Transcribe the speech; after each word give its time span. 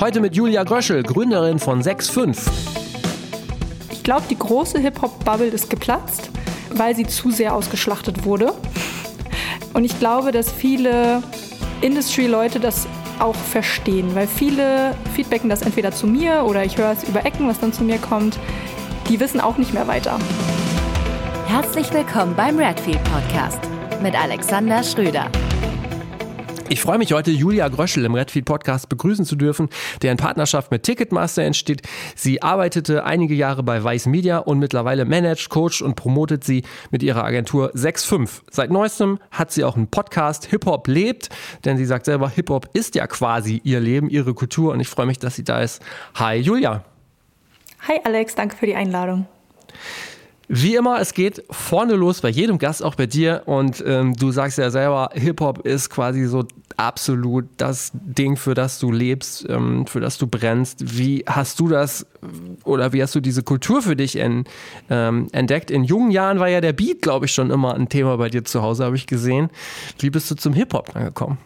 Heute 0.00 0.20
mit 0.20 0.36
Julia 0.36 0.62
Gröschel, 0.62 1.02
Gründerin 1.02 1.58
von 1.58 1.82
6.5. 1.82 2.48
Ich 3.90 4.04
glaube, 4.04 4.22
die 4.30 4.38
große 4.38 4.78
Hip-Hop-Bubble 4.78 5.48
ist 5.48 5.68
geplatzt, 5.70 6.30
weil 6.70 6.94
sie 6.94 7.04
zu 7.04 7.32
sehr 7.32 7.52
ausgeschlachtet 7.52 8.24
wurde. 8.24 8.54
Und 9.74 9.82
ich 9.82 9.98
glaube, 9.98 10.30
dass 10.30 10.52
viele 10.52 11.20
Industry-Leute 11.80 12.60
das 12.60 12.86
auch 13.18 13.34
verstehen, 13.34 14.14
weil 14.14 14.28
viele 14.28 14.94
feedbacken 15.16 15.50
das 15.50 15.62
entweder 15.62 15.90
zu 15.90 16.06
mir 16.06 16.44
oder 16.46 16.64
ich 16.64 16.78
höre 16.78 16.92
es 16.92 17.02
über 17.02 17.26
Ecken, 17.26 17.48
was 17.48 17.58
dann 17.58 17.72
zu 17.72 17.82
mir 17.82 17.98
kommt. 17.98 18.38
Die 19.08 19.18
wissen 19.18 19.40
auch 19.40 19.58
nicht 19.58 19.74
mehr 19.74 19.88
weiter. 19.88 20.16
Herzlich 21.48 21.92
willkommen 21.92 22.36
beim 22.36 22.56
Redfield 22.56 23.02
Podcast 23.02 23.60
mit 24.00 24.14
Alexander 24.14 24.84
Schröder. 24.84 25.28
Ich 26.70 26.82
freue 26.82 26.98
mich 26.98 27.14
heute, 27.14 27.30
Julia 27.30 27.66
Gröschel 27.68 28.04
im 28.04 28.14
Redfield 28.14 28.44
Podcast 28.44 28.90
begrüßen 28.90 29.24
zu 29.24 29.36
dürfen, 29.36 29.70
der 30.02 30.12
in 30.12 30.18
Partnerschaft 30.18 30.70
mit 30.70 30.82
Ticketmaster 30.82 31.42
entsteht. 31.42 31.80
Sie 32.14 32.42
arbeitete 32.42 33.04
einige 33.04 33.34
Jahre 33.34 33.62
bei 33.62 33.82
Weiß 33.82 34.04
Media 34.04 34.36
und 34.36 34.58
mittlerweile 34.58 35.06
managt, 35.06 35.48
coacht 35.48 35.80
und 35.80 35.94
promotet 35.94 36.44
sie 36.44 36.64
mit 36.90 37.02
ihrer 37.02 37.24
Agentur 37.24 37.70
65. 37.74 38.44
Seit 38.50 38.70
neuestem 38.70 39.18
hat 39.30 39.50
sie 39.50 39.64
auch 39.64 39.76
einen 39.76 39.88
Podcast 39.88 40.44
Hip 40.46 40.66
Hop 40.66 40.88
lebt, 40.88 41.30
denn 41.64 41.78
sie 41.78 41.86
sagt 41.86 42.04
selber, 42.04 42.28
Hip 42.28 42.50
Hop 42.50 42.68
ist 42.74 42.94
ja 42.94 43.06
quasi 43.06 43.62
ihr 43.64 43.80
Leben, 43.80 44.10
ihre 44.10 44.34
Kultur 44.34 44.74
und 44.74 44.80
ich 44.80 44.88
freue 44.88 45.06
mich, 45.06 45.18
dass 45.18 45.36
sie 45.36 45.44
da 45.44 45.62
ist. 45.62 45.82
Hi 46.16 46.36
Julia. 46.36 46.84
Hi 47.88 47.98
Alex, 48.04 48.34
danke 48.34 48.56
für 48.56 48.66
die 48.66 48.74
Einladung. 48.74 49.26
Wie 50.50 50.76
immer, 50.76 50.98
es 50.98 51.12
geht 51.12 51.44
vorne 51.50 51.94
los 51.94 52.22
bei 52.22 52.30
jedem 52.30 52.58
Gast, 52.58 52.82
auch 52.82 52.94
bei 52.94 53.06
dir. 53.06 53.42
Und 53.44 53.84
ähm, 53.86 54.14
du 54.14 54.30
sagst 54.30 54.56
ja 54.56 54.70
selber, 54.70 55.10
Hip-Hop 55.12 55.66
ist 55.66 55.90
quasi 55.90 56.24
so 56.24 56.44
absolut 56.78 57.44
das 57.58 57.90
Ding, 57.92 58.36
für 58.36 58.54
das 58.54 58.78
du 58.78 58.90
lebst, 58.90 59.46
ähm, 59.50 59.86
für 59.86 60.00
das 60.00 60.16
du 60.16 60.26
brennst. 60.26 60.96
Wie 60.96 61.22
hast 61.26 61.60
du 61.60 61.68
das 61.68 62.06
oder 62.64 62.94
wie 62.94 63.02
hast 63.02 63.14
du 63.14 63.20
diese 63.20 63.42
Kultur 63.42 63.82
für 63.82 63.94
dich 63.94 64.16
en, 64.16 64.44
ähm, 64.88 65.28
entdeckt? 65.32 65.70
In 65.70 65.84
jungen 65.84 66.10
Jahren 66.10 66.38
war 66.38 66.48
ja 66.48 66.62
der 66.62 66.72
Beat, 66.72 67.02
glaube 67.02 67.26
ich, 67.26 67.32
schon 67.32 67.50
immer 67.50 67.74
ein 67.74 67.90
Thema 67.90 68.16
bei 68.16 68.30
dir 68.30 68.44
zu 68.44 68.62
Hause, 68.62 68.86
habe 68.86 68.96
ich 68.96 69.06
gesehen. 69.06 69.50
Wie 69.98 70.08
bist 70.08 70.30
du 70.30 70.34
zum 70.34 70.54
Hip-Hop 70.54 70.96
angekommen? 70.96 71.36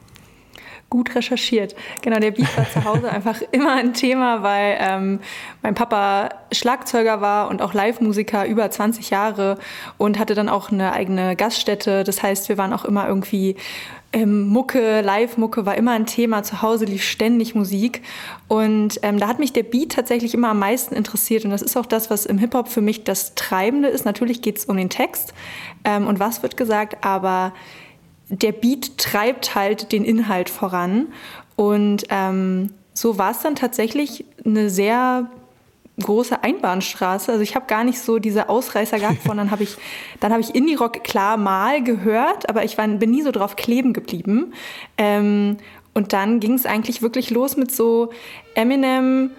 Gut 0.92 1.14
recherchiert. 1.14 1.74
Genau, 2.02 2.18
der 2.18 2.32
Beat 2.32 2.54
war 2.54 2.70
zu 2.70 2.84
Hause 2.84 3.10
einfach 3.10 3.40
immer 3.50 3.72
ein 3.72 3.94
Thema, 3.94 4.42
weil 4.42 4.76
ähm, 4.78 5.20
mein 5.62 5.74
Papa 5.74 6.28
Schlagzeuger 6.52 7.22
war 7.22 7.48
und 7.48 7.62
auch 7.62 7.72
Live-Musiker 7.72 8.44
über 8.46 8.70
20 8.70 9.08
Jahre 9.08 9.56
und 9.96 10.18
hatte 10.18 10.34
dann 10.34 10.50
auch 10.50 10.70
eine 10.70 10.92
eigene 10.92 11.34
Gaststätte. 11.34 12.04
Das 12.04 12.22
heißt, 12.22 12.50
wir 12.50 12.58
waren 12.58 12.74
auch 12.74 12.84
immer 12.84 13.08
irgendwie 13.08 13.56
ähm, 14.12 14.48
Mucke, 14.48 15.00
Live-Mucke 15.00 15.64
war 15.64 15.76
immer 15.76 15.92
ein 15.92 16.04
Thema. 16.04 16.42
Zu 16.42 16.60
Hause 16.60 16.84
lief 16.84 17.02
ständig 17.02 17.54
Musik. 17.54 18.02
Und 18.48 19.00
ähm, 19.02 19.18
da 19.18 19.28
hat 19.28 19.38
mich 19.38 19.54
der 19.54 19.62
Beat 19.62 19.92
tatsächlich 19.92 20.34
immer 20.34 20.50
am 20.50 20.58
meisten 20.58 20.94
interessiert. 20.94 21.46
Und 21.46 21.52
das 21.52 21.62
ist 21.62 21.78
auch 21.78 21.86
das, 21.86 22.10
was 22.10 22.26
im 22.26 22.36
Hip-Hop 22.36 22.68
für 22.68 22.82
mich 22.82 23.04
das 23.04 23.34
Treibende 23.34 23.88
ist. 23.88 24.04
Natürlich 24.04 24.42
geht 24.42 24.58
es 24.58 24.66
um 24.66 24.76
den 24.76 24.90
Text 24.90 25.32
ähm, 25.84 26.06
und 26.06 26.20
was 26.20 26.42
wird 26.42 26.58
gesagt, 26.58 27.02
aber 27.02 27.54
der 28.32 28.52
Beat 28.52 28.96
treibt 28.96 29.54
halt 29.54 29.92
den 29.92 30.04
Inhalt 30.04 30.48
voran. 30.48 31.08
Und 31.54 32.04
ähm, 32.08 32.72
so 32.94 33.18
war 33.18 33.32
es 33.32 33.40
dann 33.40 33.54
tatsächlich 33.54 34.24
eine 34.44 34.70
sehr 34.70 35.30
große 36.00 36.42
Einbahnstraße. 36.42 37.30
Also 37.30 37.42
ich 37.42 37.54
habe 37.54 37.66
gar 37.66 37.84
nicht 37.84 38.00
so 38.00 38.18
diese 38.18 38.48
Ausreißer 38.48 38.98
gehabt 38.98 39.22
von, 39.22 39.36
dann 39.36 39.50
habe 39.50 39.62
ich, 39.62 39.76
dann 40.20 40.32
habe 40.32 40.40
ich 40.40 40.54
Indie-Rock 40.54 41.04
klar 41.04 41.36
mal 41.36 41.82
gehört, 41.82 42.48
aber 42.48 42.64
ich 42.64 42.78
war, 42.78 42.88
bin 42.88 43.10
nie 43.10 43.22
so 43.22 43.30
drauf 43.30 43.54
kleben 43.56 43.92
geblieben. 43.92 44.54
Ähm, 44.96 45.58
und 45.92 46.14
dann 46.14 46.40
ging 46.40 46.54
es 46.54 46.64
eigentlich 46.64 47.02
wirklich 47.02 47.28
los 47.28 47.58
mit 47.58 47.70
so 47.70 48.10
Eminem, 48.54 49.30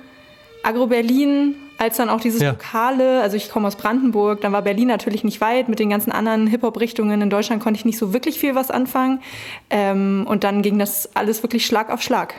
Agro 0.61 0.85
Berlin, 0.85 1.55
als 1.77 1.97
dann 1.97 2.09
auch 2.09 2.21
dieses 2.21 2.41
ja. 2.41 2.51
Lokale, 2.51 3.21
also 3.21 3.35
ich 3.35 3.49
komme 3.49 3.67
aus 3.67 3.75
Brandenburg, 3.75 4.41
dann 4.41 4.53
war 4.53 4.61
Berlin 4.61 4.87
natürlich 4.87 5.23
nicht 5.23 5.41
weit, 5.41 5.69
mit 5.69 5.79
den 5.79 5.89
ganzen 5.89 6.11
anderen 6.11 6.47
Hip-Hop-Richtungen 6.47 7.21
in 7.21 7.29
Deutschland 7.29 7.61
konnte 7.61 7.77
ich 7.77 7.85
nicht 7.85 7.97
so 7.97 8.13
wirklich 8.13 8.39
viel 8.39 8.55
was 8.55 8.71
anfangen. 8.71 9.21
Ähm, 9.69 10.25
und 10.27 10.43
dann 10.43 10.61
ging 10.61 10.79
das 10.79 11.15
alles 11.15 11.43
wirklich 11.43 11.65
Schlag 11.65 11.89
auf 11.89 12.01
Schlag. 12.01 12.35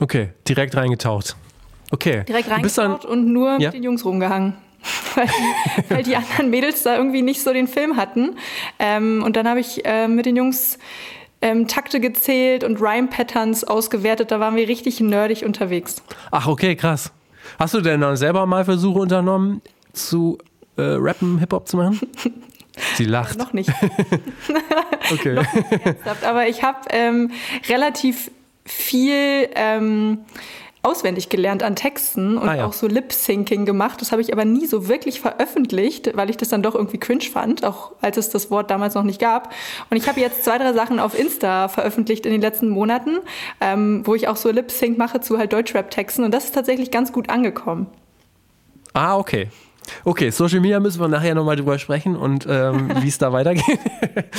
Okay, 0.00 0.30
direkt 0.48 0.76
reingetaucht. 0.76 1.36
Okay. 1.90 2.24
Direkt 2.28 2.50
reingetaucht 2.50 3.04
und 3.04 3.32
nur 3.32 3.52
ja? 3.52 3.58
mit 3.58 3.74
den 3.74 3.82
Jungs 3.82 4.04
rumgehangen. 4.04 4.54
weil, 5.14 5.26
die, 5.26 5.90
weil 5.90 6.02
die 6.02 6.16
anderen 6.16 6.50
Mädels 6.50 6.82
da 6.82 6.96
irgendwie 6.96 7.22
nicht 7.22 7.42
so 7.42 7.52
den 7.52 7.68
Film 7.68 7.96
hatten. 7.96 8.36
Ähm, 8.78 9.22
und 9.24 9.36
dann 9.36 9.48
habe 9.48 9.60
ich 9.60 9.84
äh, 9.86 10.08
mit 10.08 10.26
den 10.26 10.36
Jungs 10.36 10.78
ähm, 11.40 11.68
Takte 11.68 12.00
gezählt 12.00 12.64
und 12.64 12.80
Rhyme-Patterns 12.80 13.64
ausgewertet. 13.64 14.30
Da 14.30 14.40
waren 14.40 14.56
wir 14.56 14.68
richtig 14.68 15.00
nerdig 15.00 15.44
unterwegs. 15.44 16.02
Ach, 16.30 16.46
okay, 16.46 16.76
krass. 16.76 17.12
Hast 17.58 17.74
du 17.74 17.80
denn 17.80 18.00
dann 18.00 18.16
selber 18.16 18.46
mal 18.46 18.64
Versuche 18.64 18.98
unternommen, 18.98 19.62
zu 19.92 20.38
äh, 20.76 20.82
Rappen, 20.82 21.38
Hip-Hop 21.38 21.68
zu 21.68 21.76
machen? 21.76 22.00
Sie 22.96 23.04
lacht. 23.04 23.38
noch 23.38 23.52
nicht. 23.52 23.70
okay. 25.12 25.34
noch 25.34 25.54
nicht 25.54 26.24
aber 26.24 26.48
ich 26.48 26.62
habe 26.64 26.78
ähm, 26.90 27.30
relativ 27.68 28.30
viel 28.64 29.48
ähm, 29.54 30.20
auswendig 30.84 31.28
gelernt 31.28 31.62
an 31.62 31.76
Texten 31.76 32.36
und 32.36 32.48
ah, 32.48 32.56
ja. 32.56 32.66
auch 32.66 32.72
so 32.72 32.86
Lip-Syncing 32.86 33.64
gemacht. 33.64 34.00
Das 34.00 34.12
habe 34.12 34.22
ich 34.22 34.32
aber 34.32 34.44
nie 34.44 34.66
so 34.66 34.88
wirklich 34.88 35.20
veröffentlicht, 35.20 36.16
weil 36.16 36.30
ich 36.30 36.36
das 36.36 36.48
dann 36.48 36.62
doch 36.62 36.74
irgendwie 36.74 36.98
cringe 36.98 37.24
fand, 37.24 37.64
auch 37.64 37.92
als 38.00 38.16
es 38.16 38.28
das 38.28 38.50
Wort 38.50 38.70
damals 38.70 38.94
noch 38.94 39.02
nicht 39.02 39.20
gab. 39.20 39.52
Und 39.90 39.96
ich 39.96 40.08
habe 40.08 40.20
jetzt 40.20 40.44
zwei, 40.44 40.58
drei 40.58 40.72
Sachen 40.72 41.00
auf 41.00 41.18
Insta 41.18 41.68
veröffentlicht 41.68 42.26
in 42.26 42.32
den 42.32 42.40
letzten 42.40 42.68
Monaten, 42.68 43.18
ähm, 43.60 44.02
wo 44.04 44.14
ich 44.14 44.28
auch 44.28 44.36
so 44.36 44.50
Lip-Sync 44.50 44.98
mache 44.98 45.20
zu 45.20 45.38
halt 45.38 45.52
Deutschrap-Texten. 45.52 46.24
Und 46.24 46.32
das 46.32 46.44
ist 46.44 46.54
tatsächlich 46.54 46.90
ganz 46.90 47.12
gut 47.12 47.30
angekommen. 47.30 47.86
Ah, 48.92 49.16
okay. 49.16 49.48
Okay, 50.04 50.30
Social 50.30 50.60
Media 50.60 50.80
müssen 50.80 51.00
wir 51.00 51.08
nachher 51.08 51.34
nochmal 51.34 51.56
drüber 51.56 51.78
sprechen 51.78 52.16
und 52.16 52.46
ähm, 52.48 52.90
wie 53.02 53.08
es 53.08 53.18
da 53.18 53.32
weitergeht. 53.32 53.78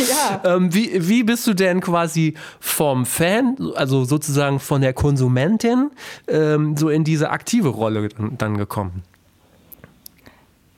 ja. 0.09 0.55
ähm, 0.55 0.73
wie, 0.73 1.07
wie 1.07 1.23
bist 1.23 1.45
du 1.47 1.53
denn 1.53 1.81
quasi 1.81 2.35
vom 2.59 3.05
Fan, 3.05 3.57
also 3.75 4.05
sozusagen 4.05 4.59
von 4.59 4.81
der 4.81 4.93
Konsumentin, 4.93 5.91
ähm, 6.27 6.77
so 6.77 6.89
in 6.89 7.03
diese 7.03 7.29
aktive 7.29 7.69
Rolle 7.69 8.09
dann, 8.09 8.37
dann 8.37 8.57
gekommen? 8.57 9.03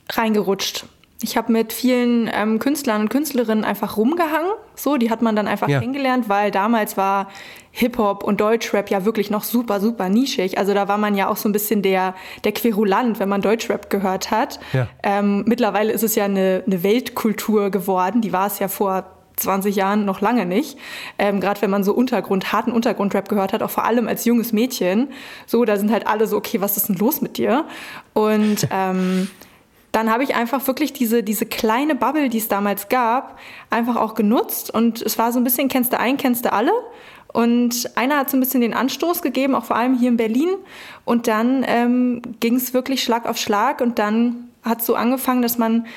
Reingerutscht. 0.09 0.85
Ich 1.21 1.35
habe 1.35 1.51
mit 1.51 1.73
vielen 1.73 2.29
ähm, 2.31 2.59
Künstlern 2.59 3.01
und 3.01 3.09
Künstlerinnen 3.09 3.63
einfach 3.63 3.97
rumgehangen. 3.97 4.51
So, 4.75 4.97
die 4.97 5.09
hat 5.09 5.23
man 5.23 5.35
dann 5.35 5.47
einfach 5.47 5.67
ja. 5.67 5.79
kennengelernt, 5.79 6.29
weil 6.29 6.51
damals 6.51 6.95
war 6.95 7.29
Hip-Hop 7.71 8.23
und 8.23 8.39
Deutschrap 8.39 8.91
ja 8.91 9.03
wirklich 9.03 9.31
noch 9.31 9.43
super, 9.43 9.79
super 9.79 10.09
nischig. 10.09 10.59
Also 10.59 10.75
da 10.75 10.87
war 10.87 10.99
man 10.99 11.15
ja 11.15 11.27
auch 11.27 11.37
so 11.37 11.49
ein 11.49 11.53
bisschen 11.53 11.81
der, 11.81 12.13
der 12.43 12.51
Querulant, 12.51 13.19
wenn 13.19 13.29
man 13.29 13.41
Deutschrap 13.41 13.89
gehört 13.89 14.29
hat. 14.29 14.59
Ja. 14.73 14.87
Ähm, 15.01 15.43
mittlerweile 15.47 15.91
ist 15.91 16.03
es 16.03 16.13
ja 16.13 16.25
eine, 16.25 16.63
eine 16.65 16.83
Weltkultur 16.83 17.71
geworden. 17.71 18.21
Die 18.21 18.31
war 18.31 18.45
es 18.45 18.59
ja 18.59 18.67
vor 18.67 19.05
20 19.37 19.75
Jahren 19.75 20.05
noch 20.05 20.21
lange 20.21 20.45
nicht. 20.45 20.77
Ähm, 21.17 21.39
Gerade 21.39 21.61
wenn 21.63 21.69
man 21.71 21.83
so 21.83 21.93
Untergrund, 21.93 22.51
harten 22.51 22.71
Untergrundrap 22.71 23.29
gehört 23.29 23.53
hat, 23.53 23.63
auch 23.63 23.69
vor 23.71 23.85
allem 23.85 24.07
als 24.07 24.25
junges 24.25 24.53
Mädchen. 24.53 25.09
So, 25.45 25.65
da 25.65 25.77
sind 25.77 25.91
halt 25.91 26.05
alle 26.05 26.27
so, 26.27 26.37
okay, 26.37 26.61
was 26.61 26.77
ist 26.77 26.89
denn 26.89 26.97
los 26.97 27.21
mit 27.21 27.37
dir? 27.37 27.65
Und 28.13 28.67
ähm, 28.71 29.29
dann 29.97 30.11
habe 30.11 30.23
ich 30.23 30.35
einfach 30.35 30.67
wirklich 30.67 30.93
diese, 30.93 31.23
diese 31.23 31.47
kleine 31.47 31.95
Bubble, 31.95 32.29
die 32.29 32.37
es 32.37 32.47
damals 32.47 32.87
gab, 32.87 33.39
einfach 33.71 33.95
auch 33.95 34.13
genutzt. 34.13 34.71
Und 34.71 35.01
es 35.01 35.17
war 35.17 35.31
so 35.31 35.39
ein 35.39 35.43
bisschen, 35.43 35.69
kennst 35.69 35.91
du 35.91 35.99
ein, 35.99 36.17
kennst 36.17 36.45
du 36.45 36.53
alle. 36.53 36.71
Und 37.33 37.89
einer 37.97 38.17
hat 38.17 38.29
so 38.29 38.37
ein 38.37 38.39
bisschen 38.39 38.61
den 38.61 38.75
Anstoß 38.75 39.23
gegeben, 39.23 39.55
auch 39.55 39.65
vor 39.65 39.75
allem 39.75 39.97
hier 39.97 40.09
in 40.09 40.17
Berlin. 40.17 40.49
Und 41.03 41.27
dann 41.27 41.65
ähm, 41.67 42.21
ging 42.39 42.57
es 42.57 42.75
wirklich 42.75 43.01
Schlag 43.01 43.27
auf 43.27 43.37
Schlag. 43.39 43.81
Und 43.81 43.97
dann 43.97 44.49
hat 44.61 44.81
es 44.81 44.85
so 44.85 44.93
angefangen, 44.93 45.41
dass 45.41 45.57
man 45.57 45.87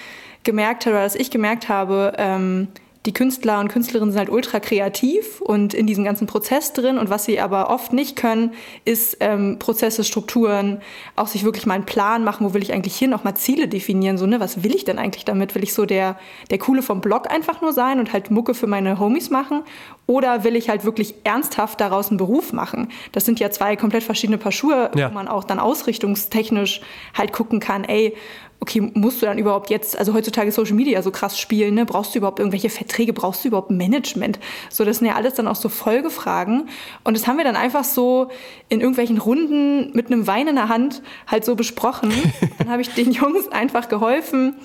gemerkt 0.44 0.86
hat, 0.86 0.94
oder 0.94 1.02
dass 1.02 1.14
ich 1.14 1.30
gemerkt 1.30 1.68
habe, 1.68 2.14
ähm, 2.16 2.68
die 3.06 3.14
Künstler 3.14 3.60
und 3.60 3.68
Künstlerinnen 3.68 4.12
sind 4.12 4.18
halt 4.18 4.28
ultra 4.28 4.60
kreativ 4.60 5.40
und 5.40 5.72
in 5.72 5.86
diesem 5.86 6.04
ganzen 6.04 6.26
Prozess 6.26 6.74
drin. 6.74 6.98
Und 6.98 7.08
was 7.08 7.24
sie 7.24 7.40
aber 7.40 7.70
oft 7.70 7.94
nicht 7.94 8.14
können, 8.14 8.52
ist 8.84 9.16
ähm, 9.20 9.58
Prozesse, 9.58 10.04
Strukturen, 10.04 10.82
auch 11.16 11.26
sich 11.26 11.42
wirklich 11.44 11.64
mal 11.64 11.74
einen 11.74 11.86
Plan 11.86 12.24
machen, 12.24 12.46
wo 12.46 12.52
will 12.52 12.62
ich 12.62 12.74
eigentlich 12.74 12.96
hin, 12.96 13.14
auch 13.14 13.24
mal 13.24 13.34
Ziele 13.34 13.68
definieren. 13.68 14.18
So, 14.18 14.26
ne, 14.26 14.38
was 14.38 14.62
will 14.62 14.74
ich 14.74 14.84
denn 14.84 14.98
eigentlich 14.98 15.24
damit? 15.24 15.54
Will 15.54 15.62
ich 15.62 15.72
so 15.72 15.86
der, 15.86 16.18
der 16.50 16.58
Coole 16.58 16.82
vom 16.82 17.00
Blog 17.00 17.30
einfach 17.30 17.62
nur 17.62 17.72
sein 17.72 18.00
und 18.00 18.12
halt 18.12 18.30
Mucke 18.30 18.52
für 18.52 18.66
meine 18.66 18.98
Homies 18.98 19.30
machen? 19.30 19.62
Oder 20.06 20.44
will 20.44 20.54
ich 20.54 20.68
halt 20.68 20.84
wirklich 20.84 21.14
ernsthaft 21.24 21.80
daraus 21.80 22.08
einen 22.08 22.18
Beruf 22.18 22.52
machen? 22.52 22.88
Das 23.12 23.24
sind 23.24 23.40
ja 23.40 23.50
zwei 23.50 23.76
komplett 23.76 24.02
verschiedene 24.02 24.36
Paar 24.36 24.52
Schuhe, 24.52 24.90
ja. 24.94 25.08
wo 25.08 25.14
man 25.14 25.26
auch 25.26 25.44
dann 25.44 25.58
ausrichtungstechnisch 25.58 26.82
halt 27.14 27.32
gucken 27.32 27.60
kann, 27.60 27.84
ey, 27.84 28.14
okay, 28.60 28.80
musst 28.94 29.22
du 29.22 29.26
dann 29.26 29.38
überhaupt 29.38 29.70
jetzt, 29.70 29.98
also 29.98 30.12
heutzutage 30.12 30.52
Social 30.52 30.74
Media 30.74 31.00
so 31.02 31.10
krass 31.10 31.38
spielen, 31.38 31.74
ne? 31.74 31.86
brauchst 31.86 32.14
du 32.14 32.18
überhaupt 32.18 32.38
irgendwelche 32.38 32.68
Verträge, 32.68 33.14
brauchst 33.14 33.42
du 33.42 33.48
überhaupt 33.48 33.70
Management? 33.70 34.38
So, 34.68 34.84
das 34.84 34.98
sind 34.98 35.06
ja 35.06 35.14
alles 35.14 35.34
dann 35.34 35.48
auch 35.48 35.56
so 35.56 35.70
Folgefragen. 35.70 36.68
Und 37.02 37.16
das 37.16 37.26
haben 37.26 37.38
wir 37.38 37.44
dann 37.44 37.56
einfach 37.56 37.84
so 37.84 38.30
in 38.68 38.80
irgendwelchen 38.80 39.18
Runden 39.18 39.92
mit 39.94 40.06
einem 40.06 40.26
Wein 40.26 40.46
in 40.46 40.56
der 40.56 40.68
Hand 40.68 41.02
halt 41.26 41.46
so 41.46 41.56
besprochen. 41.56 42.12
dann 42.58 42.68
habe 42.68 42.82
ich 42.82 42.90
den 42.90 43.12
Jungs 43.12 43.48
einfach 43.48 43.88
geholfen, 43.88 44.56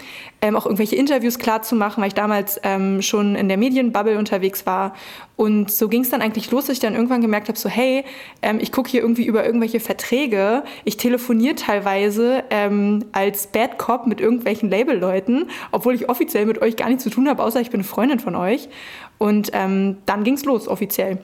ähm, 0.46 0.56
auch 0.56 0.66
irgendwelche 0.66 0.96
Interviews 0.96 1.40
klar 1.40 1.64
zu 1.64 1.76
machen, 1.76 2.02
weil 2.02 2.10
ich 2.10 2.14
damals 2.14 2.60
ähm, 2.62 3.02
schon 3.02 3.36
in 3.36 3.48
der 3.48 3.58
Medienbubble 3.58 4.20
unterwegs 4.20 4.68
war. 4.68 4.94
Und 5.38 5.72
so 5.72 5.90
ging 5.90 6.02
es 6.02 6.12
dann 6.12 6.22
eigentlich 6.22 6.52
los, 6.52 6.68
dass 6.68 6.74
ich 6.74 6.80
dann 6.80 6.94
irgendwann 6.94 7.22
gemerkt 7.22 7.48
habe, 7.48 7.58
so 7.58 7.68
hey, 7.68 8.06
ähm, 8.44 8.60
ich 8.62 8.72
gucke 8.72 8.90
hier 8.90 9.02
irgendwie 9.02 9.26
über 9.26 9.44
irgendwelche 9.44 9.80
Verträge, 9.80 10.64
ich 10.84 10.98
telefoniere 10.98 11.56
teilweise 11.56 12.44
ähm, 12.52 13.06
als 13.12 13.48
Bad 13.48 13.80
Cop 13.80 14.06
mit 14.06 14.22
irgendwelchen 14.22 14.70
Labelleuten, 14.70 15.50
obwohl 15.72 15.96
ich 15.96 16.10
offiziell 16.10 16.46
mit 16.46 16.62
euch 16.62 16.76
gar 16.76 16.90
nichts 16.90 17.04
zu 17.04 17.10
tun 17.10 17.28
habe, 17.28 17.42
außer 17.42 17.60
ich 17.60 17.72
bin 17.72 17.80
eine 17.80 17.88
Freundin 17.88 18.20
von 18.20 18.36
euch. 18.36 18.70
Und 19.18 19.50
ähm, 19.54 19.98
dann 20.06 20.24
ging 20.24 20.36
es 20.36 20.46
los 20.46 20.68
offiziell. 20.68 21.18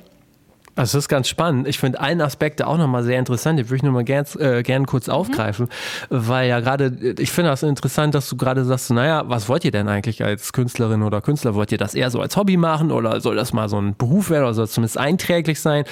Also 0.81 0.97
das 0.97 1.03
ist 1.03 1.09
ganz 1.09 1.27
spannend. 1.27 1.67
Ich 1.67 1.77
finde 1.77 1.99
einen 1.99 2.21
Aspekt 2.21 2.63
auch 2.63 2.75
nochmal 2.75 3.03
sehr 3.03 3.19
interessant, 3.19 3.59
den 3.59 3.67
würde 3.67 3.75
ich 3.75 3.83
nochmal 3.83 4.03
gern, 4.03 4.25
äh, 4.39 4.63
gern 4.63 4.87
kurz 4.87 5.05
mhm. 5.05 5.13
aufgreifen, 5.13 5.67
weil 6.09 6.49
ja 6.49 6.59
gerade, 6.59 6.91
ich 7.19 7.31
finde 7.31 7.51
das 7.51 7.61
interessant, 7.61 8.15
dass 8.15 8.27
du 8.27 8.35
gerade 8.35 8.65
sagst, 8.65 8.89
naja, 8.89 9.23
was 9.27 9.47
wollt 9.47 9.63
ihr 9.63 9.69
denn 9.69 9.87
eigentlich 9.87 10.23
als 10.23 10.53
Künstlerin 10.53 11.03
oder 11.03 11.21
Künstler? 11.21 11.53
Wollt 11.53 11.71
ihr 11.71 11.77
das 11.77 11.93
eher 11.93 12.09
so 12.09 12.19
als 12.19 12.35
Hobby 12.35 12.57
machen 12.57 12.91
oder 12.91 13.21
soll 13.21 13.35
das 13.35 13.53
mal 13.53 13.69
so 13.69 13.79
ein 13.79 13.95
Beruf 13.95 14.31
werden 14.31 14.45
oder 14.45 14.55
soll 14.55 14.65
es 14.65 14.71
zumindest 14.71 14.97
einträglich 14.97 15.61
sein? 15.61 15.83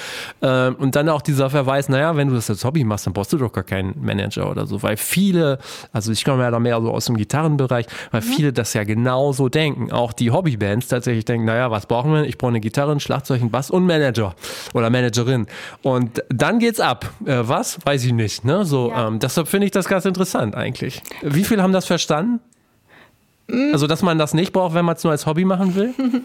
Ähm, 0.42 0.74
und 0.74 0.96
dann 0.96 1.08
auch 1.08 1.22
dieser 1.22 1.50
Verweis, 1.50 1.88
naja, 1.88 2.16
wenn 2.16 2.26
du 2.26 2.34
das 2.34 2.50
als 2.50 2.64
Hobby 2.64 2.82
machst, 2.82 3.06
dann 3.06 3.12
brauchst 3.12 3.32
du 3.32 3.38
doch 3.38 3.52
gar 3.52 3.62
keinen 3.62 3.94
Manager 4.04 4.50
oder 4.50 4.66
so, 4.66 4.82
weil 4.82 4.96
viele, 4.96 5.58
also 5.92 6.10
ich 6.10 6.24
komme 6.24 6.42
ja 6.42 6.50
da 6.50 6.58
mehr 6.58 6.80
so 6.82 6.90
aus 6.90 7.04
dem 7.04 7.16
Gitarrenbereich, 7.16 7.86
weil 8.10 8.22
mhm. 8.22 8.24
viele 8.24 8.52
das 8.52 8.74
ja 8.74 8.82
genauso 8.82 9.48
denken. 9.48 9.92
Auch 9.92 10.12
die 10.12 10.32
Hobbybands 10.32 10.88
tatsächlich 10.88 11.26
denken, 11.26 11.46
naja, 11.46 11.70
was 11.70 11.86
brauchen 11.86 12.12
wir? 12.12 12.24
Ich 12.24 12.38
brauche 12.38 12.48
eine 12.48 12.60
Gitarre, 12.60 12.90
ein 12.90 12.98
Schlagzeug, 12.98 13.40
einen 13.40 13.52
Bass 13.52 13.70
und 13.70 13.88
einen 13.88 14.00
Manager 14.00 14.34
oder 14.79 14.79
Managerin. 14.88 15.46
Und 15.82 16.24
dann 16.30 16.58
geht's 16.58 16.80
ab. 16.80 17.12
Äh, 17.26 17.40
was? 17.42 17.78
Weiß 17.84 18.04
ich 18.04 18.12
nicht. 18.12 18.44
Ne? 18.44 18.64
So, 18.64 18.90
ja. 18.90 19.08
ähm, 19.08 19.18
deshalb 19.18 19.48
finde 19.48 19.66
ich 19.66 19.72
das 19.72 19.86
ganz 19.88 20.06
interessant 20.06 20.54
eigentlich. 20.54 21.02
Wie 21.20 21.44
viele 21.44 21.62
haben 21.62 21.74
das 21.74 21.86
verstanden? 21.86 22.40
Mm. 23.48 23.72
Also, 23.72 23.86
dass 23.86 24.02
man 24.02 24.18
das 24.18 24.32
nicht 24.32 24.52
braucht, 24.52 24.74
wenn 24.74 24.84
man 24.84 24.96
es 24.96 25.04
nur 25.04 25.10
als 25.10 25.26
Hobby 25.26 25.44
machen 25.44 25.74
will? 25.74 25.92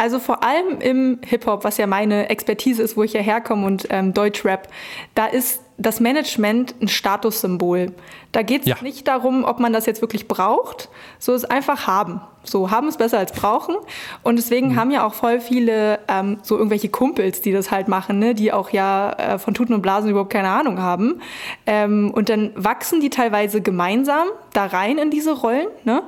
Also 0.00 0.18
vor 0.18 0.42
allem 0.42 0.80
im 0.80 1.18
Hip-Hop, 1.26 1.62
was 1.62 1.76
ja 1.76 1.86
meine 1.86 2.30
Expertise 2.30 2.82
ist, 2.82 2.96
wo 2.96 3.02
ich 3.02 3.12
ja 3.12 3.20
herkomme 3.20 3.66
und 3.66 3.86
ähm, 3.90 4.14
Deutschrap, 4.14 4.68
da 5.14 5.26
ist 5.26 5.60
das 5.76 6.00
Management 6.00 6.74
ein 6.80 6.88
Statussymbol. 6.88 7.92
Da 8.32 8.42
geht 8.42 8.62
es 8.62 8.68
ja. 8.68 8.76
nicht 8.80 9.08
darum, 9.08 9.44
ob 9.44 9.60
man 9.60 9.72
das 9.72 9.84
jetzt 9.84 10.00
wirklich 10.00 10.26
braucht, 10.26 10.88
so 11.18 11.34
ist 11.34 11.50
einfach 11.50 11.86
haben. 11.86 12.20
So, 12.42 12.70
haben 12.70 12.88
ist 12.88 12.96
besser 12.96 13.18
als 13.18 13.32
brauchen. 13.32 13.76
Und 14.22 14.36
deswegen 14.36 14.68
mhm. 14.68 14.76
haben 14.76 14.90
ja 14.90 15.06
auch 15.06 15.12
voll 15.12 15.40
viele 15.40 15.98
ähm, 16.08 16.38
so 16.42 16.56
irgendwelche 16.56 16.88
Kumpels, 16.88 17.42
die 17.42 17.52
das 17.52 17.70
halt 17.70 17.88
machen, 17.88 18.18
ne? 18.18 18.34
die 18.34 18.52
auch 18.52 18.70
ja 18.70 19.12
äh, 19.12 19.38
von 19.38 19.52
Tuten 19.52 19.74
und 19.74 19.82
Blasen 19.82 20.08
überhaupt 20.08 20.32
keine 20.32 20.48
Ahnung 20.48 20.78
haben. 20.78 21.20
Ähm, 21.66 22.10
und 22.14 22.30
dann 22.30 22.52
wachsen 22.54 23.00
die 23.00 23.10
teilweise 23.10 23.60
gemeinsam 23.60 24.28
da 24.54 24.66
rein 24.66 24.96
in 24.96 25.10
diese 25.10 25.32
Rollen. 25.32 25.66
Ne? 25.84 26.02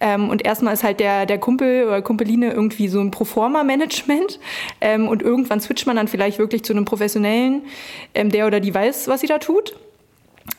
Ähm, 0.00 0.28
und 0.28 0.44
erstmal 0.44 0.74
ist 0.74 0.84
halt 0.84 1.00
der, 1.00 1.24
der 1.24 1.38
Kumpel 1.38 1.86
oder 1.86 2.02
Kumpeline 2.02 2.52
irgendwie 2.52 2.88
so 2.88 3.00
ein 3.00 3.10
Proforma-Management. 3.38 4.40
Ähm, 4.80 5.06
und 5.06 5.22
irgendwann 5.22 5.60
switcht 5.60 5.86
man 5.86 5.96
dann 5.96 6.08
vielleicht 6.08 6.38
wirklich 6.38 6.64
zu 6.64 6.72
einem 6.72 6.84
Professionellen, 6.84 7.62
ähm, 8.14 8.30
der 8.30 8.48
oder 8.48 8.58
die 8.58 8.74
weiß, 8.74 9.06
was 9.06 9.20
sie 9.20 9.28
da 9.28 9.38
tut. 9.38 9.76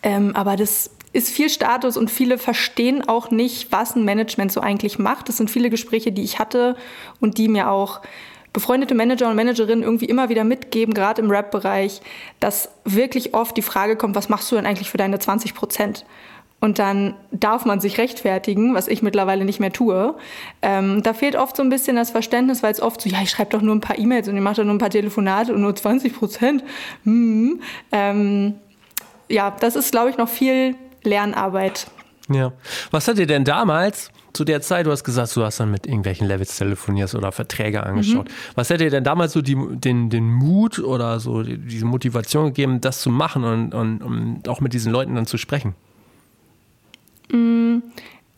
Ähm, 0.01 0.33
aber 0.33 0.55
das 0.55 0.91
ist 1.11 1.29
viel 1.29 1.49
Status 1.49 1.97
und 1.97 2.09
viele 2.09 2.37
verstehen 2.37 3.05
auch 3.07 3.31
nicht, 3.31 3.71
was 3.71 3.95
ein 3.95 4.05
Management 4.05 4.53
so 4.53 4.61
eigentlich 4.61 4.97
macht. 4.97 5.27
Das 5.27 5.37
sind 5.37 5.51
viele 5.51 5.69
Gespräche, 5.69 6.13
die 6.13 6.23
ich 6.23 6.39
hatte 6.39 6.77
und 7.19 7.37
die 7.37 7.49
mir 7.49 7.69
auch 7.69 7.99
befreundete 8.53 8.95
Manager 8.95 9.29
und 9.29 9.35
Managerinnen 9.35 9.83
irgendwie 9.83 10.05
immer 10.05 10.29
wieder 10.29 10.43
mitgeben, 10.43 10.93
gerade 10.93 11.21
im 11.21 11.29
Rap-Bereich, 11.29 12.01
dass 12.39 12.69
wirklich 12.85 13.33
oft 13.33 13.57
die 13.57 13.61
Frage 13.61 13.95
kommt, 13.95 14.15
was 14.15 14.29
machst 14.29 14.51
du 14.51 14.55
denn 14.55 14.65
eigentlich 14.65 14.89
für 14.89 14.97
deine 14.97 15.19
20 15.19 15.53
Prozent? 15.53 16.05
Und 16.61 16.77
dann 16.77 17.15
darf 17.31 17.65
man 17.65 17.79
sich 17.79 17.97
rechtfertigen, 17.97 18.73
was 18.73 18.87
ich 18.87 19.01
mittlerweile 19.01 19.45
nicht 19.45 19.59
mehr 19.59 19.71
tue. 19.71 20.15
Ähm, 20.61 21.01
da 21.03 21.13
fehlt 21.13 21.35
oft 21.35 21.55
so 21.55 21.63
ein 21.63 21.69
bisschen 21.69 21.95
das 21.95 22.11
Verständnis, 22.11 22.63
weil 22.63 22.71
es 22.71 22.81
oft 22.81 23.01
so, 23.01 23.09
ja, 23.09 23.21
ich 23.21 23.29
schreibe 23.29 23.51
doch 23.51 23.61
nur 23.61 23.75
ein 23.75 23.81
paar 23.81 23.97
E-Mails 23.97 24.27
und 24.27 24.35
ich 24.35 24.41
mache 24.41 24.55
doch 24.55 24.65
nur 24.65 24.73
ein 24.73 24.79
paar 24.79 24.89
Telefonate 24.89 25.53
und 25.53 25.61
nur 25.61 25.75
20 25.75 26.13
Prozent. 26.13 26.63
Hm. 27.05 27.61
Ähm, 27.91 28.55
ja, 29.29 29.55
das 29.57 29.75
ist, 29.75 29.91
glaube 29.91 30.09
ich, 30.09 30.17
noch 30.17 30.27
viel 30.27 30.75
Lernarbeit. 31.03 31.87
Ja. 32.29 32.51
Was 32.91 33.07
hat 33.07 33.17
dir 33.17 33.27
denn 33.27 33.45
damals 33.45 34.11
zu 34.33 34.43
der 34.45 34.61
Zeit, 34.61 34.85
du 34.85 34.91
hast 34.91 35.03
gesagt, 35.03 35.35
du 35.35 35.43
hast 35.43 35.59
dann 35.59 35.71
mit 35.71 35.85
irgendwelchen 35.87 36.27
Levels 36.27 36.57
telefoniert 36.57 37.13
oder 37.15 37.31
Verträge 37.31 37.83
angeschaut. 37.83 38.27
Mhm. 38.27 38.33
Was 38.55 38.69
hätte 38.69 38.83
dir 38.83 38.89
denn 38.91 39.03
damals 39.03 39.33
so 39.33 39.41
die, 39.41 39.57
den, 39.71 40.09
den 40.09 40.31
Mut 40.31 40.79
oder 40.79 41.19
so 41.19 41.41
diese 41.43 41.85
Motivation 41.85 42.45
gegeben, 42.45 42.79
das 42.79 43.01
zu 43.01 43.09
machen 43.09 43.43
und, 43.43 43.73
und 43.73 44.03
um 44.03 44.41
auch 44.47 44.61
mit 44.61 44.73
diesen 44.73 44.91
Leuten 44.91 45.15
dann 45.15 45.25
zu 45.25 45.37
sprechen? 45.37 45.75
Mhm 47.31 47.83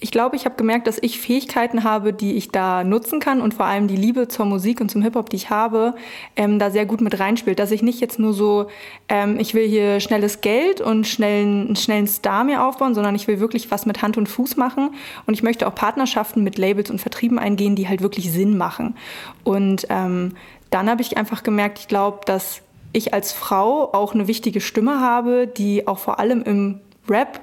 ich 0.03 0.09
glaube, 0.09 0.35
ich 0.35 0.45
habe 0.45 0.55
gemerkt, 0.55 0.87
dass 0.87 0.97
ich 0.99 1.21
Fähigkeiten 1.21 1.83
habe, 1.83 2.11
die 2.11 2.33
ich 2.33 2.49
da 2.49 2.83
nutzen 2.83 3.19
kann 3.19 3.39
und 3.39 3.53
vor 3.53 3.67
allem 3.67 3.87
die 3.87 3.95
Liebe 3.95 4.27
zur 4.27 4.47
Musik 4.47 4.81
und 4.81 4.89
zum 4.89 5.03
Hip-Hop, 5.03 5.29
die 5.29 5.35
ich 5.35 5.51
habe, 5.51 5.93
ähm, 6.35 6.57
da 6.57 6.71
sehr 6.71 6.87
gut 6.87 7.01
mit 7.01 7.19
reinspielt. 7.19 7.59
Dass 7.59 7.69
ich 7.69 7.83
nicht 7.83 8.01
jetzt 8.01 8.17
nur 8.17 8.33
so, 8.33 8.65
ähm, 9.09 9.39
ich 9.39 9.53
will 9.53 9.67
hier 9.67 9.99
schnelles 9.99 10.41
Geld 10.41 10.81
und 10.81 11.05
schnellen, 11.05 11.67
einen 11.67 11.75
schnellen 11.75 12.07
Star 12.07 12.43
mir 12.43 12.65
aufbauen, 12.65 12.95
sondern 12.95 13.13
ich 13.13 13.27
will 13.27 13.39
wirklich 13.39 13.69
was 13.69 13.85
mit 13.85 14.01
Hand 14.01 14.17
und 14.17 14.27
Fuß 14.27 14.57
machen 14.57 14.89
und 15.27 15.35
ich 15.35 15.43
möchte 15.43 15.67
auch 15.67 15.75
Partnerschaften 15.75 16.43
mit 16.43 16.57
Labels 16.57 16.89
und 16.89 16.99
Vertrieben 16.99 17.37
eingehen, 17.37 17.75
die 17.75 17.87
halt 17.87 18.01
wirklich 18.01 18.31
Sinn 18.31 18.57
machen. 18.57 18.95
Und 19.43 19.85
ähm, 19.89 20.33
dann 20.71 20.89
habe 20.89 21.03
ich 21.03 21.15
einfach 21.15 21.43
gemerkt, 21.43 21.77
ich 21.77 21.87
glaube, 21.87 22.21
dass 22.25 22.63
ich 22.91 23.13
als 23.13 23.33
Frau 23.33 23.93
auch 23.93 24.15
eine 24.15 24.27
wichtige 24.27 24.61
Stimme 24.61 24.99
habe, 24.99 25.45
die 25.45 25.87
auch 25.87 25.99
vor 25.99 26.19
allem 26.19 26.41
im 26.41 26.79
Rap 27.07 27.39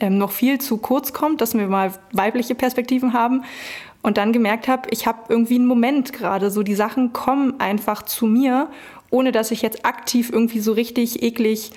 ähm, 0.00 0.18
noch 0.18 0.32
viel 0.32 0.60
zu 0.60 0.78
kurz 0.78 1.12
kommt, 1.12 1.40
dass 1.40 1.54
wir 1.54 1.66
mal 1.68 1.92
weibliche 2.12 2.54
Perspektiven 2.54 3.12
haben. 3.12 3.44
Und 4.02 4.16
dann 4.16 4.32
gemerkt 4.32 4.66
habe, 4.66 4.88
ich 4.90 5.06
habe 5.06 5.18
irgendwie 5.28 5.56
einen 5.56 5.66
Moment 5.66 6.12
gerade, 6.12 6.50
so 6.50 6.62
die 6.62 6.74
Sachen 6.74 7.12
kommen 7.12 7.60
einfach 7.60 8.02
zu 8.02 8.26
mir, 8.26 8.68
ohne 9.10 9.30
dass 9.30 9.50
ich 9.50 9.60
jetzt 9.62 9.84
aktiv 9.84 10.30
irgendwie 10.32 10.60
so 10.60 10.72
richtig 10.72 11.22
eklig 11.22 11.72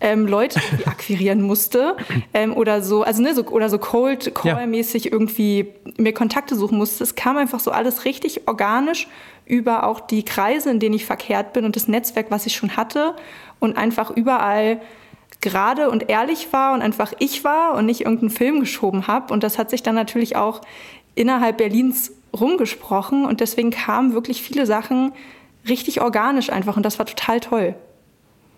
ähm, 0.00 0.26
Leute 0.26 0.60
akquirieren 0.86 1.42
musste 1.42 1.96
ähm, 2.34 2.56
oder 2.56 2.82
so, 2.82 3.02
also 3.02 3.22
ne, 3.22 3.34
so, 3.34 3.44
oder 3.44 3.68
so 3.68 3.78
Cold 3.78 4.34
Call-mäßig 4.34 5.04
ja. 5.04 5.12
irgendwie 5.12 5.68
mir 5.98 6.12
Kontakte 6.12 6.56
suchen 6.56 6.78
musste. 6.78 7.04
Es 7.04 7.14
kam 7.14 7.36
einfach 7.36 7.60
so 7.60 7.70
alles 7.70 8.04
richtig 8.04 8.48
organisch 8.48 9.08
über 9.46 9.84
auch 9.86 10.00
die 10.00 10.24
Kreise, 10.24 10.70
in 10.70 10.80
denen 10.80 10.94
ich 10.94 11.04
verkehrt 11.04 11.52
bin 11.52 11.64
und 11.64 11.76
das 11.76 11.86
Netzwerk, 11.86 12.30
was 12.30 12.46
ich 12.46 12.54
schon 12.54 12.76
hatte 12.76 13.14
und 13.58 13.76
einfach 13.76 14.10
überall 14.10 14.80
gerade 15.40 15.90
und 15.90 16.08
ehrlich 16.08 16.52
war 16.52 16.74
und 16.74 16.82
einfach 16.82 17.12
ich 17.18 17.44
war 17.44 17.74
und 17.74 17.86
nicht 17.86 18.02
irgendeinen 18.02 18.30
Film 18.30 18.60
geschoben 18.60 19.06
habe. 19.06 19.32
Und 19.32 19.42
das 19.42 19.58
hat 19.58 19.70
sich 19.70 19.82
dann 19.82 19.94
natürlich 19.94 20.36
auch 20.36 20.60
innerhalb 21.14 21.58
Berlins 21.58 22.12
rumgesprochen 22.38 23.24
und 23.24 23.40
deswegen 23.40 23.70
kamen 23.70 24.12
wirklich 24.14 24.42
viele 24.42 24.66
Sachen 24.66 25.12
richtig 25.68 26.00
organisch 26.00 26.50
einfach 26.50 26.76
und 26.76 26.84
das 26.84 26.98
war 26.98 27.06
total 27.06 27.40
toll. 27.40 27.74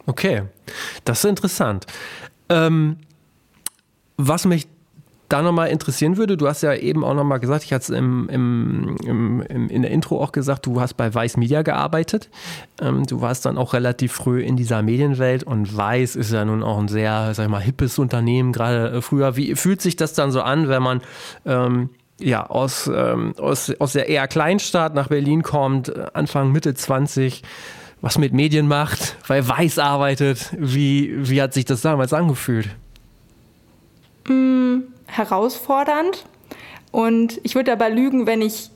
Okay, 0.07 0.43
das 1.05 1.25
ist 1.25 1.31
interessant. 1.31 1.87
Ähm, 2.49 2.99
was 4.17 4.45
mich 4.45 4.67
da 5.33 5.43
nochmal 5.43 5.69
interessieren 5.69 6.17
würde, 6.17 6.37
du 6.37 6.47
hast 6.47 6.63
ja 6.63 6.75
eben 6.75 7.05
auch 7.05 7.15
nochmal 7.15 7.41
gesagt, 7.41 7.65
ich 7.65 7.73
hatte 7.73 7.83
es 7.85 7.99
im, 7.99 8.29
im, 8.29 8.97
im, 9.05 9.69
in 9.69 9.83
der 9.83 9.91
Intro 9.91 10.23
auch 10.23 10.33
gesagt, 10.33 10.67
du 10.67 10.81
hast 10.81 10.95
bei 10.95 11.13
Weiß 11.13 11.37
Media 11.37 11.63
gearbeitet. 11.63 12.29
Ähm, 12.81 13.07
du 13.07 13.21
warst 13.21 13.47
dann 13.47 13.57
auch 13.57 13.73
relativ 13.73 14.13
früh 14.13 14.43
in 14.43 14.57
dieser 14.57 14.83
Medienwelt 14.83 15.45
und 15.45 15.75
Weiß 15.75 16.17
ist 16.17 16.33
ja 16.33 16.45
nun 16.45 16.63
auch 16.63 16.79
ein 16.79 16.89
sehr, 16.89 17.33
sag 17.35 17.45
ich 17.45 17.51
mal, 17.51 17.63
hippes 17.63 17.99
Unternehmen, 17.99 18.53
gerade 18.53 18.91
äh, 18.91 19.01
früher. 19.01 19.37
Wie 19.37 19.55
fühlt 19.55 19.81
sich 19.81 19.97
das 19.97 20.13
dann 20.13 20.31
so 20.33 20.43
an, 20.43 20.69
wenn 20.69 20.83
man 20.83 21.01
ähm, 21.47 21.91
ja, 22.21 22.47
aus, 22.47 22.91
ähm, 22.95 23.35
aus, 23.39 23.73
aus 23.79 23.93
der 23.95 24.09
eher 24.09 24.29
Kleinstadt 24.29 24.95
nach 24.95 25.09
Berlin 25.09 25.43
kommt, 25.43 26.15
Anfang, 26.15 26.53
Mitte 26.53 26.75
20, 26.75 27.43
was 28.03 28.19
mit 28.19 28.33
Medien 28.33 28.69
macht, 28.69 29.17
weil 29.27 29.49
Weiß 29.49 29.79
arbeitet. 29.79 30.55
Wie, 30.59 31.29
wie 31.29 31.41
hat 31.41 31.55
sich 31.55 31.65
das 31.65 31.81
damals 31.81 32.13
angefühlt? 32.13 32.69
Mm, 34.29 34.92
herausfordernd. 35.17 36.25
Und 36.91 37.41
ich 37.43 37.55
würde 37.55 37.73
aber 37.73 37.89
lügen, 37.91 38.27
wenn 38.27 38.43
ich 38.43 38.71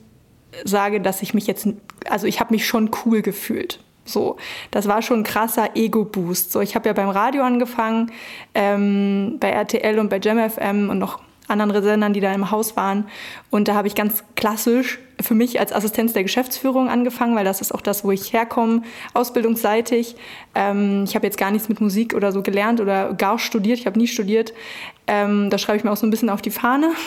sage, 0.63 1.01
dass 1.01 1.21
ich 1.21 1.33
mich 1.33 1.47
jetzt, 1.47 1.67
also 2.09 2.25
ich 2.27 2.39
habe 2.39 2.53
mich 2.53 2.65
schon 2.65 2.89
cool 3.05 3.21
gefühlt. 3.21 3.79
So, 4.05 4.37
das 4.71 4.87
war 4.87 5.01
schon 5.01 5.19
ein 5.19 5.23
krasser 5.23 5.75
Ego-Boost. 5.75 6.51
So, 6.51 6.61
ich 6.61 6.75
habe 6.75 6.87
ja 6.87 6.93
beim 6.93 7.09
Radio 7.09 7.43
angefangen, 7.43 8.11
ähm, 8.55 9.37
bei 9.39 9.49
RTL 9.49 9.99
und 9.99 10.09
bei 10.09 10.19
JamFM 10.19 10.89
und 10.89 10.97
noch 10.97 11.19
anderen 11.47 11.83
Sendern, 11.83 12.13
die 12.13 12.19
da 12.19 12.33
im 12.33 12.51
Haus 12.51 12.75
waren. 12.75 13.07
Und 13.49 13.67
da 13.67 13.75
habe 13.75 13.87
ich 13.87 13.95
ganz 13.95 14.23
klassisch 14.35 14.99
für 15.19 15.33
mich 15.33 15.59
als 15.59 15.73
Assistenz 15.73 16.13
der 16.13 16.23
Geschäftsführung 16.23 16.89
angefangen, 16.89 17.35
weil 17.35 17.45
das 17.45 17.61
ist 17.61 17.73
auch 17.73 17.81
das, 17.81 18.03
wo 18.03 18.11
ich 18.11 18.33
herkomme, 18.33 18.83
ausbildungsseitig. 19.13 20.15
Ähm, 20.55 21.05
ich 21.05 21.15
habe 21.15 21.25
jetzt 21.25 21.37
gar 21.37 21.51
nichts 21.51 21.69
mit 21.69 21.81
Musik 21.81 22.13
oder 22.13 22.31
so 22.31 22.41
gelernt 22.41 22.81
oder 22.81 23.13
gar 23.13 23.39
studiert. 23.39 23.79
Ich 23.79 23.85
habe 23.85 23.97
nie 23.97 24.07
studiert. 24.07 24.53
Ähm, 25.07 25.49
da 25.49 25.57
schreibe 25.57 25.77
ich 25.77 25.83
mir 25.83 25.91
auch 25.91 25.97
so 25.97 26.05
ein 26.05 26.11
bisschen 26.11 26.29
auf 26.29 26.41
die 26.41 26.51
Fahne. 26.51 26.91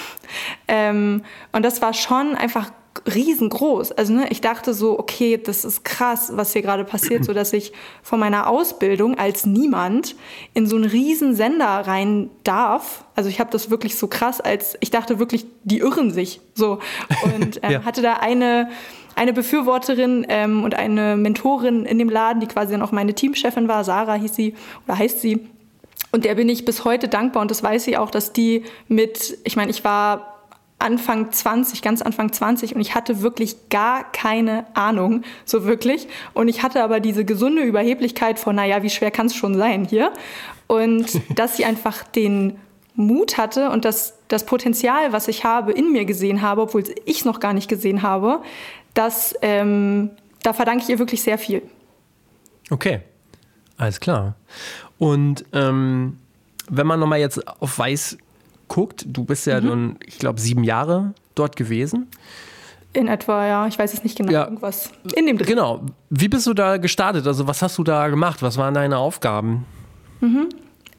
Ähm, 0.68 1.24
und 1.50 1.64
das 1.64 1.82
war 1.82 1.92
schon 1.92 2.36
einfach 2.36 2.70
riesengroß. 3.06 3.92
Also 3.92 4.12
ne, 4.12 4.28
ich 4.30 4.40
dachte 4.40 4.74
so, 4.74 4.98
okay, 4.98 5.40
das 5.42 5.64
ist 5.64 5.84
krass, 5.84 6.32
was 6.34 6.52
hier 6.52 6.62
gerade 6.62 6.84
passiert, 6.84 7.24
so 7.24 7.32
dass 7.32 7.52
ich 7.52 7.72
von 8.02 8.20
meiner 8.20 8.48
Ausbildung 8.48 9.18
als 9.18 9.46
niemand 9.46 10.16
in 10.54 10.66
so 10.66 10.76
einen 10.76 10.84
riesen 10.84 11.34
Sender 11.34 11.66
rein 11.66 12.30
darf. 12.44 13.04
Also 13.14 13.28
ich 13.28 13.40
habe 13.40 13.50
das 13.50 13.70
wirklich 13.70 13.96
so 13.96 14.06
krass, 14.06 14.40
als 14.40 14.76
ich 14.80 14.90
dachte 14.90 15.18
wirklich, 15.18 15.46
die 15.64 15.78
irren 15.78 16.10
sich 16.10 16.40
so 16.54 16.78
und 17.24 17.60
ähm, 17.62 17.70
ja. 17.70 17.84
hatte 17.84 18.02
da 18.02 18.14
eine 18.14 18.68
eine 19.16 19.32
Befürworterin 19.32 20.24
ähm, 20.28 20.64
und 20.64 20.74
eine 20.74 21.16
Mentorin 21.16 21.84
in 21.84 21.98
dem 21.98 22.08
Laden, 22.08 22.40
die 22.40 22.46
quasi 22.46 22.72
dann 22.72 22.80
auch 22.80 22.92
meine 22.92 23.12
Teamchefin 23.12 23.68
war, 23.68 23.84
Sarah 23.84 24.14
hieß 24.14 24.34
sie 24.34 24.54
oder 24.86 24.96
heißt 24.96 25.20
sie. 25.20 25.46
Und 26.12 26.24
der 26.24 26.34
bin 26.34 26.48
ich 26.48 26.64
bis 26.64 26.84
heute 26.84 27.08
dankbar 27.08 27.42
und 27.42 27.50
das 27.50 27.62
weiß 27.62 27.84
sie 27.84 27.96
auch, 27.96 28.10
dass 28.10 28.32
die 28.32 28.64
mit, 28.88 29.38
ich 29.44 29.56
meine, 29.56 29.70
ich 29.70 29.84
war 29.84 30.30
Anfang 30.80 31.30
20, 31.30 31.82
ganz 31.82 32.02
Anfang 32.02 32.32
20 32.32 32.74
und 32.74 32.80
ich 32.80 32.94
hatte 32.94 33.20
wirklich 33.20 33.68
gar 33.68 34.10
keine 34.12 34.64
Ahnung, 34.74 35.22
so 35.44 35.64
wirklich. 35.64 36.08
Und 36.32 36.48
ich 36.48 36.62
hatte 36.62 36.82
aber 36.82 37.00
diese 37.00 37.24
gesunde 37.24 37.62
Überheblichkeit 37.62 38.38
von, 38.38 38.56
naja, 38.56 38.82
wie 38.82 38.90
schwer 38.90 39.10
kann 39.10 39.26
es 39.26 39.34
schon 39.34 39.56
sein 39.56 39.84
hier? 39.84 40.12
Und 40.66 41.20
dass 41.38 41.56
sie 41.56 41.64
einfach 41.64 42.02
den 42.02 42.58
Mut 42.94 43.36
hatte 43.36 43.70
und 43.70 43.84
das, 43.84 44.18
das 44.28 44.44
Potenzial, 44.44 45.12
was 45.12 45.28
ich 45.28 45.44
habe, 45.44 45.72
in 45.72 45.92
mir 45.92 46.06
gesehen 46.06 46.42
habe, 46.42 46.62
obwohl 46.62 46.84
ich 47.04 47.18
es 47.18 47.24
noch 47.24 47.40
gar 47.40 47.52
nicht 47.52 47.68
gesehen 47.68 48.02
habe, 48.02 48.42
das, 48.94 49.34
ähm, 49.42 50.10
da 50.42 50.52
verdanke 50.52 50.84
ich 50.84 50.88
ihr 50.88 50.98
wirklich 50.98 51.22
sehr 51.22 51.38
viel. 51.38 51.62
Okay, 52.70 53.00
alles 53.76 54.00
klar. 54.00 54.34
Und 55.00 55.46
ähm, 55.54 56.18
wenn 56.68 56.86
man 56.86 57.00
nochmal 57.00 57.20
jetzt 57.20 57.48
auf 57.60 57.78
Weiß 57.78 58.18
guckt, 58.68 59.06
du 59.08 59.24
bist 59.24 59.46
ja 59.46 59.60
mhm. 59.60 59.66
nun, 59.66 59.98
ich 60.06 60.18
glaube, 60.18 60.38
sieben 60.38 60.62
Jahre 60.62 61.14
dort 61.34 61.56
gewesen. 61.56 62.06
In 62.92 63.08
etwa, 63.08 63.46
ja. 63.46 63.66
Ich 63.66 63.78
weiß 63.78 63.94
es 63.94 64.04
nicht 64.04 64.18
genau. 64.18 64.30
Ja. 64.30 64.44
Irgendwas 64.44 64.90
in 65.16 65.24
dem 65.24 65.38
Dreh. 65.38 65.46
Genau. 65.46 65.80
Wie 66.10 66.28
bist 66.28 66.46
du 66.46 66.52
da 66.52 66.76
gestartet? 66.76 67.26
Also 67.26 67.46
was 67.46 67.62
hast 67.62 67.78
du 67.78 67.84
da 67.84 68.08
gemacht? 68.08 68.42
Was 68.42 68.58
waren 68.58 68.74
deine 68.74 68.98
Aufgaben? 68.98 69.64
Mhm. 70.20 70.48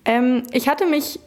Ähm, 0.06 0.44
ich 0.52 0.68
hatte 0.68 0.88
mich 0.88 1.20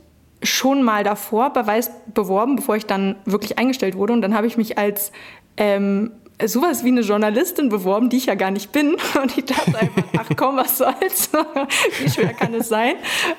schon 0.43 0.83
mal 0.83 1.05
davor 1.05 1.53
bei 1.53 1.65
Weiß 1.65 1.93
beworben, 2.13 2.57
bevor 2.57 2.75
ich 2.75 2.87
dann 2.87 3.15
wirklich 3.25 3.57
eingestellt 3.57 3.95
wurde. 3.95 4.15
Und 4.15 4.21
dann 4.21 4.35
habe 4.35 4.49
ich 4.49 4.57
mich 4.57 4.79
als 4.79 5.13
ähm, 5.57 6.11
sowas 6.49 6.85
wie 6.85 6.89
eine 6.89 7.03
Journalistin 7.03 7.69
beworben, 7.69 8.09
die 8.09 8.17
ich 8.19 8.27
ja 8.27 8.35
gar 8.35 8.51
nicht 8.51 8.73
bin. 8.73 8.97
Und 9.23 9.37
ich 9.37 9.45
dachte 9.45 9.79
einfach, 9.79 10.05
ach 10.19 10.29
komm, 10.37 10.57
was 10.57 10.79
soll's? 10.79 11.31
wie 12.01 12.11
schwer 12.11 12.35
kann 12.35 12.55
es 12.55 12.69
sein? 12.69 12.95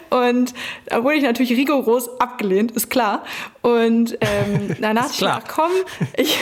Und 0.10 0.54
da 0.86 1.04
wurde 1.04 1.16
ich 1.16 1.24
natürlich 1.24 1.52
rigoros 1.52 2.10
abgelehnt, 2.20 2.72
ist 2.72 2.90
klar. 2.90 3.24
Und 3.62 4.18
ähm, 4.22 4.76
danach 4.82 5.08
dachte 5.08 5.26
ich, 5.26 5.28
ach 5.28 5.44
komm, 5.48 5.72
ich, 6.18 6.38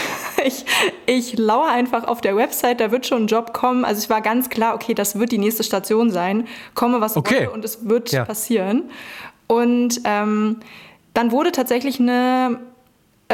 ich, 0.46 0.66
ich 1.06 1.38
lauere 1.38 1.70
einfach 1.70 2.06
auf 2.06 2.22
der 2.22 2.36
Website, 2.36 2.80
da 2.80 2.92
wird 2.92 3.06
schon 3.06 3.24
ein 3.24 3.28
Job 3.28 3.54
kommen. 3.54 3.86
Also 3.86 4.00
es 4.00 4.10
war 4.10 4.22
ganz 4.22 4.50
klar, 4.50 4.76
okay, 4.76 4.94
das 4.94 5.18
wird 5.18 5.32
die 5.32 5.38
nächste 5.38 5.64
Station 5.64 6.12
sein. 6.12 6.48
Komme, 6.74 7.02
was 7.02 7.18
okay. 7.18 7.36
wolle 7.36 7.52
und 7.52 7.66
es 7.66 7.88
wird 7.88 8.12
ja. 8.12 8.26
passieren. 8.26 8.90
Und 9.48 10.02
ähm, 10.06 10.58
dann 11.14 11.32
wurde 11.32 11.52
tatsächlich 11.52 12.00
eine 12.00 12.60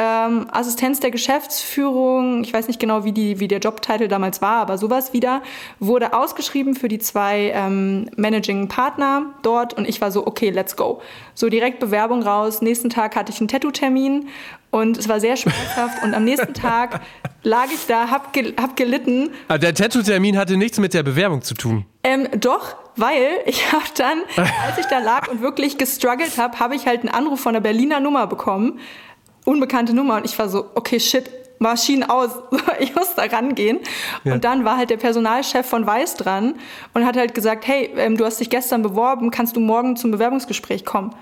ähm, 0.02 0.46
Assistenz 0.50 0.98
der 0.98 1.10
Geschäftsführung, 1.10 2.42
ich 2.42 2.54
weiß 2.54 2.68
nicht 2.68 2.80
genau, 2.80 3.04
wie, 3.04 3.12
die, 3.12 3.38
wie 3.38 3.48
der 3.48 3.58
Jobtitel 3.58 4.08
damals 4.08 4.40
war, 4.40 4.62
aber 4.62 4.78
sowas 4.78 5.12
wieder, 5.12 5.42
wurde 5.78 6.14
ausgeschrieben 6.14 6.74
für 6.74 6.88
die 6.88 6.98
zwei 6.98 7.52
ähm, 7.54 8.08
Managing 8.16 8.68
Partner 8.68 9.26
dort 9.42 9.74
und 9.74 9.86
ich 9.86 10.00
war 10.00 10.10
so, 10.10 10.26
okay, 10.26 10.48
let's 10.48 10.74
go. 10.74 11.02
So 11.34 11.50
direkt 11.50 11.80
Bewerbung 11.80 12.22
raus, 12.22 12.62
nächsten 12.62 12.88
Tag 12.88 13.14
hatte 13.14 13.30
ich 13.30 13.40
einen 13.40 13.48
Tattoo-Termin 13.48 14.28
und 14.70 14.96
es 14.96 15.06
war 15.06 15.20
sehr 15.20 15.36
schmerzhaft 15.36 16.02
und 16.02 16.14
am 16.14 16.24
nächsten 16.24 16.54
Tag 16.54 17.02
lag 17.42 17.66
ich 17.66 17.86
da, 17.86 18.10
hab, 18.10 18.32
gel 18.32 18.54
hab 18.58 18.76
gelitten. 18.76 19.30
Aber 19.48 19.56
ah, 19.56 19.58
der 19.58 19.74
Tattoo-Termin 19.74 20.38
hatte 20.38 20.56
nichts 20.56 20.78
mit 20.78 20.94
der 20.94 21.02
Bewerbung 21.02 21.42
zu 21.42 21.52
tun. 21.52 21.84
Ähm, 22.04 22.26
doch, 22.38 22.74
weil 22.96 23.40
ich 23.44 23.70
habe 23.70 23.84
dann, 23.96 24.22
als 24.36 24.78
ich 24.78 24.86
da 24.86 24.98
lag 24.98 25.28
und 25.28 25.42
wirklich 25.42 25.76
gestruggelt 25.76 26.38
habe, 26.38 26.58
habe 26.58 26.74
ich 26.74 26.86
halt 26.86 27.00
einen 27.00 27.10
Anruf 27.10 27.40
von 27.40 27.52
der 27.52 27.60
Berliner 27.60 28.00
Nummer 28.00 28.26
bekommen 28.26 28.80
unbekannte 29.44 29.94
Nummer 29.94 30.16
und 30.16 30.24
ich 30.24 30.38
war 30.38 30.48
so, 30.48 30.66
okay, 30.74 31.00
shit, 31.00 31.30
Maschinen 31.60 32.04
aus, 32.04 32.30
ich 32.80 32.94
muss 32.94 33.14
da 33.14 33.24
rangehen. 33.24 33.78
Ja. 34.24 34.32
Und 34.34 34.44
dann 34.44 34.64
war 34.64 34.76
halt 34.78 34.90
der 34.90 34.96
Personalchef 34.96 35.66
von 35.66 35.86
Weiß 35.86 36.14
dran 36.14 36.54
und 36.94 37.06
hat 37.06 37.16
halt 37.16 37.34
gesagt, 37.34 37.66
hey, 37.66 37.90
ähm, 37.96 38.16
du 38.16 38.24
hast 38.24 38.40
dich 38.40 38.50
gestern 38.50 38.82
beworben, 38.82 39.30
kannst 39.30 39.56
du 39.56 39.60
morgen 39.60 39.94
zum 39.96 40.10
Bewerbungsgespräch 40.10 40.84
kommen? 40.84 41.14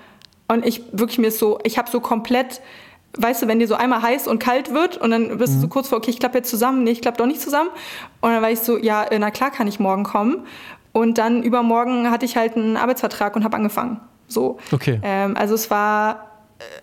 Und 0.47 0.65
ich 0.65 0.81
wirklich 0.93 1.19
mir 1.19 1.31
so, 1.31 1.59
ich 1.63 1.77
habe 1.77 1.91
so 1.91 1.99
komplett, 1.99 2.61
weißt 3.17 3.43
du, 3.43 3.47
wenn 3.47 3.59
dir 3.59 3.67
so 3.67 3.75
einmal 3.75 4.01
heiß 4.01 4.27
und 4.27 4.39
kalt 4.39 4.73
wird 4.73 4.97
und 4.97 5.11
dann 5.11 5.37
bist 5.37 5.53
mhm. 5.53 5.57
du 5.57 5.61
so 5.63 5.67
kurz 5.67 5.89
vor, 5.89 5.97
okay, 5.97 6.09
ich 6.09 6.19
klappe 6.19 6.37
jetzt 6.37 6.49
zusammen, 6.49 6.83
nee, 6.85 6.91
ich 6.91 7.01
klappe 7.01 7.17
doch 7.17 7.27
nicht 7.27 7.41
zusammen. 7.41 7.69
Und 8.21 8.31
dann 8.31 8.41
war 8.41 8.49
ich 8.49 8.61
so, 8.61 8.77
ja, 8.77 9.03
äh, 9.03 9.19
na 9.19 9.31
klar 9.31 9.51
kann 9.51 9.67
ich 9.67 9.79
morgen 9.79 10.03
kommen. 10.03 10.47
Und 10.93 11.17
dann 11.17 11.43
übermorgen 11.43 12.09
hatte 12.09 12.25
ich 12.25 12.37
halt 12.37 12.55
einen 12.55 12.77
Arbeitsvertrag 12.77 13.35
und 13.35 13.43
habe 13.43 13.57
angefangen. 13.57 13.99
So. 14.27 14.57
Okay. 14.71 14.99
Ähm, 15.03 15.35
also 15.37 15.53
es 15.53 15.69
war 15.69 16.28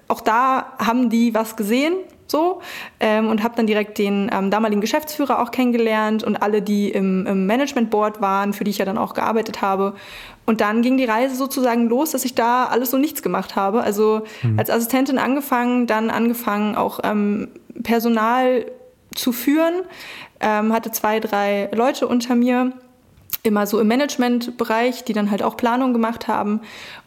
auch 0.08 0.20
da 0.20 0.72
haben 0.78 1.10
die 1.10 1.34
was 1.34 1.56
gesehen 1.56 1.94
so 2.28 2.60
ähm, 3.00 3.28
und 3.28 3.42
habe 3.42 3.54
dann 3.56 3.66
direkt 3.66 3.98
den 3.98 4.30
ähm, 4.32 4.50
damaligen 4.50 4.80
Geschäftsführer 4.80 5.40
auch 5.40 5.50
kennengelernt 5.50 6.24
und 6.24 6.36
alle, 6.42 6.62
die 6.62 6.90
im, 6.90 7.26
im 7.26 7.46
Management 7.46 7.90
Board 7.90 8.20
waren, 8.20 8.52
für 8.52 8.64
die 8.64 8.70
ich 8.70 8.78
ja 8.78 8.84
dann 8.84 8.98
auch 8.98 9.14
gearbeitet 9.14 9.62
habe. 9.62 9.94
Und 10.44 10.60
dann 10.60 10.82
ging 10.82 10.96
die 10.96 11.04
Reise 11.04 11.34
sozusagen 11.34 11.88
los, 11.88 12.12
dass 12.12 12.24
ich 12.24 12.34
da 12.34 12.66
alles 12.66 12.90
so 12.90 12.98
nichts 12.98 13.22
gemacht 13.22 13.56
habe. 13.56 13.82
Also 13.82 14.22
mhm. 14.42 14.58
als 14.58 14.70
Assistentin 14.70 15.18
angefangen, 15.18 15.86
dann 15.86 16.10
angefangen 16.10 16.76
auch 16.76 17.00
ähm, 17.04 17.48
Personal 17.82 18.66
zu 19.14 19.32
führen, 19.32 19.74
ähm, 20.40 20.72
hatte 20.72 20.90
zwei, 20.90 21.20
drei 21.20 21.70
Leute 21.72 22.06
unter 22.06 22.34
mir 22.34 22.72
immer 23.42 23.66
so 23.66 23.80
im 23.80 23.88
Managementbereich, 23.88 25.04
die 25.04 25.12
dann 25.12 25.30
halt 25.30 25.42
auch 25.42 25.56
Planung 25.56 25.92
gemacht 25.92 26.28
haben. 26.28 26.60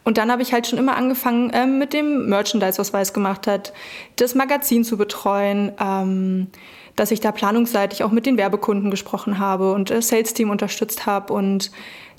Und 0.04 0.18
dann 0.18 0.30
habe 0.32 0.42
ich 0.42 0.52
halt 0.52 0.66
schon 0.66 0.78
immer 0.78 0.96
angefangen 0.96 1.50
ähm, 1.54 1.78
mit 1.78 1.92
dem 1.92 2.28
Merchandise, 2.28 2.78
was 2.78 2.92
Weiß 2.92 3.12
gemacht 3.12 3.46
hat, 3.46 3.72
das 4.16 4.34
Magazin 4.34 4.84
zu 4.84 4.96
betreuen, 4.96 5.72
ähm, 5.78 6.48
dass 6.96 7.10
ich 7.10 7.20
da 7.20 7.32
planungsseitig 7.32 8.02
auch 8.04 8.10
mit 8.10 8.26
den 8.26 8.36
Werbekunden 8.36 8.90
gesprochen 8.90 9.38
habe 9.38 9.72
und 9.72 9.90
das 9.90 10.08
Sales-Team 10.08 10.50
unterstützt 10.50 11.06
habe 11.06 11.32
und 11.32 11.70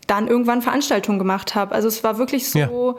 dann 0.07 0.27
irgendwann 0.27 0.61
Veranstaltungen 0.61 1.19
gemacht 1.19 1.55
habe. 1.55 1.73
Also 1.73 1.87
es 1.87 2.03
war 2.03 2.17
wirklich 2.17 2.49
so 2.49 2.59
ja. 2.59 2.95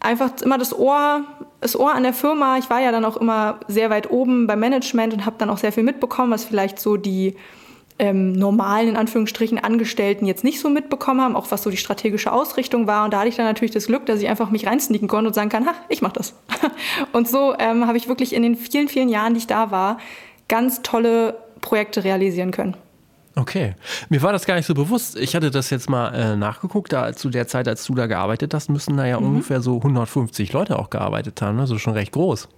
einfach 0.00 0.30
immer 0.42 0.58
das 0.58 0.76
Ohr, 0.76 1.24
das 1.60 1.78
Ohr 1.78 1.94
an 1.94 2.02
der 2.02 2.12
Firma. 2.14 2.58
Ich 2.58 2.70
war 2.70 2.80
ja 2.80 2.92
dann 2.92 3.04
auch 3.04 3.16
immer 3.16 3.60
sehr 3.68 3.90
weit 3.90 4.10
oben 4.10 4.46
beim 4.46 4.60
Management 4.60 5.12
und 5.12 5.26
habe 5.26 5.36
dann 5.38 5.50
auch 5.50 5.58
sehr 5.58 5.72
viel 5.72 5.82
mitbekommen, 5.82 6.32
was 6.32 6.44
vielleicht 6.44 6.78
so 6.78 6.96
die 6.96 7.36
ähm, 8.02 8.32
normalen, 8.32 8.88
in 8.88 8.96
Anführungsstrichen, 8.96 9.60
Angestellten 9.60 10.26
jetzt 10.26 10.42
nicht 10.42 10.58
so 10.58 10.68
mitbekommen 10.68 11.20
haben, 11.20 11.36
auch 11.36 11.52
was 11.52 11.62
so 11.62 11.70
die 11.70 11.76
strategische 11.76 12.32
Ausrichtung 12.32 12.88
war. 12.88 13.04
Und 13.04 13.12
da 13.12 13.20
hatte 13.20 13.28
ich 13.28 13.36
dann 13.36 13.46
natürlich 13.46 13.70
das 13.70 13.86
Glück, 13.86 14.06
dass 14.06 14.20
ich 14.20 14.28
einfach 14.28 14.50
mich 14.50 14.66
reinsneaken 14.66 15.06
konnte 15.06 15.28
und 15.28 15.34
sagen 15.34 15.50
kann, 15.50 15.66
ha, 15.66 15.74
ich 15.88 16.02
mach 16.02 16.10
das. 16.10 16.34
und 17.12 17.28
so 17.28 17.54
ähm, 17.60 17.86
habe 17.86 17.96
ich 17.96 18.08
wirklich 18.08 18.34
in 18.34 18.42
den 18.42 18.56
vielen, 18.56 18.88
vielen 18.88 19.08
Jahren, 19.08 19.34
die 19.34 19.38
ich 19.38 19.46
da 19.46 19.70
war, 19.70 19.98
ganz 20.48 20.82
tolle 20.82 21.36
Projekte 21.60 22.02
realisieren 22.02 22.50
können. 22.50 22.76
Okay, 23.36 23.76
mir 24.08 24.20
war 24.20 24.32
das 24.32 24.46
gar 24.46 24.56
nicht 24.56 24.66
so 24.66 24.74
bewusst. 24.74 25.16
Ich 25.16 25.36
hatte 25.36 25.52
das 25.52 25.70
jetzt 25.70 25.88
mal 25.88 26.12
äh, 26.12 26.36
nachgeguckt, 26.36 26.92
da 26.92 27.12
zu 27.12 27.30
der 27.30 27.46
Zeit, 27.46 27.68
als 27.68 27.84
du 27.84 27.94
da 27.94 28.08
gearbeitet 28.08 28.52
hast, 28.52 28.68
müssen 28.68 28.96
da 28.96 29.06
ja 29.06 29.20
mhm. 29.20 29.26
ungefähr 29.26 29.60
so 29.60 29.76
150 29.76 30.52
Leute 30.52 30.76
auch 30.76 30.90
gearbeitet 30.90 31.40
haben, 31.40 31.60
also 31.60 31.78
schon 31.78 31.92
recht 31.92 32.10
groß. 32.10 32.48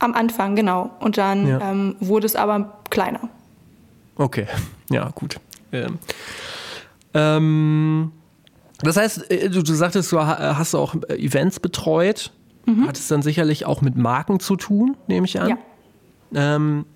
Am 0.00 0.14
Anfang, 0.14 0.56
genau. 0.56 0.90
Und 0.98 1.16
dann 1.16 1.46
ja. 1.46 1.70
ähm, 1.70 1.94
wurde 2.00 2.26
es 2.26 2.34
aber 2.34 2.80
kleiner. 2.90 3.30
Okay, 4.16 4.46
ja, 4.90 5.10
gut. 5.10 5.40
Ähm, 5.72 5.98
ähm, 7.14 8.12
das 8.80 8.96
heißt, 8.96 9.30
äh, 9.30 9.50
du, 9.50 9.62
du, 9.62 9.74
sagtest, 9.74 10.12
du 10.12 10.20
hast 10.20 10.74
auch 10.74 10.94
äh, 11.08 11.16
Events 11.16 11.60
betreut. 11.60 12.32
Mhm. 12.66 12.86
Hat 12.86 12.96
es 12.96 13.08
dann 13.08 13.22
sicherlich 13.22 13.66
auch 13.66 13.82
mit 13.82 13.96
Marken 13.96 14.40
zu 14.40 14.56
tun, 14.56 14.96
nehme 15.06 15.26
ich 15.26 15.40
an. 15.40 15.50
Ja. 15.50 15.56
Ähm, 16.34 16.86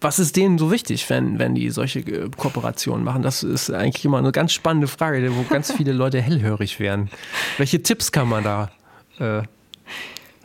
was 0.00 0.18
ist 0.18 0.36
denen 0.36 0.58
so 0.58 0.70
wichtig, 0.70 1.08
wenn, 1.10 1.38
wenn 1.38 1.54
die 1.54 1.70
solche 1.70 2.00
äh, 2.00 2.30
Kooperationen 2.36 3.04
machen? 3.04 3.22
Das 3.22 3.42
ist 3.42 3.70
eigentlich 3.70 4.04
immer 4.04 4.18
eine 4.18 4.32
ganz 4.32 4.52
spannende 4.52 4.86
Frage, 4.86 5.34
wo 5.34 5.42
ganz 5.42 5.72
viele 5.76 5.92
Leute 5.92 6.20
hellhörig 6.20 6.78
werden. 6.80 7.10
Welche 7.56 7.82
Tipps 7.82 8.12
kann 8.12 8.28
man 8.28 8.44
da 8.44 8.70
äh, 9.18 9.42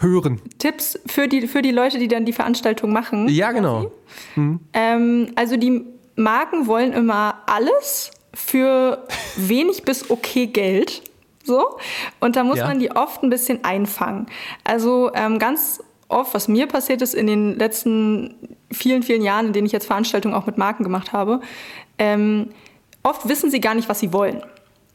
hören? 0.03 0.39
Tipps 0.59 0.99
für 1.07 1.27
die, 1.27 1.47
für 1.47 1.63
die 1.63 1.71
Leute, 1.71 1.97
die 1.97 2.07
dann 2.07 2.25
die 2.25 2.33
Veranstaltung 2.33 2.93
machen. 2.93 3.27
Ja, 3.29 3.51
genau. 3.51 3.91
Mhm. 4.35 4.59
Ähm, 4.73 5.31
also 5.35 5.57
die 5.57 5.85
Marken 6.15 6.67
wollen 6.67 6.93
immer 6.93 7.41
alles 7.47 8.11
für 8.33 9.07
wenig 9.35 9.83
bis 9.83 10.09
okay 10.11 10.47
Geld. 10.47 11.01
So. 11.43 11.77
Und 12.19 12.35
da 12.35 12.43
muss 12.43 12.59
ja. 12.59 12.67
man 12.67 12.79
die 12.79 12.91
oft 12.91 13.23
ein 13.23 13.29
bisschen 13.29 13.63
einfangen. 13.63 14.27
Also 14.63 15.11
ähm, 15.13 15.39
ganz 15.39 15.81
oft, 16.07 16.33
was 16.33 16.47
mir 16.47 16.67
passiert 16.67 17.01
ist 17.01 17.15
in 17.15 17.27
den 17.27 17.57
letzten 17.57 18.35
vielen, 18.71 19.03
vielen 19.03 19.21
Jahren, 19.21 19.47
in 19.47 19.53
denen 19.53 19.65
ich 19.65 19.73
jetzt 19.73 19.87
Veranstaltungen 19.87 20.35
auch 20.35 20.45
mit 20.45 20.57
Marken 20.57 20.83
gemacht 20.83 21.11
habe, 21.13 21.41
ähm, 21.97 22.49
oft 23.01 23.27
wissen 23.27 23.49
sie 23.51 23.59
gar 23.59 23.75
nicht, 23.75 23.89
was 23.89 23.99
sie 23.99 24.13
wollen. 24.13 24.41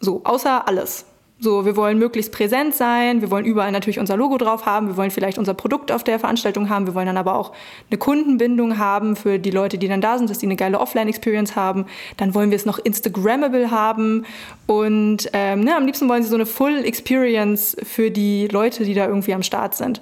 So, 0.01 0.23
außer 0.25 0.67
alles. 0.69 1.05
So, 1.41 1.65
wir 1.65 1.77
wollen 1.77 2.01
möglichst 2.01 2.33
präsent 2.33 2.75
sein, 2.75 3.21
wir 3.21 3.31
wollen 3.31 3.45
überall 3.45 3.71
natürlich 3.71 4.01
unser 4.01 4.17
Logo 4.17 4.39
drauf 4.39 4.67
haben, 4.67 4.89
wir 4.89 4.97
wollen 4.97 5.13
vielleicht 5.13 5.39
unser 5.39 5.55
Produkt 5.55 5.93
auf 5.93 6.03
der 6.03 6.19
Veranstaltung 6.19 6.69
haben, 6.69 6.89
wir 6.89 6.97
wollen 6.97 7.07
dann 7.07 7.17
aber 7.17 7.37
auch 7.37 7.53
eine 7.89 7.99
Kundenbindung 7.99 8.77
haben 8.77 9.15
für 9.15 9.39
die 9.39 9.53
Leute, 9.53 9.79
die 9.79 9.87
dann 9.87 10.01
da 10.01 10.19
sind, 10.19 10.31
dass 10.31 10.39
die 10.39 10.47
eine 10.47 10.57
geile 10.57 10.81
Offline-Experience 10.81 11.55
haben. 11.55 11.87
Dann 12.17 12.35
wollen 12.35 12.51
wir 12.51 12.57
es 12.57 12.67
noch 12.67 12.81
Instagrammable 12.81 13.71
haben 13.71 14.27
und 14.67 15.31
ähm, 15.33 15.61
ne, 15.61 15.77
am 15.77 15.87
liebsten 15.87 16.09
wollen 16.09 16.25
sie 16.25 16.29
so 16.29 16.35
eine 16.35 16.47
Full 16.47 16.85
Experience 16.85 17.77
für 17.85 18.11
die 18.11 18.49
Leute, 18.49 18.85
die 18.85 18.95
da 18.95 19.07
irgendwie 19.07 19.33
am 19.33 19.45
Start 19.45 19.77
sind. 19.77 20.01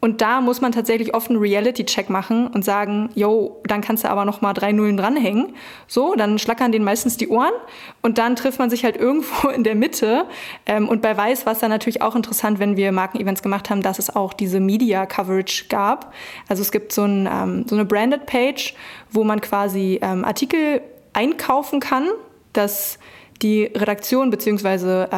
Und 0.00 0.20
da 0.20 0.40
muss 0.40 0.60
man 0.60 0.70
tatsächlich 0.70 1.14
oft 1.14 1.28
einen 1.28 1.40
Reality-Check 1.40 2.08
machen 2.08 2.46
und 2.46 2.64
sagen, 2.64 3.10
yo, 3.14 3.60
dann 3.64 3.80
kannst 3.80 4.04
du 4.04 4.10
aber 4.10 4.24
noch 4.24 4.40
mal 4.40 4.52
drei 4.52 4.70
Nullen 4.70 4.96
dranhängen. 4.96 5.54
So, 5.88 6.14
dann 6.14 6.38
schlackern 6.38 6.70
denen 6.70 6.84
meistens 6.84 7.16
die 7.16 7.28
Ohren 7.28 7.52
und 8.00 8.18
dann 8.18 8.36
trifft 8.36 8.60
man 8.60 8.70
sich 8.70 8.84
halt 8.84 8.96
irgendwo 9.08 9.48
in 9.48 9.64
der 9.64 9.74
Mitte. 9.74 10.26
Ähm, 10.66 10.88
und 10.88 11.02
bei 11.02 11.16
Weiß 11.16 11.46
war 11.46 11.52
es 11.54 11.58
dann 11.58 11.70
natürlich 11.70 12.00
auch 12.00 12.14
interessant, 12.14 12.60
wenn 12.60 12.76
wir 12.76 12.92
Markenevents 12.92 13.42
gemacht 13.42 13.70
haben, 13.70 13.82
dass 13.82 13.98
es 13.98 14.14
auch 14.14 14.32
diese 14.32 14.60
Media-Coverage 14.60 15.64
gab. 15.68 16.12
Also 16.48 16.62
es 16.62 16.70
gibt 16.70 16.92
so, 16.92 17.02
ein, 17.02 17.28
ähm, 17.30 17.64
so 17.68 17.74
eine 17.74 17.84
Branded-Page, 17.84 18.74
wo 19.10 19.24
man 19.24 19.40
quasi 19.40 19.98
ähm, 20.00 20.24
Artikel 20.24 20.80
einkaufen 21.12 21.80
kann, 21.80 22.06
dass 22.52 22.98
die 23.42 23.64
Redaktion 23.64 24.30
beziehungsweise 24.30 25.08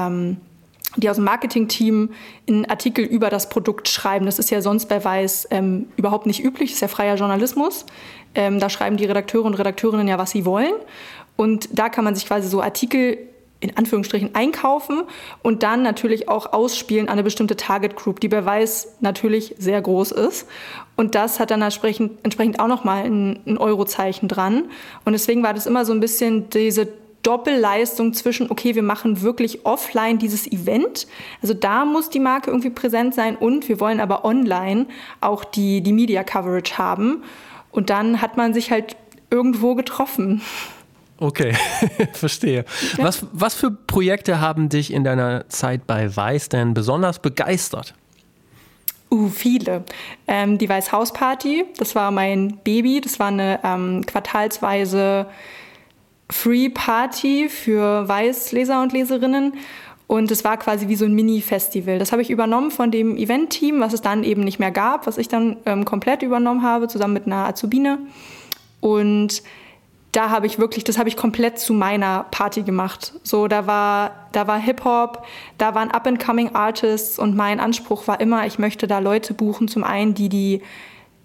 die 0.97 1.09
aus 1.09 1.17
dem 1.17 1.25
Marketing-Team 1.25 2.11
einen 2.49 2.65
Artikel 2.67 3.05
über 3.05 3.31
das 3.31 3.49
Produkt 3.49 3.89
schreiben. 3.89 4.27
Das 4.27 4.39
ist 4.39 4.51
ja 4.51 4.61
sonst 4.61 4.89
bei 4.89 5.03
Weiß 5.05 5.49
ähm, 5.51 5.87
überhaupt 5.97 6.27
nicht 6.27 6.43
üblich, 6.43 6.71
das 6.71 6.77
ist 6.77 6.81
ja 6.83 6.89
freier 6.89 7.17
Journalismus. 7.17 7.87
Ähm, 8.35 8.61
da 8.61 8.71
schreiben 8.71 8.97
die 8.97 9.05
Redakteure 9.05 9.45
und 9.45 9.55
Redakteurinnen 9.55 10.09
ja, 10.09 10.19
was 10.19 10.31
sie 10.31 10.45
wollen. 10.45 10.75
Und 11.37 11.69
da 11.73 11.89
kann 11.89 12.05
man 12.05 12.15
sich 12.15 12.27
quasi 12.27 12.49
so 12.49 12.61
Artikel 12.61 13.19
in 13.61 13.77
Anführungsstrichen 13.77 14.35
einkaufen 14.35 15.03
und 15.43 15.63
dann 15.63 15.83
natürlich 15.83 16.29
auch 16.29 16.53
ausspielen 16.53 17.09
an 17.09 17.13
eine 17.13 17.23
bestimmte 17.23 17.57
Target 17.57 17.95
Group, 17.95 18.21
die 18.21 18.29
bei 18.29 18.45
Weiß 18.45 18.97
natürlich 19.01 19.55
sehr 19.59 19.81
groß 19.81 20.13
ist. 20.13 20.47
Und 20.97 21.15
das 21.15 21.41
hat 21.41 21.51
dann 21.51 21.63
entsprechend, 21.63 22.13
entsprechend 22.23 22.59
auch 22.59 22.69
nochmal 22.69 23.05
ein, 23.05 23.41
ein 23.47 23.59
Eurozeichen 23.59 24.29
dran. 24.29 24.65
Und 25.05 25.13
deswegen 25.13 25.43
war 25.43 25.55
das 25.55 25.67
immer 25.67 25.85
so 25.85 25.93
ein 25.93 26.01
bisschen 26.01 26.49
diese 26.51 26.89
Doppelleistung 27.23 28.15
zwischen, 28.15 28.51
okay, 28.51 28.75
wir 28.75 28.83
machen 28.83 29.21
wirklich 29.21 29.67
offline 29.67 30.19
dieses 30.19 30.51
Event. 30.51 31.07
Also 31.43 31.55
da 31.55 31.85
muss 31.85 32.09
die 32.11 32.21
Marke 32.21 32.51
irgendwie 32.51 32.71
präsent 32.71 33.15
sein 33.15 33.37
und 33.37 33.69
wir 33.69 33.81
wollen 33.81 34.01
aber 34.01 34.25
online 34.25 34.87
auch 35.21 35.45
die, 35.45 35.83
die 35.83 35.93
Media 35.93 36.25
Coverage 36.25 36.79
haben. 36.79 37.23
Und 37.71 37.91
dann 37.91 38.21
hat 38.23 38.37
man 38.37 38.55
sich 38.55 38.71
halt 38.71 38.97
irgendwo 39.31 39.75
getroffen. 39.75 40.41
Okay, 41.19 41.55
verstehe. 42.15 42.65
Ja. 42.97 43.05
Was, 43.05 43.27
was 43.33 43.55
für 43.55 43.71
Projekte 43.71 44.41
haben 44.41 44.71
dich 44.71 44.93
in 44.93 45.05
deiner 45.05 45.49
Zeit 45.51 45.87
bei 45.87 46.15
Weiß 46.15 46.49
denn 46.49 46.73
besonders 46.73 47.19
begeistert? 47.19 47.95
Uh, 49.13 49.29
viele. 49.29 49.85
Ähm, 50.27 50.57
die 50.57 50.69
Weiß 50.69 50.93
House 50.93 51.13
Party, 51.13 51.67
das 51.77 51.95
war 51.95 52.11
mein 52.11 52.59
Baby. 52.65 53.01
Das 53.01 53.19
war 53.19 53.27
eine 53.27 53.61
ähm, 53.63 54.07
quartalsweise 54.07 55.27
Free 56.31 56.69
Party 56.69 57.49
für 57.49 58.09
Weißleser 58.09 58.83
und 58.83 58.93
Leserinnen. 58.93 59.55
Und 60.07 60.31
es 60.33 60.43
war 60.43 60.57
quasi 60.57 60.89
wie 60.89 60.97
so 60.97 61.05
ein 61.05 61.15
Mini-Festival. 61.15 62.01
Das 62.01 62.11
habe 62.11 62.23
ich 62.23 62.31
übernommen 62.31 62.73
von 62.73 62.91
dem 62.91 63.17
Event-Team, 63.17 63.81
was 63.81 63.93
es 63.93 64.03
dann 64.03 64.25
eben 64.25 64.43
nicht 64.43 64.59
mehr 64.59 64.73
gab, 64.73 65.07
was 65.07 65.19
ich 65.19 65.29
dann 65.29 65.59
ähm, 65.67 65.85
komplett 65.85 66.23
übernommen 66.23 66.63
habe, 66.63 66.89
zusammen 66.89 67.15
mit 67.15 67.27
einer 67.27 67.47
Azubine. 67.47 67.99
Und 68.81 69.43
da 70.13 70.31
habe 70.31 70.47
ich 70.47 70.59
wirklich, 70.59 70.83
das 70.83 70.99
habe 70.99 71.09
ich 71.09 71.17
komplett 71.17 71.61
zu 71.61 71.73
meiner 71.73 72.27
Party 72.31 72.63
gemacht. 72.63 73.15
So, 73.23 73.47
da 73.47 73.67
war, 73.69 74.29
da 74.33 74.49
war 74.49 74.59
Hip-Hop, 74.59 75.25
da 75.59 75.75
waren 75.75 75.91
Up-and-Coming 75.91 76.55
Artists 76.55 77.19
und 77.19 77.37
mein 77.37 77.61
Anspruch 77.61 78.09
war 78.09 78.21
immer, 78.21 78.47
ich 78.47 78.59
möchte 78.59 78.89
da 78.89 78.99
Leute 78.99 79.35
buchen, 79.35 79.69
zum 79.69 79.85
einen, 79.85 80.15
die 80.15 80.29
die 80.29 80.63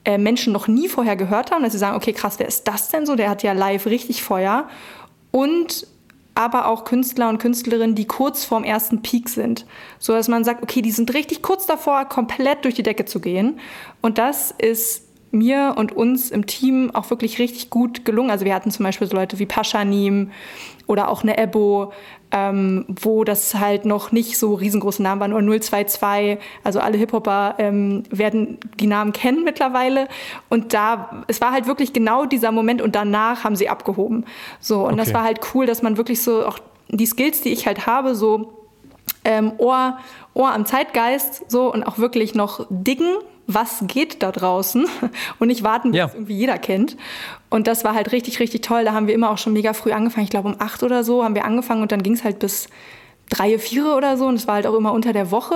äh, 0.06 0.18
Menschen 0.18 0.54
noch 0.54 0.68
nie 0.68 0.88
vorher 0.88 1.16
gehört 1.16 1.52
haben, 1.52 1.64
dass 1.64 1.74
sie 1.74 1.80
sagen, 1.80 1.98
okay, 1.98 2.14
krass, 2.14 2.40
wer 2.40 2.48
ist 2.48 2.68
das 2.68 2.90
denn 2.90 3.06
so? 3.06 3.16
Der 3.16 3.30
hat 3.30 3.44
ja 3.44 3.54
live 3.54 3.86
richtig 3.88 4.24
Feuer. 4.24 4.68
Und 5.32 5.88
aber 6.36 6.68
auch 6.68 6.84
Künstler 6.84 7.30
und 7.30 7.40
Künstlerinnen, 7.40 7.96
die 7.96 8.06
kurz 8.06 8.44
vorm 8.44 8.66
ersten 8.66 9.02
Peak 9.02 9.30
sind. 9.30 9.66
So 10.00 10.14
dass 10.14 10.28
man 10.28 10.44
sagt, 10.44 10.62
okay, 10.62 10.82
die 10.82 10.92
sind 10.92 11.14
richtig 11.14 11.42
kurz 11.42 11.66
davor, 11.66 12.06
komplett 12.06 12.66
durch 12.66 12.76
die 12.76 12.84
Decke 12.84 13.06
zu 13.06 13.22
gehen. 13.22 13.60
Und 14.02 14.18
das 14.18 14.54
ist 14.58 15.06
mir 15.32 15.76
und 15.78 15.92
uns 15.94 16.32
im 16.32 16.46
Team 16.46 16.92
auch 16.94 17.10
wirklich 17.10 17.40
richtig 17.40 17.70
gut 17.70 18.06
gelungen. 18.06 18.32
Also 18.32 18.46
wir 18.46 18.54
hatten 18.54 18.72
zum 18.72 18.84
Beispiel 18.84 19.08
so 19.08 19.16
Leute 19.16 19.40
wie 19.40 19.46
Paschanim 19.46 20.32
oder 20.88 21.10
auch 21.10 21.24
eine 21.24 21.38
Ebo, 21.38 21.94
ähm, 22.36 22.84
wo 22.90 23.24
das 23.24 23.56
halt 23.56 23.86
noch 23.86 24.12
nicht 24.12 24.38
so 24.38 24.56
riesengroße 24.56 25.02
Namen 25.02 25.22
waren, 25.22 25.32
nur 25.32 25.62
022, 25.62 26.38
also 26.66 26.82
alle 26.82 26.98
Hip-Hopper 26.98 27.56
ähm, 27.60 28.04
werden 28.10 28.58
die 28.78 28.88
Namen 28.88 29.14
kennen 29.14 29.46
mittlerweile. 29.46 30.10
Und 30.50 30.74
da, 30.74 31.24
es 31.28 31.40
war 31.40 31.54
halt 31.54 31.66
wirklich 31.66 31.94
genau 31.94 32.26
dieser 32.26 32.52
Moment 32.52 32.82
und 32.82 32.94
danach 32.94 33.46
haben 33.46 33.56
sie 33.56 33.70
abgehoben. 33.70 34.26
So, 34.60 34.82
und 34.82 34.96
okay. 34.96 34.98
das 34.98 35.14
war 35.14 35.24
halt 35.24 35.40
cool, 35.54 35.66
dass 35.66 35.82
man 35.82 35.96
wirklich 35.96 36.22
so 36.22 36.46
auch 36.46 36.60
die 36.90 37.06
Skills, 37.06 37.40
die 37.40 37.54
ich 37.54 37.68
halt 37.68 37.88
habe, 37.88 38.16
so 38.16 38.66
ähm, 39.24 39.54
Ohr, 39.58 39.98
Ohr 40.34 40.52
am 40.52 40.66
Zeitgeist 40.66 41.50
so 41.50 41.72
und 41.72 41.84
auch 41.84 42.00
wirklich 42.00 42.36
noch 42.36 42.68
diggen, 42.70 43.16
was 43.48 43.84
geht 43.88 44.24
da 44.24 44.32
draußen 44.32 44.88
und 45.40 45.48
nicht 45.48 45.64
warten, 45.64 45.92
bis 45.92 46.00
ja. 46.00 46.10
irgendwie 46.14 46.36
jeder 46.36 46.58
kennt. 46.58 46.98
Und 47.50 47.68
das 47.68 47.84
war 47.84 47.94
halt 47.94 48.12
richtig, 48.12 48.40
richtig 48.40 48.62
toll. 48.62 48.86
Da 48.86 48.94
haben 48.94 49.08
wir 49.08 49.14
immer 49.14 49.30
auch 49.30 49.38
schon 49.38 49.54
mega 49.54 49.74
früh 49.74 49.92
angefangen. 49.92 50.26
Ich 50.26 50.32
glaube, 50.32 50.50
um 50.50 50.56
acht 50.60 50.84
oder 50.84 51.04
so 51.04 51.24
haben 51.24 51.36
wir 51.36 51.46
angefangen 51.46 51.82
und 51.82 51.92
dann 51.92 52.04
ging 52.04 52.14
es 52.14 52.24
halt 52.24 52.40
bis 52.40 52.68
drei, 53.30 53.58
vier 53.58 53.96
oder 53.96 54.18
so. 54.18 54.28
Und 54.28 54.36
es 54.36 54.48
war 54.48 54.56
halt 54.56 54.68
auch 54.68 54.74
immer 54.74 54.94
unter 54.94 55.14
der 55.14 55.32
Woche. 55.32 55.56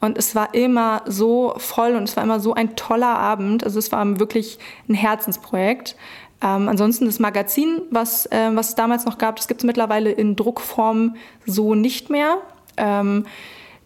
Und 0.00 0.18
es 0.18 0.34
war 0.34 0.54
immer 0.54 1.02
so 1.06 1.54
voll 1.58 1.94
und 1.94 2.04
es 2.04 2.16
war 2.16 2.24
immer 2.24 2.40
so 2.40 2.54
ein 2.54 2.76
toller 2.76 3.18
Abend. 3.18 3.64
Also 3.64 3.78
es 3.78 3.92
war 3.92 4.18
wirklich 4.18 4.58
ein 4.88 4.94
Herzensprojekt. 4.94 5.96
Ähm, 6.42 6.68
ansonsten 6.68 7.06
das 7.06 7.18
Magazin, 7.18 7.82
was, 7.90 8.26
äh, 8.26 8.50
was 8.52 8.70
es 8.70 8.74
damals 8.74 9.04
noch 9.06 9.18
gab, 9.18 9.36
das 9.36 9.48
gibt 9.48 9.60
es 9.60 9.64
mittlerweile 9.64 10.10
in 10.10 10.36
Druckform 10.36 11.16
so 11.46 11.74
nicht 11.74 12.10
mehr. 12.10 12.38
Ähm, 12.76 13.24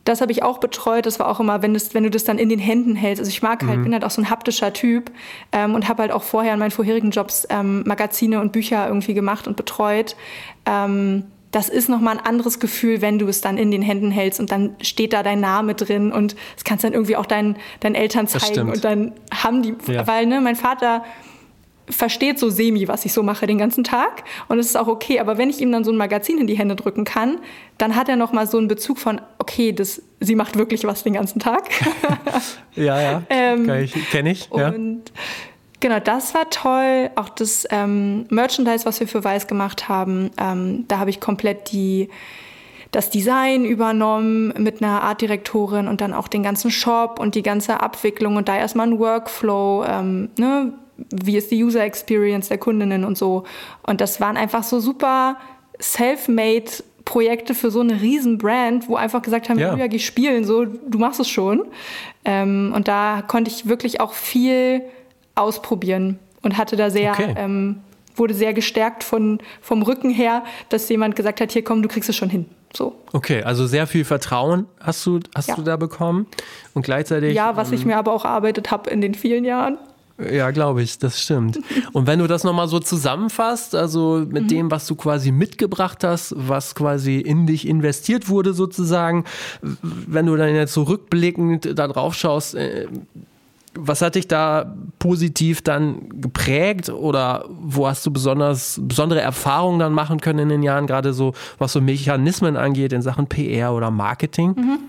das 0.04 0.20
habe 0.20 0.32
ich 0.32 0.42
auch 0.42 0.58
betreut. 0.58 1.06
Das 1.06 1.18
war 1.18 1.28
auch 1.28 1.40
immer, 1.40 1.62
wenn, 1.62 1.74
das, 1.74 1.94
wenn 1.94 2.04
du 2.04 2.10
das 2.10 2.24
dann 2.24 2.38
in 2.38 2.48
den 2.48 2.58
Händen 2.58 2.96
hältst. 2.96 3.20
Also 3.20 3.28
ich 3.28 3.42
mag 3.42 3.66
halt, 3.66 3.78
mhm. 3.78 3.84
bin 3.84 3.92
halt 3.92 4.04
auch 4.04 4.10
so 4.10 4.22
ein 4.22 4.30
haptischer 4.30 4.72
Typ 4.72 5.10
ähm, 5.52 5.74
und 5.74 5.88
habe 5.88 6.02
halt 6.02 6.12
auch 6.12 6.22
vorher 6.22 6.54
in 6.54 6.58
meinen 6.58 6.70
vorherigen 6.70 7.10
Jobs 7.10 7.46
ähm, 7.50 7.82
Magazine 7.86 8.40
und 8.40 8.52
Bücher 8.52 8.86
irgendwie 8.86 9.14
gemacht 9.14 9.46
und 9.46 9.56
betreut. 9.56 10.16
Ähm, 10.66 11.24
das 11.50 11.68
ist 11.68 11.88
nochmal 11.88 12.18
ein 12.18 12.24
anderes 12.24 12.60
Gefühl, 12.60 13.02
wenn 13.02 13.18
du 13.18 13.26
es 13.26 13.40
dann 13.40 13.58
in 13.58 13.70
den 13.70 13.82
Händen 13.82 14.10
hältst 14.10 14.38
und 14.38 14.52
dann 14.52 14.76
steht 14.80 15.12
da 15.12 15.22
dein 15.22 15.40
Name 15.40 15.74
drin 15.74 16.12
und 16.12 16.36
das 16.54 16.64
kannst 16.64 16.84
dann 16.84 16.92
irgendwie 16.92 17.16
auch 17.16 17.26
deinen, 17.26 17.56
deinen 17.80 17.96
Eltern 17.96 18.28
zeigen 18.28 18.70
und 18.70 18.84
dann 18.84 19.12
haben 19.34 19.62
die, 19.62 19.74
ja. 19.92 20.06
weil 20.06 20.26
ne, 20.26 20.40
mein 20.40 20.54
Vater 20.54 21.02
versteht 21.90 22.38
so 22.38 22.50
semi, 22.50 22.88
was 22.88 23.04
ich 23.04 23.12
so 23.12 23.22
mache 23.22 23.46
den 23.46 23.58
ganzen 23.58 23.84
Tag 23.84 24.24
und 24.48 24.58
es 24.58 24.66
ist 24.66 24.76
auch 24.76 24.88
okay. 24.88 25.20
Aber 25.20 25.38
wenn 25.38 25.50
ich 25.50 25.60
ihm 25.60 25.72
dann 25.72 25.84
so 25.84 25.90
ein 25.90 25.96
Magazin 25.96 26.38
in 26.38 26.46
die 26.46 26.56
Hände 26.58 26.76
drücken 26.76 27.04
kann, 27.04 27.38
dann 27.78 27.96
hat 27.96 28.08
er 28.08 28.16
noch 28.16 28.32
mal 28.32 28.46
so 28.46 28.58
einen 28.58 28.68
Bezug 28.68 28.98
von, 28.98 29.20
okay, 29.38 29.72
das, 29.72 30.02
sie 30.20 30.34
macht 30.34 30.56
wirklich 30.56 30.84
was 30.84 31.02
den 31.02 31.14
ganzen 31.14 31.40
Tag. 31.40 31.70
ja, 32.74 33.00
ja, 33.00 33.22
ähm, 33.30 33.66
kenne 34.10 34.30
ich. 34.30 34.48
Ja. 34.54 34.68
Und 34.68 35.02
genau, 35.80 36.00
das 36.00 36.34
war 36.34 36.48
toll. 36.50 37.10
Auch 37.16 37.28
das 37.28 37.66
ähm, 37.70 38.26
Merchandise, 38.30 38.86
was 38.86 39.00
wir 39.00 39.08
für 39.08 39.24
Weiß 39.24 39.46
gemacht 39.46 39.88
haben, 39.88 40.30
ähm, 40.38 40.84
da 40.88 40.98
habe 40.98 41.10
ich 41.10 41.20
komplett 41.20 41.72
die 41.72 42.08
das 42.90 43.10
Design 43.10 43.64
übernommen 43.64 44.52
mit 44.58 44.82
einer 44.82 45.02
Artdirektorin 45.02 45.86
und 45.86 46.00
dann 46.00 46.12
auch 46.12 46.28
den 46.28 46.42
ganzen 46.42 46.70
Shop 46.70 47.20
und 47.20 47.34
die 47.34 47.42
ganze 47.42 47.80
Abwicklung 47.80 48.36
und 48.36 48.48
da 48.48 48.56
erstmal 48.56 48.88
ein 48.88 48.98
Workflow, 48.98 49.84
ähm, 49.86 50.30
ne, 50.36 50.72
wie 51.10 51.36
ist 51.36 51.50
die 51.50 51.62
User 51.62 51.82
Experience 51.82 52.48
der 52.48 52.58
Kundinnen 52.58 53.04
und 53.04 53.16
so. 53.16 53.44
Und 53.82 54.00
das 54.00 54.20
waren 54.20 54.36
einfach 54.36 54.62
so 54.62 54.80
super 54.80 55.36
self-made 55.80 56.70
Projekte 57.04 57.54
für 57.54 57.70
so 57.70 57.80
eine 57.80 58.00
riesen 58.00 58.38
Brand, 58.38 58.88
wo 58.88 58.96
einfach 58.96 59.22
gesagt 59.22 59.48
haben, 59.48 59.58
ja, 59.58 59.86
geh 59.86 59.98
spielen, 59.98 60.44
so, 60.44 60.64
du 60.64 60.98
machst 60.98 61.18
es 61.18 61.28
schon. 61.28 61.64
Ähm, 62.24 62.72
und 62.74 62.88
da 62.88 63.22
konnte 63.26 63.50
ich 63.50 63.68
wirklich 63.68 64.00
auch 64.00 64.12
viel 64.12 64.82
ausprobieren 65.34 66.18
und 66.42 66.56
hatte 66.56 66.76
da 66.76 66.90
sehr, 66.90 67.12
okay. 67.12 67.34
ähm, 67.36 67.80
wurde 68.14 68.34
sehr 68.34 68.52
gestärkt 68.52 69.02
von, 69.02 69.40
vom 69.60 69.82
Rücken 69.82 70.10
her, 70.10 70.44
dass 70.68 70.88
jemand 70.88 71.16
gesagt 71.16 71.40
hat, 71.40 71.52
hier 71.52 71.64
komm, 71.64 71.82
du 71.82 71.88
kriegst 71.88 72.08
es 72.08 72.16
schon 72.16 72.30
hin. 72.30 72.46
So. 72.76 72.94
Okay, 73.12 73.42
also 73.42 73.66
sehr 73.66 73.86
viel 73.86 74.04
Vertrauen 74.04 74.66
hast 74.78 75.04
du, 75.04 75.18
hast 75.34 75.48
ja. 75.48 75.56
du 75.56 75.62
da 75.62 75.76
bekommen 75.76 76.26
und 76.74 76.82
gleichzeitig. 76.82 77.34
Ja, 77.34 77.56
was 77.56 77.68
ähm, 77.68 77.74
ich 77.74 77.84
mir 77.84 77.96
aber 77.96 78.12
auch 78.12 78.24
erarbeitet 78.24 78.70
habe 78.70 78.88
in 78.90 79.00
den 79.00 79.14
vielen 79.14 79.44
Jahren. 79.44 79.78
Ja, 80.32 80.50
glaube 80.50 80.82
ich, 80.82 80.98
das 80.98 81.20
stimmt. 81.20 81.58
Und 81.92 82.06
wenn 82.06 82.18
du 82.18 82.26
das 82.26 82.44
nochmal 82.44 82.68
so 82.68 82.78
zusammenfasst, 82.78 83.74
also 83.74 84.24
mit 84.28 84.44
mhm. 84.44 84.48
dem, 84.48 84.70
was 84.70 84.86
du 84.86 84.94
quasi 84.94 85.32
mitgebracht 85.32 86.04
hast, 86.04 86.34
was 86.36 86.74
quasi 86.74 87.18
in 87.18 87.46
dich 87.46 87.66
investiert 87.66 88.28
wurde 88.28 88.52
sozusagen, 88.52 89.24
wenn 89.62 90.26
du 90.26 90.36
dann 90.36 90.54
jetzt 90.54 90.74
so 90.74 90.82
rückblickend 90.82 91.78
da 91.78 91.88
drauf 91.88 92.14
schaust, 92.14 92.54
äh, 92.54 92.86
was 93.74 94.02
hat 94.02 94.16
dich 94.16 94.26
da 94.26 94.74
positiv 94.98 95.62
dann 95.62 96.08
geprägt 96.20 96.88
oder 96.88 97.44
wo 97.48 97.86
hast 97.86 98.04
du 98.04 98.10
besonders 98.10 98.80
besondere 98.82 99.20
Erfahrungen 99.20 99.78
dann 99.78 99.92
machen 99.92 100.20
können 100.20 100.40
in 100.40 100.48
den 100.48 100.62
Jahren, 100.62 100.86
gerade 100.86 101.12
so 101.12 101.34
was 101.58 101.72
so 101.72 101.80
Mechanismen 101.80 102.56
angeht 102.56 102.92
in 102.92 103.02
Sachen 103.02 103.26
PR 103.26 103.72
oder 103.72 103.90
Marketing? 103.90 104.80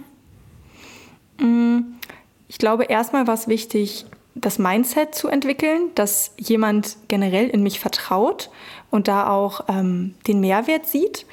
Mhm. 1.40 1.46
Mm, 1.46 1.80
ich 2.48 2.58
glaube, 2.58 2.86
erstmal 2.86 3.28
war 3.28 3.36
es 3.36 3.48
wichtig, 3.48 4.06
das 4.36 4.60
Mindset 4.60 5.14
zu 5.14 5.28
entwickeln, 5.28 5.90
dass 5.96 6.34
jemand 6.38 6.98
generell 7.08 7.48
in 7.50 7.64
mich 7.64 7.80
vertraut 7.80 8.50
und 8.90 9.08
da 9.08 9.30
auch 9.30 9.66
ähm, 9.68 10.16
den 10.28 10.40
Mehrwert 10.40 10.88
sieht. 10.88 11.26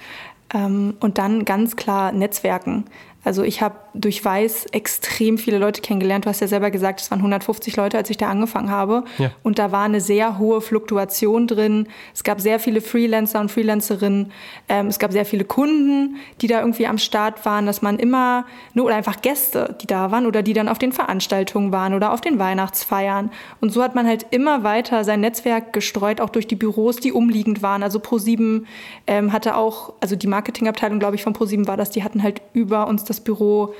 Ähm, 0.53 0.97
und 1.01 1.19
dann 1.19 1.45
ganz 1.45 1.77
klar 1.77 2.13
Netzwerken. 2.13 2.87
Also 3.29 3.43
ich 3.43 3.61
habe 3.61 3.75
durch 3.93 4.25
Weiß 4.25 4.65
extrem 4.73 5.37
viele 5.37 5.59
Leute 5.59 5.83
kennengelernt. 5.83 6.25
Du 6.25 6.31
hast 6.31 6.41
ja 6.41 6.47
selber 6.47 6.71
gesagt, 6.71 7.03
es 7.03 7.11
waren 7.11 7.19
150 7.19 7.77
Leute, 7.77 7.99
als 7.99 8.09
ich 8.09 8.17
da 8.17 8.31
angefangen 8.31 8.71
habe. 8.71 9.05
Ja. 9.19 9.33
Und 9.43 9.59
da 9.59 9.71
war 9.71 9.83
eine 9.83 10.01
sehr 10.01 10.39
hohe 10.39 10.63
Fluktuation 10.63 11.47
drin. 11.47 11.89
Es 12.15 12.25
gab 12.25 12.41
sehr 12.41 12.59
viele 12.59 12.81
Freelancer 12.81 13.39
und 13.41 13.51
Freelancerinnen. 13.51 14.33
Ähm, 14.71 14.87
es 14.87 14.99
gab 14.99 15.13
sehr 15.13 15.27
viele 15.27 15.45
Kunden, 15.45 16.17
die 16.41 16.47
da 16.47 16.61
irgendwie 16.61 16.87
am 16.87 16.97
Start 16.97 17.45
waren, 17.45 17.67
dass 17.67 17.83
man 17.83 17.99
immer, 17.99 18.47
nur 18.73 18.87
oder 18.87 18.97
einfach 18.97 19.21
Gäste, 19.21 19.77
die 19.83 19.87
da 19.87 20.11
waren 20.11 20.25
oder 20.25 20.43
die 20.43 20.55
dann 20.55 20.67
auf 20.67 20.79
den 20.79 20.93
Veranstaltungen 20.93 21.71
waren 21.71 21.93
oder 21.93 22.15
auf 22.15 22.23
den 22.23 22.39
Weihnachtsfeiern. 22.39 23.31
Und 23.61 23.75
so 23.75 23.83
hat 23.83 23.95
man 23.95 24.07
halt 24.07 24.25
immer 24.31 24.63
weiter 24.63 25.05
sein 25.05 25.21
Netzwerk 25.21 25.75
gestreut, 25.75 26.23
auch 26.23 26.31
durch 26.31 26.47
die 26.47 26.57
Büros, 26.57 26.97
die 26.97 27.13
umliegend 27.13 27.61
waren. 27.61 27.83
Also 27.83 27.99
Pro7 27.99 28.63
ähm, 29.07 29.35
hatte 29.35 29.55
auch, 29.55 29.93
also 30.01 30.17
die 30.17 30.29
Marketingabteilung, 30.29 30.99
glaube 30.99 31.17
ich, 31.17 31.23
von 31.23 31.35
Pro7 31.35 31.67
war 31.67 31.77
das, 31.77 31.91
die 31.91 32.03
hatten 32.03 32.23
halt 32.23 32.41
über 32.55 32.87
uns 32.87 33.05
das 33.05 33.18
Büro. 33.21 33.75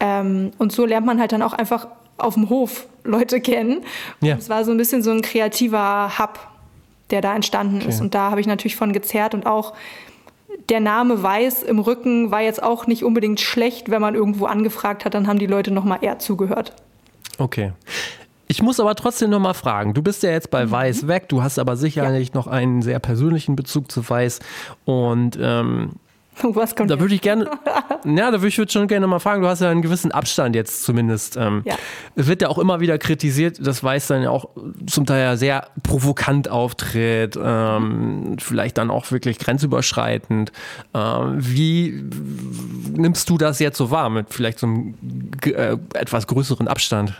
Ähm, 0.00 0.52
und 0.58 0.72
so 0.72 0.84
lernt 0.84 1.06
man 1.06 1.20
halt 1.20 1.32
dann 1.32 1.42
auch 1.42 1.52
einfach 1.52 1.88
auf 2.16 2.34
dem 2.34 2.48
Hof 2.48 2.86
Leute 3.04 3.40
kennen. 3.40 3.84
Ja. 4.20 4.36
Es 4.36 4.48
war 4.48 4.64
so 4.64 4.70
ein 4.70 4.76
bisschen 4.76 5.02
so 5.02 5.10
ein 5.10 5.22
kreativer 5.22 6.18
Hub, 6.18 6.38
der 7.10 7.20
da 7.20 7.34
entstanden 7.34 7.76
okay. 7.76 7.88
ist. 7.88 8.00
Und 8.00 8.14
da 8.14 8.30
habe 8.30 8.40
ich 8.40 8.46
natürlich 8.46 8.76
von 8.76 8.92
gezerrt 8.92 9.34
und 9.34 9.46
auch 9.46 9.74
der 10.68 10.80
Name 10.80 11.22
Weiß 11.22 11.62
im 11.62 11.78
Rücken 11.78 12.30
war 12.30 12.40
jetzt 12.40 12.62
auch 12.62 12.86
nicht 12.86 13.04
unbedingt 13.04 13.40
schlecht, 13.40 13.90
wenn 13.90 14.00
man 14.00 14.14
irgendwo 14.14 14.46
angefragt 14.46 15.04
hat, 15.04 15.14
dann 15.14 15.26
haben 15.26 15.38
die 15.38 15.46
Leute 15.46 15.70
noch 15.70 15.84
mal 15.84 15.98
eher 16.00 16.18
zugehört. 16.18 16.72
Okay. 17.38 17.72
Ich 18.46 18.62
muss 18.62 18.78
aber 18.78 18.94
trotzdem 18.94 19.30
noch 19.30 19.40
mal 19.40 19.54
fragen. 19.54 19.94
Du 19.94 20.02
bist 20.02 20.22
ja 20.22 20.30
jetzt 20.30 20.50
bei 20.50 20.66
mhm. 20.66 20.70
Weiß 20.70 21.08
weg, 21.08 21.28
du 21.28 21.42
hast 21.42 21.58
aber 21.58 21.76
sicherlich 21.76 22.28
ja. 22.28 22.34
noch 22.34 22.46
einen 22.46 22.82
sehr 22.82 22.98
persönlichen 22.98 23.56
Bezug 23.56 23.90
zu 23.90 24.08
Weiß. 24.08 24.40
Und 24.84 25.38
ähm, 25.40 25.92
Was 26.42 26.74
kommt 26.74 26.90
da 26.90 26.98
würde 26.98 27.14
ich 27.14 27.20
gerne, 27.20 27.50
ja, 28.04 28.30
da 28.30 28.42
würde 28.42 28.48
ich 28.48 28.72
schon 28.72 28.88
gerne 28.88 29.06
mal 29.06 29.18
fragen, 29.18 29.42
du 29.42 29.48
hast 29.48 29.60
ja 29.60 29.70
einen 29.70 29.82
gewissen 29.82 30.12
Abstand 30.12 30.56
jetzt 30.56 30.84
zumindest. 30.84 31.36
Ähm, 31.36 31.62
ja. 31.64 31.76
Es 32.16 32.26
wird 32.26 32.42
ja 32.42 32.48
auch 32.48 32.58
immer 32.58 32.80
wieder 32.80 32.98
kritisiert, 32.98 33.64
dass 33.64 33.82
Weiß 33.84 34.08
dann 34.08 34.22
ja 34.22 34.30
auch 34.30 34.48
zum 34.86 35.06
Teil 35.06 35.22
ja 35.22 35.36
sehr 35.36 35.68
provokant 35.82 36.48
auftritt, 36.48 37.38
ähm, 37.40 38.36
vielleicht 38.38 38.78
dann 38.78 38.90
auch 38.90 39.10
wirklich 39.10 39.38
grenzüberschreitend. 39.38 40.52
Ähm, 40.92 41.36
wie 41.38 42.04
nimmst 42.92 43.30
du 43.30 43.38
das 43.38 43.58
jetzt 43.58 43.78
so 43.78 43.90
wahr 43.90 44.10
mit 44.10 44.32
vielleicht 44.32 44.58
so 44.58 44.66
einem 44.66 44.94
äh, 45.44 45.76
etwas 45.94 46.26
größeren 46.26 46.68
Abstand? 46.68 47.14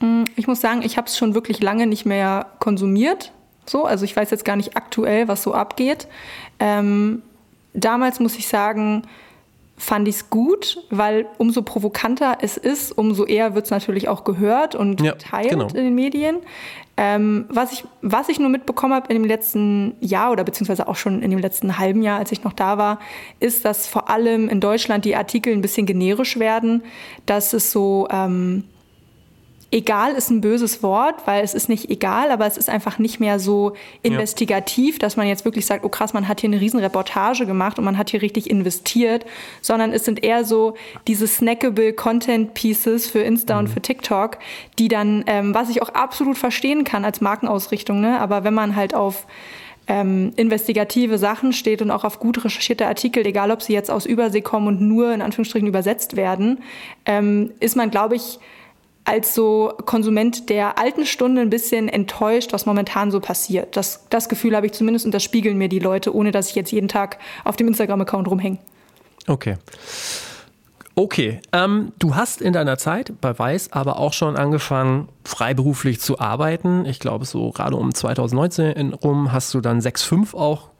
Mm, 0.00 0.24
ich 0.36 0.46
muss 0.46 0.60
sagen, 0.60 0.82
ich 0.82 0.96
habe 0.96 1.06
es 1.06 1.16
schon 1.16 1.34
wirklich 1.34 1.62
lange 1.62 1.86
nicht 1.86 2.06
mehr 2.06 2.46
konsumiert. 2.58 3.32
So, 3.66 3.84
also 3.84 4.04
ich 4.04 4.16
weiß 4.16 4.30
jetzt 4.30 4.44
gar 4.44 4.56
nicht 4.56 4.76
aktuell, 4.76 5.28
was 5.28 5.42
so 5.42 5.52
abgeht. 5.52 6.08
Ähm, 6.58 7.22
damals 7.84 8.20
muss 8.20 8.36
ich 8.36 8.48
sagen, 8.48 9.02
fand 9.78 10.08
ich 10.08 10.16
es 10.16 10.30
gut, 10.30 10.84
weil 10.90 11.26
umso 11.38 11.62
provokanter 11.62 12.38
es 12.42 12.56
ist, 12.56 12.92
umso 12.92 13.24
eher 13.24 13.54
wird 13.54 13.66
es 13.66 13.70
natürlich 13.70 14.08
auch 14.08 14.24
gehört 14.24 14.74
und 14.74 15.00
ja, 15.00 15.12
geteilt 15.12 15.50
genau. 15.50 15.68
in 15.68 15.74
den 15.74 15.94
Medien. 15.94 16.38
Ähm, 16.96 17.44
was, 17.48 17.72
ich, 17.72 17.84
was 18.02 18.28
ich 18.28 18.40
nur 18.40 18.48
mitbekommen 18.48 18.92
habe 18.92 19.06
in 19.08 19.22
dem 19.22 19.24
letzten 19.24 19.94
Jahr 20.00 20.32
oder 20.32 20.42
beziehungsweise 20.42 20.88
auch 20.88 20.96
schon 20.96 21.22
in 21.22 21.30
dem 21.30 21.38
letzten 21.38 21.78
halben 21.78 22.02
Jahr, 22.02 22.18
als 22.18 22.32
ich 22.32 22.42
noch 22.42 22.52
da 22.52 22.76
war, 22.76 22.98
ist, 23.38 23.64
dass 23.64 23.86
vor 23.86 24.10
allem 24.10 24.48
in 24.48 24.60
Deutschland 24.60 25.04
die 25.04 25.14
Artikel 25.14 25.52
ein 25.52 25.60
bisschen 25.60 25.86
generisch 25.86 26.40
werden, 26.40 26.82
dass 27.24 27.52
es 27.52 27.70
so 27.70 28.08
ähm, 28.10 28.64
egal 29.70 30.12
ist 30.12 30.30
ein 30.30 30.40
böses 30.40 30.82
Wort, 30.82 31.26
weil 31.26 31.44
es 31.44 31.52
ist 31.52 31.68
nicht 31.68 31.90
egal, 31.90 32.30
aber 32.30 32.46
es 32.46 32.56
ist 32.56 32.70
einfach 32.70 32.98
nicht 32.98 33.20
mehr 33.20 33.38
so 33.38 33.74
investigativ, 34.02 34.94
ja. 34.94 34.98
dass 35.00 35.16
man 35.16 35.26
jetzt 35.26 35.44
wirklich 35.44 35.66
sagt, 35.66 35.84
oh 35.84 35.90
krass, 35.90 36.14
man 36.14 36.26
hat 36.26 36.40
hier 36.40 36.48
eine 36.48 36.60
riesen 36.60 36.80
Reportage 36.80 37.44
gemacht 37.44 37.78
und 37.78 37.84
man 37.84 37.98
hat 37.98 38.10
hier 38.10 38.22
richtig 38.22 38.48
investiert, 38.48 39.26
sondern 39.60 39.92
es 39.92 40.04
sind 40.06 40.24
eher 40.24 40.44
so 40.44 40.74
diese 41.06 41.26
snackable 41.26 41.92
Content 41.92 42.54
Pieces 42.54 43.08
für 43.10 43.20
Insta 43.20 43.54
mhm. 43.54 43.60
und 43.60 43.68
für 43.68 43.82
TikTok, 43.82 44.38
die 44.78 44.88
dann, 44.88 45.24
ähm, 45.26 45.54
was 45.54 45.68
ich 45.68 45.82
auch 45.82 45.90
absolut 45.90 46.38
verstehen 46.38 46.84
kann 46.84 47.04
als 47.04 47.20
Markenausrichtung, 47.20 48.00
ne? 48.00 48.20
aber 48.20 48.44
wenn 48.44 48.54
man 48.54 48.74
halt 48.74 48.94
auf 48.94 49.26
ähm, 49.86 50.32
investigative 50.36 51.18
Sachen 51.18 51.52
steht 51.52 51.82
und 51.82 51.90
auch 51.90 52.04
auf 52.04 52.20
gut 52.20 52.44
recherchierte 52.44 52.86
Artikel, 52.86 53.26
egal 53.26 53.50
ob 53.50 53.62
sie 53.62 53.72
jetzt 53.72 53.90
aus 53.90 54.06
Übersee 54.06 54.42
kommen 54.42 54.66
und 54.68 54.80
nur 54.80 55.12
in 55.12 55.22
Anführungsstrichen 55.22 55.68
übersetzt 55.68 56.16
werden, 56.16 56.60
ähm, 57.06 57.52
ist 57.60 57.74
man, 57.74 57.90
glaube 57.90 58.16
ich, 58.16 58.38
als 59.08 59.34
so 59.34 59.72
Konsument 59.86 60.50
der 60.50 60.78
alten 60.78 61.06
Stunde 61.06 61.40
ein 61.40 61.48
bisschen 61.48 61.88
enttäuscht, 61.88 62.52
was 62.52 62.66
momentan 62.66 63.10
so 63.10 63.20
passiert. 63.20 63.74
Das, 63.74 64.06
das 64.10 64.28
Gefühl 64.28 64.54
habe 64.54 64.66
ich 64.66 64.72
zumindest 64.72 65.06
und 65.06 65.12
das 65.12 65.22
spiegeln 65.22 65.56
mir 65.56 65.70
die 65.70 65.78
Leute, 65.78 66.14
ohne 66.14 66.30
dass 66.30 66.50
ich 66.50 66.54
jetzt 66.54 66.70
jeden 66.72 66.88
Tag 66.88 67.18
auf 67.44 67.56
dem 67.56 67.68
Instagram-Account 67.68 68.28
rumhänge. 68.28 68.58
Okay. 69.26 69.56
Okay, 70.94 71.40
ähm, 71.52 71.92
du 71.98 72.16
hast 72.16 72.42
in 72.42 72.52
deiner 72.52 72.76
Zeit 72.76 73.12
bei 73.20 73.38
Weiß 73.38 73.72
aber 73.72 73.98
auch 73.98 74.12
schon 74.12 74.36
angefangen, 74.36 75.08
freiberuflich 75.24 76.00
zu 76.00 76.18
arbeiten. 76.18 76.84
Ich 76.84 76.98
glaube, 76.98 77.24
so 77.24 77.50
gerade 77.52 77.76
um 77.76 77.94
2019 77.94 78.92
rum 78.92 79.32
hast 79.32 79.54
du 79.54 79.60
dann 79.60 79.80
6.5 79.80 80.36
auch 80.36 80.70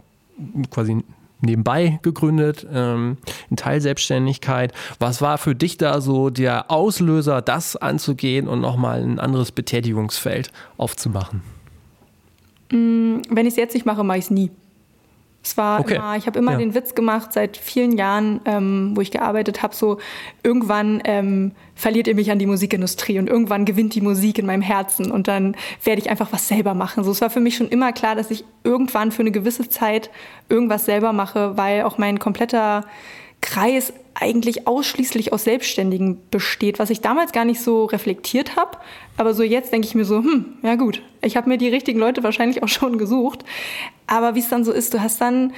quasi 0.71 1.03
nebenbei 1.41 1.99
gegründet, 2.03 2.67
ähm, 2.73 3.19
in 3.51 3.57
Teilselbstständigkeit. 3.57 4.73
Was 4.99 5.23
war 5.23 5.39
für 5.39 5.55
dich 5.55 5.77
da 5.77 6.01
so 6.01 6.31
der 6.31 6.71
Auslöser, 6.71 7.43
das 7.43 7.77
anzugehen 7.77 8.49
und 8.49 8.61
nochmal 8.61 9.03
ein 9.03 9.19
anderes 9.19 9.53
Betätigungsfeld 9.53 10.51
aufzumachen? 10.77 11.43
Mm, 12.71 13.19
wenn 13.31 13.47
ich 13.47 13.53
es 13.53 13.57
jetzt 13.57 13.75
nicht 13.75 13.87
mache, 13.87 14.05
mache 14.05 14.19
ich 14.19 14.25
es 14.25 14.31
nie. 14.31 14.51
Es 15.43 15.57
war 15.57 15.81
okay. 15.81 15.95
immer, 15.95 16.17
ich 16.17 16.27
habe 16.27 16.39
immer 16.39 16.53
ja. 16.53 16.59
den 16.59 16.75
Witz 16.75 16.95
gemacht 16.95 17.33
seit 17.33 17.57
vielen 17.57 17.97
Jahren, 17.97 18.41
ähm, 18.45 18.93
wo 18.95 19.01
ich 19.01 19.11
gearbeitet 19.11 19.63
habe, 19.63 19.75
so 19.75 19.99
irgendwann 20.43 21.01
ähm, 21.05 21.53
verliert 21.75 22.09
ihr 22.09 22.17
mich 22.17 22.31
an 22.31 22.39
die 22.39 22.47
Musikindustrie 22.47 23.19
und 23.19 23.29
irgendwann 23.29 23.65
gewinnt 23.65 23.95
die 23.95 24.01
Musik 24.01 24.39
in 24.39 24.47
meinem 24.47 24.63
Herzen 24.63 25.11
und 25.11 25.29
dann 25.29 25.57
werde 25.85 26.03
ich 26.03 26.11
einfach 26.11 26.33
was 26.33 26.49
selber 26.49 26.75
machen. 26.75 27.05
So, 27.05 27.13
es 27.13 27.21
war 27.21 27.31
für 27.31 27.41
mich 27.41 27.57
schon 27.57 27.69
immer 27.69 27.93
klar, 27.93 28.15
dass 28.15 28.31
ich 28.31 28.45
irgendwann 28.65 29.13
für 29.13 29.23
eine 29.23 29.31
gewisse 29.31 29.69
Zeit 29.69 30.11
irgendwas 30.49 30.85
selber 30.85 31.13
mache, 31.13 31.57
weil 31.57 31.83
auch 31.83 31.99
mein 31.99 32.19
kompletter 32.19 32.85
Kreis 33.41 33.93
eigentlich 34.21 34.67
ausschließlich 34.67 35.33
aus 35.33 35.45
Selbstständigen 35.45 36.21
besteht, 36.31 36.79
was 36.79 36.91
ich 36.91 37.01
damals 37.01 37.33
gar 37.33 37.45
nicht 37.45 37.61
so 37.61 37.85
reflektiert 37.85 38.57
habe. 38.57 38.79
Aber 39.17 39.35
so 39.35 39.43
jetzt 39.43 39.73
denke 39.73 39.87
ich 39.87 39.95
mir 39.95 40.05
so, 40.05 40.19
hm, 40.19 40.59
ja 40.63 40.75
gut, 40.75 41.03
ich 41.23 41.37
habe 41.37 41.49
mir 41.49 41.59
die 41.59 41.69
richtigen 41.69 41.99
Leute 41.99 42.23
wahrscheinlich 42.23 42.63
auch 42.63 42.69
schon 42.69 42.99
gesucht. 42.99 43.45
Aber 44.07 44.35
wie 44.35 44.41
es 44.41 44.49
dann 44.49 44.65
so 44.65 44.73
ist, 44.73 44.95
du 44.95 45.01
hast 45.01 45.21
dann 45.21 45.53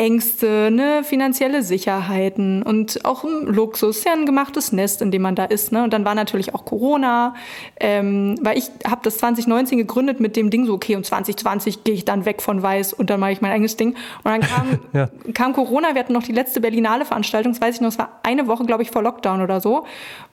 Ängste, 0.00 0.70
ne, 0.70 1.04
finanzielle 1.04 1.62
Sicherheiten 1.62 2.62
und 2.62 3.04
auch 3.04 3.22
ein 3.22 3.44
Luxus, 3.44 4.02
ja 4.04 4.14
ein 4.14 4.24
gemachtes 4.24 4.72
Nest, 4.72 5.02
in 5.02 5.10
dem 5.10 5.20
man 5.20 5.34
da 5.34 5.44
ist. 5.44 5.72
Ne? 5.72 5.84
Und 5.84 5.92
dann 5.92 6.06
war 6.06 6.14
natürlich 6.14 6.54
auch 6.54 6.64
Corona, 6.64 7.34
ähm, 7.78 8.34
weil 8.40 8.56
ich 8.56 8.70
habe 8.86 9.02
das 9.04 9.18
2019 9.18 9.76
gegründet 9.76 10.18
mit 10.18 10.36
dem 10.36 10.48
Ding 10.48 10.64
so, 10.64 10.72
okay, 10.72 10.96
und 10.96 11.04
2020 11.04 11.84
gehe 11.84 11.92
ich 11.92 12.06
dann 12.06 12.24
weg 12.24 12.40
von 12.40 12.62
Weiß 12.62 12.94
und 12.94 13.10
dann 13.10 13.20
mache 13.20 13.32
ich 13.32 13.42
mein 13.42 13.52
eigenes 13.52 13.76
Ding. 13.76 13.90
Und 13.90 14.24
dann 14.24 14.40
kam, 14.40 14.78
ja. 14.94 15.10
kam 15.34 15.52
Corona, 15.52 15.92
wir 15.92 16.00
hatten 16.00 16.14
noch 16.14 16.22
die 16.22 16.32
letzte 16.32 16.62
Berlinale 16.62 17.04
Veranstaltung, 17.04 17.52
das 17.52 17.60
weiß 17.60 17.74
ich 17.74 17.80
noch, 17.82 17.88
es 17.88 17.98
war 17.98 18.20
eine 18.22 18.46
Woche, 18.46 18.64
glaube 18.64 18.82
ich, 18.82 18.90
vor 18.90 19.02
Lockdown 19.02 19.42
oder 19.42 19.60
so. 19.60 19.84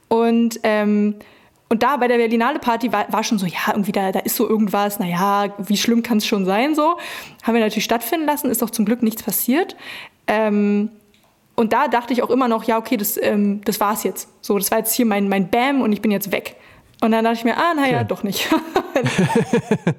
Und 0.07 0.61
ähm, 0.63 1.15
und 1.69 1.83
da 1.83 1.97
bei 1.97 2.07
der 2.07 2.17
Berlinale 2.17 2.59
Party 2.59 2.91
war, 2.93 3.11
war 3.11 3.23
schon 3.23 3.39
so, 3.39 3.45
ja, 3.45 3.59
irgendwie 3.67 3.91
da, 3.91 4.11
da 4.11 4.19
ist 4.19 4.35
so 4.35 4.47
irgendwas, 4.47 4.99
naja, 4.99 5.53
wie 5.57 5.75
schlimm 5.75 6.01
kann 6.01 6.19
es 6.19 6.25
schon 6.25 6.45
sein, 6.45 6.75
so. 6.75 6.97
Haben 7.43 7.55
wir 7.55 7.61
natürlich 7.61 7.83
stattfinden 7.83 8.25
lassen, 8.25 8.49
ist 8.49 8.61
doch 8.61 8.69
zum 8.69 8.85
Glück 8.85 9.03
nichts 9.03 9.23
passiert. 9.23 9.75
Ähm, 10.27 10.89
und 11.55 11.73
da 11.73 11.87
dachte 11.87 12.13
ich 12.13 12.23
auch 12.23 12.29
immer 12.29 12.47
noch, 12.47 12.63
ja, 12.63 12.77
okay, 12.77 12.95
das, 12.95 13.17
ähm, 13.21 13.61
das 13.65 13.79
war's 13.79 14.03
jetzt. 14.03 14.29
So, 14.41 14.57
das 14.57 14.71
war 14.71 14.77
jetzt 14.77 14.93
hier 14.93 15.05
mein, 15.05 15.27
mein 15.27 15.49
Bam 15.49 15.81
und 15.81 15.91
ich 15.91 16.01
bin 16.01 16.11
jetzt 16.11 16.31
weg. 16.31 16.55
Und 17.01 17.11
dann 17.11 17.23
dachte 17.23 17.39
ich 17.39 17.43
mir, 17.43 17.57
ah, 17.57 17.73
naja, 17.75 17.97
okay. 17.97 18.05
doch 18.07 18.23
nicht. 18.23 18.47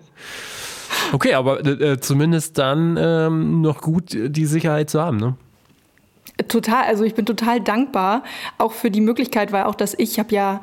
okay, 1.12 1.34
aber 1.34 1.64
äh, 1.64 2.00
zumindest 2.00 2.56
dann 2.58 2.96
ähm, 2.98 3.60
noch 3.60 3.82
gut 3.82 4.14
die 4.14 4.46
Sicherheit 4.46 4.88
zu 4.88 5.02
haben, 5.02 5.18
ne? 5.18 5.34
Total, 6.46 6.84
also 6.84 7.02
ich 7.02 7.14
bin 7.14 7.26
total 7.26 7.60
dankbar, 7.60 8.22
auch 8.58 8.70
für 8.70 8.92
die 8.92 9.00
Möglichkeit, 9.00 9.50
weil 9.50 9.64
auch 9.64 9.74
dass 9.74 9.94
ich 9.98 10.20
habe 10.20 10.32
ja 10.32 10.62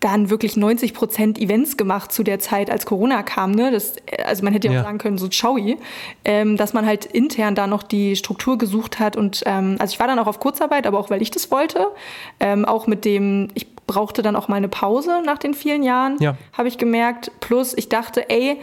dann 0.00 0.30
wirklich 0.30 0.56
90 0.56 0.94
Prozent 0.94 1.38
Events 1.38 1.76
gemacht 1.76 2.12
zu 2.12 2.22
der 2.22 2.38
Zeit, 2.38 2.70
als 2.70 2.86
Corona 2.86 3.22
kam. 3.22 3.50
Ne? 3.52 3.70
Das, 3.70 3.94
also 4.24 4.44
man 4.44 4.52
hätte 4.52 4.68
ja, 4.68 4.74
ja. 4.74 4.80
auch 4.80 4.84
sagen 4.84 4.98
können, 4.98 5.18
so 5.18 5.28
tschaui, 5.28 5.78
ähm, 6.24 6.56
dass 6.56 6.72
man 6.72 6.86
halt 6.86 7.06
intern 7.06 7.54
da 7.54 7.66
noch 7.66 7.82
die 7.82 8.16
Struktur 8.16 8.58
gesucht 8.58 8.98
hat. 8.98 9.16
Und 9.16 9.42
ähm, 9.46 9.76
also 9.78 9.92
ich 9.92 10.00
war 10.00 10.06
dann 10.06 10.18
auch 10.18 10.26
auf 10.26 10.38
Kurzarbeit, 10.40 10.86
aber 10.86 10.98
auch 10.98 11.10
weil 11.10 11.22
ich 11.22 11.30
das 11.30 11.50
wollte. 11.50 11.86
Ähm, 12.40 12.64
auch 12.64 12.86
mit 12.86 13.04
dem, 13.04 13.48
ich 13.54 13.66
brauchte 13.86 14.22
dann 14.22 14.36
auch 14.36 14.48
mal 14.48 14.56
eine 14.56 14.68
Pause 14.68 15.22
nach 15.24 15.38
den 15.38 15.54
vielen 15.54 15.82
Jahren, 15.82 16.16
Ja. 16.20 16.36
habe 16.52 16.68
ich 16.68 16.78
gemerkt. 16.78 17.30
Plus 17.40 17.72
ich 17.74 17.88
dachte, 17.88 18.28
ey, 18.28 18.58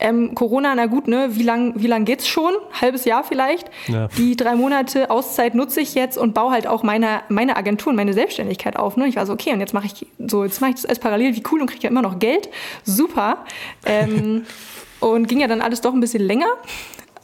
ähm, 0.00 0.34
Corona, 0.34 0.74
na 0.74 0.86
gut, 0.86 1.08
ne? 1.08 1.30
Wie 1.30 1.42
lang, 1.42 1.72
wie 1.76 1.88
lang 1.88 2.04
geht's 2.04 2.28
schon? 2.28 2.52
Halbes 2.80 3.04
Jahr 3.04 3.24
vielleicht. 3.24 3.68
Ja. 3.88 4.08
Die 4.16 4.36
drei 4.36 4.54
Monate 4.54 5.10
Auszeit 5.10 5.54
nutze 5.54 5.80
ich 5.80 5.94
jetzt 5.94 6.16
und 6.16 6.34
baue 6.34 6.52
halt 6.52 6.66
auch 6.66 6.84
meine, 6.84 7.22
meine 7.28 7.56
Agentur 7.56 7.90
und 7.90 7.96
meine 7.96 8.12
Selbstständigkeit 8.12 8.76
auf. 8.76 8.96
Ne? 8.96 9.08
Ich 9.08 9.16
war 9.16 9.26
so, 9.26 9.32
okay, 9.32 9.52
und 9.52 9.60
jetzt 9.60 9.74
mache 9.74 9.86
ich 9.86 10.06
so, 10.18 10.44
jetzt 10.44 10.60
mache 10.60 10.70
ich 10.70 10.76
das 10.76 10.86
alles 10.86 11.00
parallel, 11.00 11.34
wie 11.34 11.42
cool 11.50 11.60
und 11.60 11.66
kriege 11.66 11.82
ja 11.82 11.90
immer 11.90 12.02
noch 12.02 12.20
Geld. 12.20 12.48
Super. 12.84 13.44
Ähm, 13.84 14.44
und 15.00 15.26
ging 15.28 15.40
ja 15.40 15.48
dann 15.48 15.60
alles 15.60 15.80
doch 15.80 15.92
ein 15.92 16.00
bisschen 16.00 16.22
länger. 16.22 16.48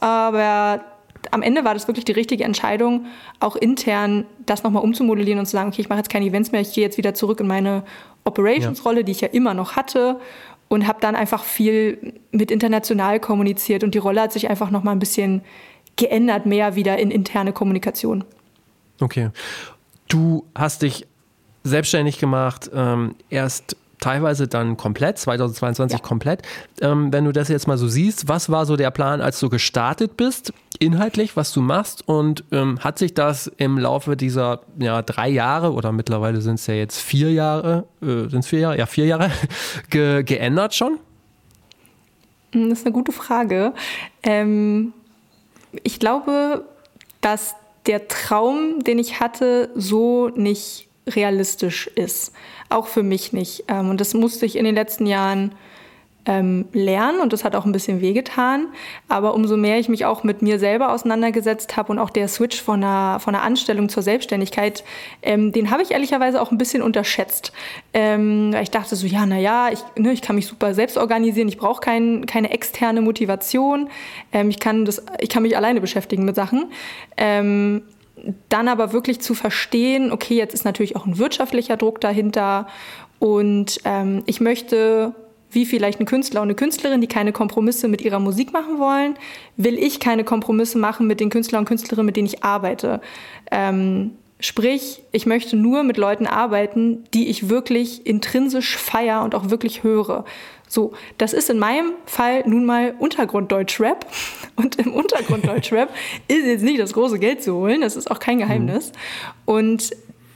Aber 0.01 0.81
am 1.31 1.41
Ende 1.41 1.63
war 1.63 1.73
das 1.73 1.87
wirklich 1.87 2.05
die 2.05 2.11
richtige 2.11 2.43
Entscheidung, 2.43 3.05
auch 3.39 3.55
intern 3.55 4.25
das 4.45 4.63
nochmal 4.63 4.83
umzumodellieren 4.83 5.39
und 5.39 5.45
zu 5.45 5.53
sagen, 5.53 5.69
okay, 5.69 5.81
ich 5.81 5.89
mache 5.89 5.99
jetzt 5.99 6.09
keine 6.09 6.25
Events 6.25 6.51
mehr, 6.51 6.61
ich 6.61 6.73
gehe 6.73 6.83
jetzt 6.83 6.97
wieder 6.97 7.13
zurück 7.13 7.39
in 7.39 7.47
meine 7.47 7.83
Operations-Rolle, 8.25 9.03
die 9.03 9.11
ich 9.11 9.21
ja 9.21 9.29
immer 9.29 9.53
noch 9.53 9.75
hatte 9.75 10.19
und 10.67 10.87
habe 10.87 10.99
dann 11.01 11.15
einfach 11.15 11.43
viel 11.43 12.13
mit 12.31 12.51
international 12.51 13.19
kommuniziert 13.19 13.83
und 13.83 13.93
die 13.93 13.99
Rolle 13.99 14.21
hat 14.21 14.33
sich 14.33 14.49
einfach 14.49 14.71
nochmal 14.71 14.95
ein 14.95 14.99
bisschen 14.99 15.41
geändert, 15.95 16.45
mehr 16.45 16.75
wieder 16.75 16.97
in 16.97 17.11
interne 17.11 17.53
Kommunikation. 17.53 18.23
Okay. 18.99 19.29
Du 20.07 20.45
hast 20.55 20.81
dich 20.81 21.07
selbstständig 21.63 22.19
gemacht, 22.19 22.69
ähm, 22.73 23.15
erst 23.29 23.75
teilweise 24.05 24.47
dann 24.47 24.77
komplett, 24.77 25.17
2022 25.17 25.99
Ja. 25.99 26.03
komplett. 26.05 26.41
Ähm, 26.81 27.11
wenn 27.11 27.25
du 27.25 27.31
das 27.31 27.47
jetzt 27.49 27.67
mal 27.67 27.77
so 27.77 27.87
siehst, 27.87 28.27
was 28.27 28.49
war 28.51 28.65
so 28.67 28.75
der 28.75 28.91
Plan, 28.91 29.19
als 29.19 29.39
du 29.39 29.49
gestartet 29.49 30.15
bist, 30.15 30.53
inhaltlich, 30.79 31.35
was 31.35 31.51
du 31.53 31.61
machst 31.61 32.07
und 32.07 32.43
ähm, 32.51 32.79
hat 32.81 32.99
sich 32.99 33.13
das 33.15 33.47
im 33.57 33.77
Laufe 33.79 34.15
dieser 34.15 34.59
ja, 34.77 35.01
drei 35.01 35.29
Jahre 35.29 35.73
oder 35.73 35.91
mittlerweile 35.91 36.41
sind 36.41 36.55
es 36.55 36.67
ja 36.67 36.75
jetzt 36.75 36.99
vier 37.01 37.31
Jahre, 37.31 37.85
äh, 38.01 38.29
sind 38.29 38.39
es 38.39 38.47
vier 38.47 38.59
Jahre? 38.59 38.77
Ja, 38.77 38.85
vier 38.85 39.05
Jahre 39.05 39.31
ge 39.89 40.21
geändert 40.23 40.75
schon? 40.75 40.99
Hm, 42.51 42.69
Das 42.69 42.79
ist 42.79 42.85
eine 42.85 42.93
gute 42.93 43.11
Frage. 43.11 43.73
Ähm, 44.23 44.93
ich 45.83 45.99
glaube, 45.99 46.63
dass 47.21 47.55
der 47.85 48.07
Traum, 48.07 48.83
den 48.83 48.99
ich 48.99 49.19
hatte, 49.19 49.69
so 49.75 50.29
nicht 50.29 50.87
realistisch 51.07 51.87
ist. 51.95 52.33
Auch 52.75 52.87
für 52.87 53.03
mich 53.03 53.31
nicht. 53.31 53.63
Ähm, 53.69 53.89
und 53.89 54.01
das 54.01 54.13
musste 54.13 54.45
ich 54.45 54.57
in 54.57 54.65
den 54.65 54.75
letzten 54.75 55.05
Jahren 55.05 55.55
ähm, 56.25 56.65
lernen 56.73 57.21
und 57.21 57.31
das 57.31 57.45
hat 57.45 57.55
auch 57.55 57.63
ein 57.63 57.71
bisschen 57.71 58.01
wehgetan. 58.01 58.67
Aber 59.07 59.33
umso 59.33 59.55
mehr 59.55 59.79
ich 59.79 59.87
mich 59.87 60.03
auch 60.03 60.23
mit 60.23 60.41
mir 60.41 60.59
selber 60.59 60.91
auseinandergesetzt 60.91 61.77
habe 61.77 61.93
und 61.93 61.99
auch 61.99 62.09
der 62.09 62.27
Switch 62.27 62.61
von 62.61 62.83
einer, 62.83 63.21
von 63.21 63.33
einer 63.33 63.45
Anstellung 63.45 63.87
zur 63.87 64.03
Selbstständigkeit, 64.03 64.83
ähm, 65.21 65.53
den 65.53 65.71
habe 65.71 65.83
ich 65.83 65.91
ehrlicherweise 65.91 66.41
auch 66.41 66.51
ein 66.51 66.57
bisschen 66.57 66.81
unterschätzt. 66.81 67.53
Ähm, 67.93 68.53
ich 68.61 68.71
dachte 68.71 68.97
so, 68.97 69.07
ja, 69.07 69.25
naja, 69.25 69.69
ich, 69.71 69.79
ne, 69.97 70.11
ich 70.11 70.21
kann 70.21 70.35
mich 70.35 70.47
super 70.47 70.73
selbst 70.73 70.97
organisieren, 70.97 71.47
ich 71.47 71.57
brauche 71.57 71.79
kein, 71.79 72.25
keine 72.25 72.51
externe 72.51 72.99
Motivation, 72.99 73.89
ähm, 74.33 74.49
ich, 74.49 74.59
kann 74.59 74.83
das, 74.83 75.01
ich 75.21 75.29
kann 75.29 75.43
mich 75.43 75.55
alleine 75.55 75.79
beschäftigen 75.79 76.25
mit 76.25 76.35
Sachen. 76.35 76.71
Ähm, 77.15 77.83
dann 78.49 78.67
aber 78.67 78.93
wirklich 78.93 79.21
zu 79.21 79.33
verstehen, 79.33 80.11
okay, 80.11 80.35
jetzt 80.35 80.53
ist 80.53 80.65
natürlich 80.65 80.95
auch 80.95 81.05
ein 81.05 81.17
wirtschaftlicher 81.17 81.77
Druck 81.77 82.01
dahinter 82.01 82.67
und 83.19 83.79
ähm, 83.85 84.23
ich 84.25 84.41
möchte, 84.41 85.13
wie 85.51 85.65
vielleicht 85.65 85.99
ein 85.99 86.05
Künstler 86.05 86.41
und 86.41 86.47
eine 86.47 86.55
Künstlerin, 86.55 87.01
die 87.01 87.07
keine 87.07 87.31
Kompromisse 87.31 87.87
mit 87.87 88.01
ihrer 88.01 88.19
Musik 88.19 88.53
machen 88.53 88.79
wollen, 88.79 89.15
will 89.57 89.77
ich 89.77 89.99
keine 89.99 90.23
Kompromisse 90.23 90.77
machen 90.77 91.07
mit 91.07 91.19
den 91.19 91.29
Künstlern 91.29 91.61
und 91.61 91.65
Künstlerinnen, 91.65 92.05
mit 92.05 92.17
denen 92.17 92.27
ich 92.27 92.43
arbeite. 92.43 93.01
Ähm, 93.51 94.11
sprich, 94.39 95.01
ich 95.11 95.25
möchte 95.25 95.55
nur 95.55 95.83
mit 95.83 95.97
Leuten 95.97 96.27
arbeiten, 96.27 97.03
die 97.13 97.29
ich 97.29 97.49
wirklich 97.49 98.05
intrinsisch 98.05 98.77
feier 98.77 99.23
und 99.23 99.33
auch 99.33 99.49
wirklich 99.49 99.83
höre. 99.83 100.25
So, 100.75 100.91
das 101.17 101.31
ist 101.31 101.49
in 101.49 101.57
meinem 101.57 101.93
Fall 102.05 102.43
nun 102.45 102.65
mal 102.65 102.95
Untergrunddeutsch-Rap. 102.99 104.05
Und 104.57 104.75
im 104.75 104.93
Untergrunddeutsch-Rap 104.93 105.89
ist 106.27 106.45
jetzt 106.45 106.63
nicht 106.63 106.81
das 106.81 106.91
große 106.91 107.17
Geld 107.17 107.41
zu 107.41 107.55
holen, 107.55 107.79
das 107.79 107.95
ist 107.95 108.11
auch 108.11 108.19
kein 108.19 108.39
Geheimnis. 108.39 108.91
Und 109.45 109.91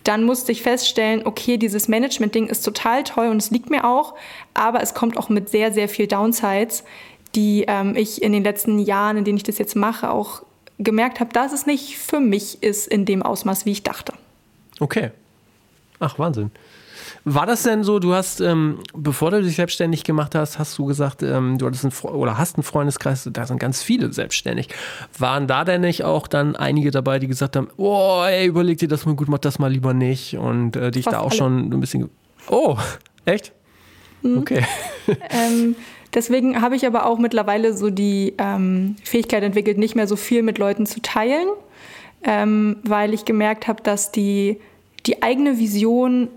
dann 0.05 0.23
musste 0.23 0.53
ich 0.53 0.61
feststellen, 0.61 1.25
okay, 1.25 1.57
dieses 1.57 1.89
Management-Ding 1.89 2.47
ist 2.47 2.61
total 2.61 3.03
toll 3.03 3.27
und 3.27 3.37
es 3.37 3.51
liegt 3.51 3.69
mir 3.69 3.83
auch, 3.83 4.15
aber 4.53 4.81
es 4.81 4.93
kommt 4.93 5.17
auch 5.17 5.27
mit 5.27 5.49
sehr, 5.49 5.73
sehr 5.73 5.89
viel 5.89 6.07
Downsides, 6.07 6.85
die 7.35 7.65
ähm, 7.67 7.97
ich 7.97 8.21
in 8.21 8.31
den 8.31 8.43
letzten 8.43 8.79
Jahren, 8.79 9.17
in 9.17 9.25
denen 9.25 9.37
ich 9.37 9.43
das 9.43 9.57
jetzt 9.57 9.75
mache, 9.75 10.09
auch 10.09 10.43
gemerkt 10.77 11.19
habe, 11.19 11.33
dass 11.33 11.51
es 11.51 11.65
nicht 11.65 11.97
für 11.97 12.21
mich 12.21 12.63
ist 12.63 12.87
in 12.87 13.03
dem 13.03 13.23
Ausmaß, 13.23 13.65
wie 13.65 13.73
ich 13.73 13.83
dachte. 13.83 14.13
Okay. 14.79 15.11
Ach, 15.99 16.17
Wahnsinn. 16.17 16.49
War 17.25 17.45
das 17.45 17.63
denn 17.63 17.83
so, 17.83 17.99
du 17.99 18.13
hast, 18.13 18.39
ähm, 18.41 18.79
bevor 18.93 19.31
du 19.31 19.41
dich 19.41 19.55
selbstständig 19.55 20.03
gemacht 20.03 20.35
hast, 20.35 20.57
hast 20.57 20.77
du 20.77 20.85
gesagt, 20.85 21.21
ähm, 21.21 21.57
du 21.57 21.65
hattest 21.65 21.83
einen, 21.85 22.13
oder 22.13 22.37
hast 22.37 22.55
einen 22.55 22.63
Freundeskreis, 22.63 23.29
da 23.31 23.45
sind 23.45 23.59
ganz 23.59 23.83
viele 23.83 24.11
selbstständig. 24.13 24.69
Waren 25.17 25.47
da 25.47 25.65
denn 25.65 25.81
nicht 25.81 26.03
auch 26.03 26.27
dann 26.27 26.55
einige 26.55 26.91
dabei, 26.91 27.19
die 27.19 27.27
gesagt 27.27 27.55
haben, 27.55 27.69
oh, 27.77 28.23
ey, 28.25 28.45
überleg 28.45 28.77
dir 28.77 28.87
das 28.87 29.05
mal 29.05 29.15
gut, 29.15 29.27
mach 29.27 29.39
das 29.39 29.59
mal 29.59 29.71
lieber 29.71 29.93
nicht 29.93 30.37
und 30.37 30.75
äh, 30.75 30.91
dich 30.91 31.03
Fast 31.03 31.15
da 31.15 31.19
auch 31.19 31.31
alle. 31.31 31.37
schon 31.37 31.73
ein 31.73 31.79
bisschen, 31.79 32.09
oh, 32.49 32.77
echt? 33.25 33.53
Okay. 34.23 34.65
Ähm, 35.31 35.75
deswegen 36.13 36.61
habe 36.61 36.75
ich 36.75 36.85
aber 36.85 37.07
auch 37.07 37.17
mittlerweile 37.17 37.75
so 37.75 37.89
die 37.89 38.35
ähm, 38.37 38.95
Fähigkeit 39.03 39.41
entwickelt, 39.41 39.79
nicht 39.79 39.95
mehr 39.95 40.05
so 40.05 40.15
viel 40.15 40.43
mit 40.43 40.59
Leuten 40.59 40.85
zu 40.85 41.01
teilen, 41.01 41.47
ähm, 42.23 42.77
weil 42.83 43.15
ich 43.15 43.25
gemerkt 43.25 43.67
habe, 43.67 43.81
dass 43.81 44.11
die, 44.11 44.59
die 45.07 45.23
eigene 45.23 45.57
Vision 45.57 46.27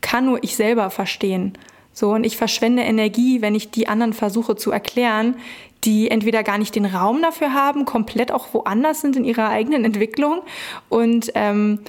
kann 0.00 0.26
nur 0.26 0.42
ich 0.42 0.56
selber 0.56 0.90
verstehen. 0.90 1.54
So, 1.92 2.10
und 2.10 2.24
ich 2.24 2.36
verschwende 2.36 2.82
Energie, 2.82 3.42
wenn 3.42 3.54
ich 3.54 3.70
die 3.70 3.88
anderen 3.88 4.12
versuche 4.12 4.56
zu 4.56 4.70
erklären, 4.70 5.36
die 5.84 6.10
entweder 6.10 6.42
gar 6.42 6.58
nicht 6.58 6.74
den 6.74 6.84
Raum 6.84 7.22
dafür 7.22 7.54
haben, 7.54 7.84
komplett 7.84 8.32
auch 8.32 8.52
woanders 8.52 9.00
sind 9.00 9.16
in 9.16 9.24
ihrer 9.24 9.48
eigenen 9.48 9.84
Entwicklung. 9.84 10.42
Und 10.88 11.32
ähm, 11.34 11.80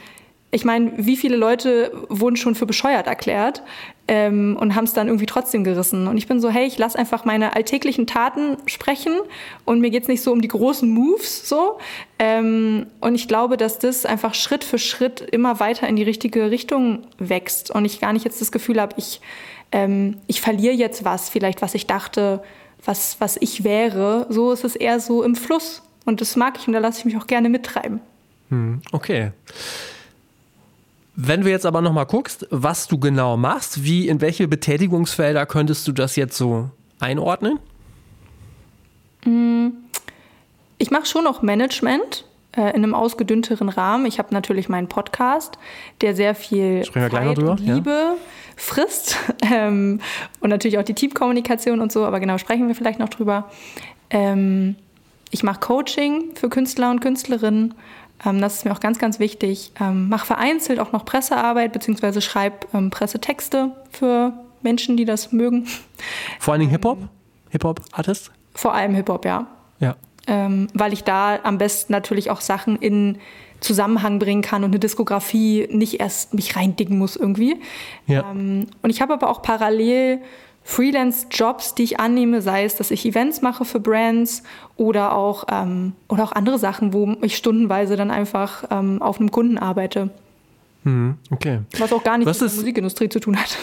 ich 0.49 0.65
meine, 0.65 0.93
wie 0.97 1.17
viele 1.17 1.37
Leute 1.37 1.91
wurden 2.09 2.35
schon 2.35 2.55
für 2.55 2.65
bescheuert 2.65 3.07
erklärt 3.07 3.63
ähm, 4.07 4.57
und 4.59 4.75
haben 4.75 4.83
es 4.83 4.93
dann 4.93 5.07
irgendwie 5.07 5.25
trotzdem 5.25 5.63
gerissen. 5.63 6.07
Und 6.07 6.17
ich 6.17 6.27
bin 6.27 6.41
so, 6.41 6.49
hey, 6.49 6.65
ich 6.65 6.77
lasse 6.77 6.97
einfach 6.97 7.25
meine 7.25 7.55
alltäglichen 7.55 8.07
Taten 8.07 8.57
sprechen 8.65 9.13
und 9.65 9.79
mir 9.79 9.89
geht's 9.89 10.07
nicht 10.07 10.21
so 10.21 10.31
um 10.31 10.41
die 10.41 10.47
großen 10.47 10.89
Moves 10.89 11.47
so. 11.47 11.79
Ähm, 12.19 12.87
und 12.99 13.15
ich 13.15 13.27
glaube, 13.27 13.57
dass 13.57 13.79
das 13.79 14.05
einfach 14.05 14.33
Schritt 14.33 14.63
für 14.63 14.77
Schritt 14.77 15.21
immer 15.21 15.59
weiter 15.59 15.87
in 15.87 15.95
die 15.95 16.03
richtige 16.03 16.51
Richtung 16.51 17.03
wächst 17.17 17.71
und 17.71 17.85
ich 17.85 18.01
gar 18.01 18.13
nicht 18.13 18.25
jetzt 18.25 18.41
das 18.41 18.51
Gefühl 18.51 18.81
habe, 18.81 18.95
ich, 18.97 19.21
ähm, 19.71 20.17
ich 20.27 20.41
verliere 20.41 20.73
jetzt 20.73 21.05
was, 21.05 21.29
vielleicht 21.29 21.61
was 21.61 21.73
ich 21.75 21.87
dachte, 21.87 22.43
was, 22.83 23.17
was 23.19 23.37
ich 23.37 23.63
wäre. 23.63 24.25
So 24.29 24.51
ist 24.51 24.63
es 24.63 24.75
eher 24.75 24.99
so 24.99 25.23
im 25.23 25.35
Fluss. 25.35 25.83
Und 26.05 26.19
das 26.19 26.35
mag 26.35 26.57
ich 26.59 26.67
und 26.67 26.73
da 26.73 26.79
lasse 26.79 26.99
ich 26.99 27.05
mich 27.05 27.17
auch 27.17 27.27
gerne 27.27 27.47
mittreiben. 27.47 28.01
Okay. 28.91 29.31
Wenn 31.15 31.41
du 31.41 31.49
jetzt 31.49 31.65
aber 31.65 31.81
nochmal 31.81 32.05
guckst, 32.05 32.47
was 32.51 32.87
du 32.87 32.97
genau 32.97 33.35
machst, 33.37 33.83
wie, 33.83 34.07
in 34.07 34.21
welche 34.21 34.47
Betätigungsfelder 34.47 35.45
könntest 35.45 35.87
du 35.87 35.91
das 35.91 36.15
jetzt 36.15 36.37
so 36.37 36.69
einordnen? 36.99 37.59
Ich 40.77 40.89
mache 40.89 41.05
schon 41.05 41.23
noch 41.23 41.41
Management 41.41 42.25
äh, 42.53 42.69
in 42.69 42.83
einem 42.83 42.95
ausgedünnteren 42.95 43.69
Rahmen. 43.69 44.05
Ich 44.05 44.19
habe 44.19 44.33
natürlich 44.33 44.67
meinen 44.67 44.87
Podcast, 44.87 45.57
der 46.01 46.15
sehr 46.15 46.33
viel 46.33 46.83
Zeit 46.83 47.11
drüber, 47.11 47.51
und 47.51 47.59
ja. 47.59 47.75
Liebe 47.75 48.15
frisst 48.55 49.17
ähm, 49.53 49.99
und 50.39 50.49
natürlich 50.49 50.77
auch 50.77 50.83
die 50.83 50.93
Teamkommunikation 50.93 51.81
und 51.81 51.91
so. 51.91 52.05
Aber 52.05 52.19
genau 52.19 52.37
sprechen 52.37 52.67
wir 52.67 52.75
vielleicht 52.75 52.99
noch 52.99 53.09
drüber. 53.09 53.51
Ähm, 54.09 54.75
ich 55.29 55.43
mache 55.43 55.59
Coaching 55.59 56.35
für 56.35 56.49
Künstler 56.49 56.89
und 56.89 56.99
Künstlerinnen. 56.99 57.73
Ähm, 58.25 58.41
das 58.41 58.55
ist 58.55 58.65
mir 58.65 58.71
auch 58.71 58.79
ganz, 58.79 58.99
ganz 58.99 59.19
wichtig. 59.19 59.71
Ähm, 59.79 60.09
mache 60.09 60.25
vereinzelt 60.25 60.79
auch 60.79 60.91
noch 60.91 61.05
Pressearbeit 61.05 61.73
beziehungsweise 61.73 62.21
schreibe 62.21 62.67
ähm, 62.73 62.89
Pressetexte 62.89 63.71
für 63.91 64.33
Menschen, 64.61 64.97
die 64.97 65.05
das 65.05 65.31
mögen. 65.31 65.67
Vor 66.39 66.53
allen 66.53 66.61
Dingen 66.61 66.71
Hip-Hop? 66.71 66.99
Hip-Hop-Artist? 67.49 68.31
Vor 68.53 68.73
allem 68.73 68.93
Hip-Hop, 68.95 69.25
ja. 69.25 69.47
Ja. 69.79 69.95
weil 70.73 70.93
ich 70.93 71.03
da 71.03 71.39
am 71.41 71.57
besten 71.57 71.91
natürlich 71.91 72.29
auch 72.29 72.41
Sachen 72.41 72.75
in 72.75 73.17
Zusammenhang 73.59 74.19
bringen 74.19 74.43
kann 74.43 74.63
und 74.63 74.69
eine 74.69 74.79
Diskografie 74.79 75.67
nicht 75.71 75.99
erst 75.99 76.35
mich 76.35 76.55
reindicken 76.55 76.97
muss 76.97 77.15
irgendwie. 77.15 77.59
Ja. 78.05 78.29
Und 78.29 78.69
ich 78.83 79.01
habe 79.01 79.13
aber 79.13 79.29
auch 79.29 79.41
parallel 79.41 80.21
Freelance-Jobs, 80.63 81.75
die 81.75 81.83
ich 81.83 81.99
annehme, 81.99 82.41
sei 82.41 82.65
es, 82.65 82.75
dass 82.75 82.91
ich 82.91 83.05
Events 83.05 83.41
mache 83.41 83.65
für 83.65 83.79
Brands 83.79 84.43
oder 84.77 85.13
auch, 85.15 85.45
ähm, 85.51 85.93
oder 86.07 86.23
auch 86.23 86.31
andere 86.31 86.59
Sachen, 86.59 86.93
wo 86.93 87.15
ich 87.21 87.35
stundenweise 87.35 87.95
dann 87.95 88.11
einfach 88.11 88.63
ähm, 88.69 89.01
auf 89.01 89.19
einem 89.19 89.31
Kunden 89.31 89.57
arbeite. 89.57 90.09
Mhm, 90.83 91.15
okay. 91.31 91.59
Was 91.77 91.91
auch 91.91 92.03
gar 92.03 92.17
nichts 92.17 92.39
mit 92.39 92.49
der 92.51 92.57
Musikindustrie 92.57 93.09
zu 93.09 93.19
tun 93.19 93.37
hat. 93.37 93.57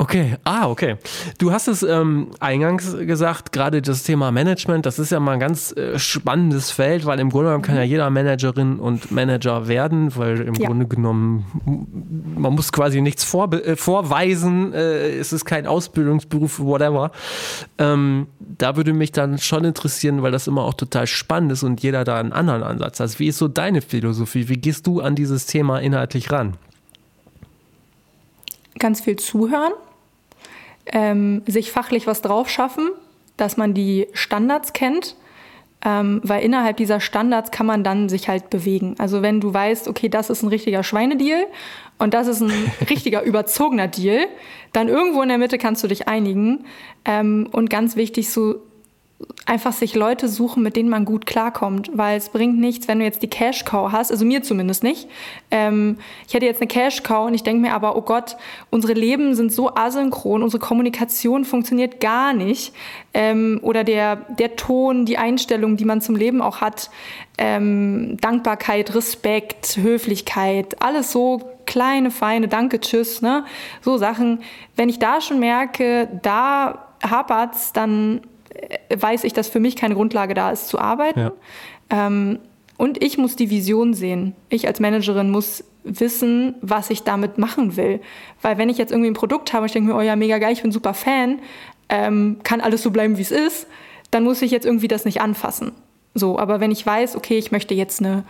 Okay, 0.00 0.36
ah, 0.44 0.66
okay. 0.66 0.96
Du 1.36 1.52
hast 1.52 1.68
es 1.68 1.82
ähm, 1.82 2.28
eingangs 2.40 2.96
gesagt, 3.00 3.52
gerade 3.52 3.82
das 3.82 4.02
Thema 4.02 4.32
Management, 4.32 4.86
das 4.86 4.98
ist 4.98 5.12
ja 5.12 5.20
mal 5.20 5.32
ein 5.32 5.40
ganz 5.40 5.72
äh, 5.76 5.98
spannendes 5.98 6.70
Feld, 6.70 7.04
weil 7.04 7.20
im 7.20 7.28
Grunde 7.28 7.48
genommen 7.48 7.62
kann 7.62 7.76
ja 7.76 7.82
jeder 7.82 8.08
Managerin 8.08 8.78
und 8.78 9.12
Manager 9.12 9.68
werden, 9.68 10.16
weil 10.16 10.40
im 10.40 10.54
ja. 10.54 10.68
Grunde 10.68 10.86
genommen 10.86 11.44
man 12.34 12.54
muss 12.54 12.72
quasi 12.72 13.02
nichts 13.02 13.24
vor, 13.24 13.52
äh, 13.52 13.76
vorweisen, 13.76 14.72
äh, 14.72 15.18
es 15.18 15.34
ist 15.34 15.44
kein 15.44 15.66
Ausbildungsberuf, 15.66 16.60
whatever. 16.60 17.10
Ähm, 17.76 18.28
da 18.38 18.76
würde 18.76 18.94
mich 18.94 19.12
dann 19.12 19.36
schon 19.36 19.64
interessieren, 19.64 20.22
weil 20.22 20.32
das 20.32 20.46
immer 20.46 20.62
auch 20.62 20.72
total 20.72 21.06
spannend 21.08 21.52
ist 21.52 21.62
und 21.62 21.82
jeder 21.82 22.04
da 22.04 22.18
einen 22.18 22.32
anderen 22.32 22.62
Ansatz 22.62 23.00
hat. 23.00 23.18
Wie 23.18 23.26
ist 23.26 23.36
so 23.36 23.48
deine 23.48 23.82
Philosophie? 23.82 24.48
Wie 24.48 24.56
gehst 24.56 24.86
du 24.86 25.02
an 25.02 25.14
dieses 25.14 25.44
Thema 25.44 25.78
inhaltlich 25.78 26.32
ran? 26.32 26.54
Ganz 28.78 29.02
viel 29.02 29.16
zuhören 29.16 29.74
ähm, 30.92 31.42
sich 31.46 31.70
fachlich 31.70 32.06
was 32.06 32.22
drauf 32.22 32.48
schaffen, 32.48 32.90
dass 33.36 33.56
man 33.56 33.74
die 33.74 34.08
Standards 34.12 34.72
kennt, 34.72 35.16
ähm, 35.84 36.20
weil 36.24 36.42
innerhalb 36.42 36.76
dieser 36.76 37.00
Standards 37.00 37.50
kann 37.50 37.66
man 37.66 37.82
dann 37.82 38.08
sich 38.08 38.28
halt 38.28 38.50
bewegen. 38.50 38.96
Also 38.98 39.22
wenn 39.22 39.40
du 39.40 39.52
weißt, 39.52 39.88
okay, 39.88 40.08
das 40.08 40.28
ist 40.28 40.42
ein 40.42 40.48
richtiger 40.48 40.82
Schweinedeal 40.82 41.46
und 41.98 42.12
das 42.12 42.26
ist 42.26 42.42
ein 42.42 42.52
richtiger 42.90 43.22
überzogener 43.22 43.88
Deal, 43.88 44.26
dann 44.72 44.88
irgendwo 44.88 45.22
in 45.22 45.28
der 45.28 45.38
Mitte 45.38 45.58
kannst 45.58 45.82
du 45.82 45.88
dich 45.88 46.06
einigen. 46.06 46.64
Ähm, 47.04 47.48
und 47.50 47.70
ganz 47.70 47.96
wichtig, 47.96 48.30
so 48.30 48.56
einfach 49.46 49.72
sich 49.72 49.94
Leute 49.94 50.28
suchen, 50.28 50.62
mit 50.62 50.76
denen 50.76 50.88
man 50.88 51.04
gut 51.04 51.26
klarkommt, 51.26 51.90
weil 51.92 52.16
es 52.16 52.28
bringt 52.28 52.58
nichts, 52.58 52.88
wenn 52.88 53.00
du 53.00 53.04
jetzt 53.04 53.22
die 53.22 53.28
Cash 53.28 53.64
Cow 53.64 53.90
hast, 53.90 54.10
also 54.10 54.24
mir 54.24 54.42
zumindest 54.42 54.82
nicht. 54.82 55.08
Ähm, 55.50 55.98
ich 56.28 56.34
hätte 56.34 56.46
jetzt 56.46 56.60
eine 56.60 56.68
Cash 56.68 57.02
Cow 57.02 57.26
und 57.26 57.34
ich 57.34 57.42
denke 57.42 57.62
mir 57.62 57.74
aber, 57.74 57.96
oh 57.96 58.02
Gott, 58.02 58.36
unsere 58.70 58.92
Leben 58.92 59.34
sind 59.34 59.52
so 59.52 59.74
asynchron, 59.74 60.42
unsere 60.42 60.60
Kommunikation 60.60 61.44
funktioniert 61.44 62.00
gar 62.00 62.32
nicht. 62.32 62.72
Ähm, 63.12 63.58
oder 63.62 63.82
der, 63.82 64.16
der 64.16 64.56
Ton, 64.56 65.04
die 65.04 65.18
Einstellung, 65.18 65.76
die 65.76 65.84
man 65.84 66.00
zum 66.00 66.16
Leben 66.16 66.40
auch 66.42 66.60
hat, 66.60 66.90
ähm, 67.36 68.16
Dankbarkeit, 68.20 68.94
Respekt, 68.94 69.78
Höflichkeit, 69.82 70.80
alles 70.80 71.10
so 71.10 71.40
kleine, 71.66 72.10
feine, 72.10 72.48
danke, 72.48 72.80
tschüss, 72.80 73.22
ne? 73.22 73.44
so 73.80 73.96
Sachen. 73.96 74.42
Wenn 74.76 74.88
ich 74.88 74.98
da 74.98 75.20
schon 75.20 75.40
merke, 75.40 76.08
da 76.22 76.86
hapert's, 77.02 77.72
dann 77.72 78.20
weiß 78.94 79.24
ich, 79.24 79.32
dass 79.32 79.48
für 79.48 79.60
mich 79.60 79.76
keine 79.76 79.94
Grundlage 79.94 80.34
da 80.34 80.50
ist 80.50 80.68
zu 80.68 80.78
arbeiten. 80.78 81.20
Ja. 81.20 81.32
Ähm, 81.90 82.38
und 82.76 83.02
ich 83.02 83.18
muss 83.18 83.36
die 83.36 83.50
Vision 83.50 83.94
sehen. 83.94 84.34
Ich 84.48 84.66
als 84.66 84.80
Managerin 84.80 85.30
muss 85.30 85.64
wissen, 85.84 86.54
was 86.60 86.90
ich 86.90 87.02
damit 87.02 87.38
machen 87.38 87.76
will. 87.76 88.00
Weil 88.42 88.58
wenn 88.58 88.68
ich 88.68 88.78
jetzt 88.78 88.90
irgendwie 88.90 89.10
ein 89.10 89.14
Produkt 89.14 89.52
habe 89.52 89.62
und 89.62 89.66
ich 89.66 89.72
denke 89.72 89.92
mir, 89.92 89.98
oh 89.98 90.02
ja, 90.02 90.16
mega 90.16 90.38
geil, 90.38 90.52
ich 90.52 90.62
bin 90.62 90.72
super 90.72 90.94
Fan, 90.94 91.40
ähm, 91.88 92.38
kann 92.42 92.60
alles 92.60 92.82
so 92.82 92.90
bleiben, 92.90 93.18
wie 93.18 93.22
es 93.22 93.30
ist, 93.30 93.66
dann 94.10 94.24
muss 94.24 94.42
ich 94.42 94.50
jetzt 94.50 94.66
irgendwie 94.66 94.88
das 94.88 95.04
nicht 95.04 95.20
anfassen. 95.20 95.72
So, 96.14 96.38
aber 96.38 96.60
wenn 96.60 96.70
ich 96.70 96.84
weiß, 96.84 97.16
okay, 97.16 97.38
ich 97.38 97.52
möchte 97.52 97.74
jetzt 97.74 98.00
eine, 98.00 98.24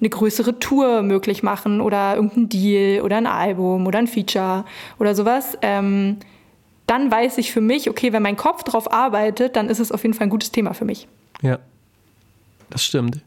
eine 0.00 0.10
größere 0.10 0.58
Tour 0.58 1.02
möglich 1.02 1.42
machen 1.42 1.80
oder 1.80 2.14
irgendein 2.16 2.48
Deal 2.48 3.02
oder 3.02 3.16
ein 3.16 3.26
Album 3.26 3.86
oder 3.86 3.98
ein 3.98 4.06
Feature 4.06 4.64
oder 4.98 5.14
sowas, 5.14 5.56
ähm, 5.62 6.18
dann 6.92 7.10
weiß 7.10 7.38
ich 7.38 7.52
für 7.52 7.62
mich, 7.62 7.88
okay, 7.88 8.12
wenn 8.12 8.22
mein 8.22 8.36
Kopf 8.36 8.64
drauf 8.64 8.92
arbeitet, 8.92 9.56
dann 9.56 9.70
ist 9.70 9.78
es 9.78 9.90
auf 9.90 10.02
jeden 10.02 10.12
Fall 10.12 10.26
ein 10.26 10.30
gutes 10.30 10.52
Thema 10.52 10.74
für 10.74 10.84
mich. 10.84 11.08
Ja, 11.40 11.58
das 12.68 12.84
stimmt. 12.84 13.22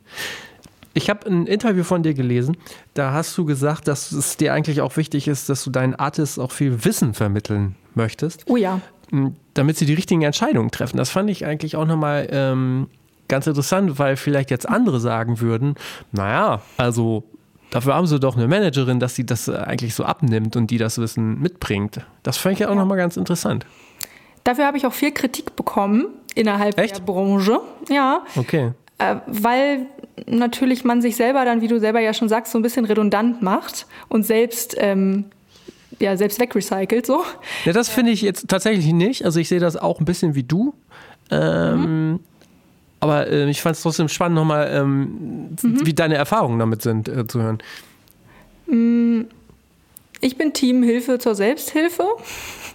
Ich 0.94 1.10
habe 1.10 1.28
ein 1.28 1.48
Interview 1.48 1.84
von 1.84 2.04
dir 2.04 2.14
gelesen, 2.14 2.58
da 2.94 3.12
hast 3.12 3.36
du 3.36 3.44
gesagt, 3.44 3.88
dass 3.88 4.12
es 4.12 4.38
dir 4.38 4.54
eigentlich 4.54 4.82
auch 4.82 4.96
wichtig 4.98 5.28
ist, 5.28 5.50
dass 5.50 5.64
du 5.64 5.72
deinen 5.72 5.96
Artists 5.96 6.38
auch 6.38 6.52
viel 6.52 6.86
Wissen 6.86 7.16
vermitteln 7.16 7.76
möchtest. 7.96 8.44
Oh 8.48 8.56
ja. 8.56 8.82
Damit 9.56 9.78
sie 9.78 9.88
die 9.88 9.96
richtigen 9.96 10.22
Entscheidungen 10.22 10.70
treffen. 10.70 10.98
Das 10.98 11.10
fand 11.10 11.32
ich 11.32 11.48
eigentlich 11.48 11.76
auch 11.76 11.88
nochmal 11.88 12.28
ähm, 12.30 12.86
ganz 13.28 13.48
interessant, 13.48 13.98
weil 13.98 14.16
vielleicht 14.16 14.52
jetzt 14.52 14.70
andere 14.70 15.00
sagen 15.00 15.40
würden, 15.40 15.74
naja, 16.12 16.62
also 16.78 17.24
Dafür 17.72 17.96
haben 17.96 18.08
sie 18.08 18.20
doch 18.20 18.38
eine 18.38 18.48
Managerin, 18.48 19.00
dass 19.00 19.16
sie 19.16 19.26
das 19.26 19.50
eigentlich 19.50 19.96
so 19.96 20.04
abnimmt 20.04 20.56
und 20.56 20.72
die 20.72 20.78
das 20.78 20.98
Wissen 20.98 21.40
mitbringt. 21.42 22.00
Das 22.24 22.38
fand 22.38 22.54
ich 22.54 22.60
ja 22.60 22.68
auch 22.68 22.72
ja. 22.72 22.80
nochmal 22.80 22.98
ganz 22.98 23.18
interessant. 23.18 23.66
Dafür 24.44 24.66
habe 24.66 24.78
ich 24.78 24.86
auch 24.86 24.94
viel 24.94 25.12
Kritik 25.12 25.56
bekommen 25.56 26.08
innerhalb 26.36 26.78
Echt? 26.78 26.98
der 26.98 27.04
Branche. 27.04 27.60
Ja. 27.90 28.24
Okay. 28.36 28.72
Äh, 28.98 29.16
weil 29.28 29.88
natürlich 30.28 30.84
man 30.86 31.02
sich 31.02 31.16
selber 31.16 31.44
dann, 31.44 31.62
wie 31.62 31.68
du 31.68 31.80
selber 31.80 32.00
ja 32.00 32.14
schon 32.14 32.30
sagst, 32.30 32.52
so 32.52 32.60
ein 32.60 32.62
bisschen 32.62 32.86
redundant 32.86 33.42
macht 33.42 33.88
und 34.08 34.24
selbst 34.24 34.76
ähm, 34.78 35.26
ja, 36.00 36.16
selbst 36.18 36.40
wegrecycelt 36.40 37.06
so. 37.06 37.24
Ja, 37.66 37.74
das 37.74 37.90
finde 37.90 38.12
ich 38.12 38.22
jetzt 38.22 38.48
tatsächlich 38.48 38.92
nicht. 38.94 39.26
Also 39.26 39.40
ich 39.40 39.50
sehe 39.50 39.60
das 39.60 39.78
auch 39.78 40.00
ein 40.00 40.06
bisschen 40.06 40.36
wie 40.36 40.44
du. 40.44 40.74
Ähm, 41.32 42.12
mhm. 42.12 42.20
Aber 43.06 43.28
äh, 43.28 43.48
ich 43.52 43.62
fand 43.62 43.76
es 43.76 43.84
trotzdem 43.84 44.10
spannend, 44.10 44.36
nochmal, 44.36 44.68
ähm, 44.74 45.56
mhm. 45.62 45.86
wie 45.86 45.94
deine 45.94 46.16
Erfahrungen 46.16 46.58
damit 46.58 46.82
sind, 46.82 47.08
äh, 47.08 47.28
zu 47.28 47.40
hören. 47.40 47.60
Mm, 48.66 49.26
ich 50.22 50.40
bin 50.40 50.54
Team 50.54 50.82
Hilfe 50.82 51.20
zur 51.20 51.36
Selbsthilfe 51.36 52.04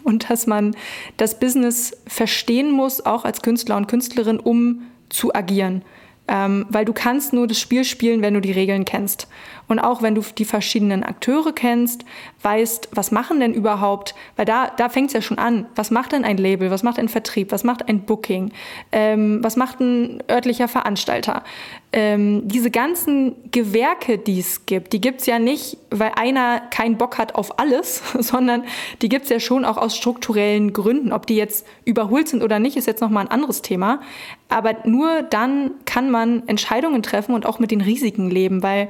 und 0.05 0.31
dass 0.31 0.47
man 0.47 0.77
das 1.17 1.41
Business 1.41 1.97
verstehen 2.07 2.71
muss, 2.71 3.05
auch 3.05 3.25
als 3.25 3.43
Künstler 3.43 3.77
und 3.77 3.89
Künstlerin, 3.89 4.39
um 4.39 4.83
zu 5.09 5.35
agieren. 5.35 5.83
Ähm, 6.29 6.65
weil 6.69 6.85
du 6.85 6.93
kannst 6.93 7.33
nur 7.33 7.49
das 7.49 7.59
Spiel 7.59 7.83
spielen, 7.83 8.23
wenn 8.23 8.35
du 8.35 8.41
die 8.41 8.53
Regeln 8.53 8.85
kennst. 8.85 9.27
Und 9.71 9.79
auch 9.79 10.03
wenn 10.03 10.17
du 10.17 10.23
die 10.37 10.45
verschiedenen 10.45 11.05
Akteure 11.05 11.53
kennst, 11.53 12.05
weißt, 12.43 12.89
was 12.93 13.13
machen 13.13 13.39
denn 13.39 13.55
überhaupt, 13.55 14.15
weil 14.35 14.45
da, 14.45 14.69
da 14.77 14.89
fängt 14.89 15.09
es 15.09 15.13
ja 15.13 15.23
schon 15.23 15.39
an, 15.39 15.67
was 15.77 15.91
macht 15.91 16.13
denn 16.13 16.25
ein 16.25 16.39
Label, 16.39 16.71
was 16.71 16.83
macht 16.83 16.99
ein 16.99 17.09
Vertrieb, 17.09 17.53
was 17.53 17.63
macht 17.63 17.89
ein 17.89 18.01
Booking, 18.01 18.53
ähm, 18.91 19.39
was 19.43 19.57
macht 19.57 19.81
ein 19.81 20.23
örtlicher 20.29 20.67
Veranstalter. 20.67 21.45
Ähm, 21.93 22.49
diese 22.49 22.71
ganzen 22.71 23.35
Gewerke, 23.53 24.19
die 24.19 24.41
es 24.41 24.67
gibt, 24.67 24.93
die 24.93 25.01
gibt 25.01 25.21
es 25.21 25.27
ja 25.27 25.39
nicht, 25.39 25.77
weil 25.91 26.13
einer 26.17 26.61
keinen 26.61 26.99
Bock 26.99 27.19
hat 27.19 27.35
auf 27.35 27.59
alles, 27.61 28.03
sondern 28.19 28.65
die 29.03 29.09
gibt 29.09 29.25
es 29.25 29.31
ja 29.31 29.39
schon 29.39 29.65
auch 29.65 29.77
aus 29.77 29.97
strukturellen 29.97 30.73
Gründen. 30.73 31.13
Ob 31.13 31.27
die 31.27 31.37
jetzt 31.37 31.67
überholt 31.85 32.29
sind 32.29 32.43
oder 32.43 32.59
nicht, 32.59 32.77
ist 32.77 32.87
jetzt 32.87 33.01
nochmal 33.01 33.25
ein 33.25 33.31
anderes 33.31 33.63
Thema. 33.63 34.01
Aber 34.49 34.77
nur 34.85 35.23
dann 35.23 35.73
kann 35.85 36.11
man 36.11 36.47
Entscheidungen 36.49 37.03
treffen 37.03 37.35
und 37.35 37.47
auch 37.47 37.59
mit 37.59 37.71
den 37.71 37.81
Risiken 37.81 38.31
leben, 38.31 38.63
weil 38.63 38.89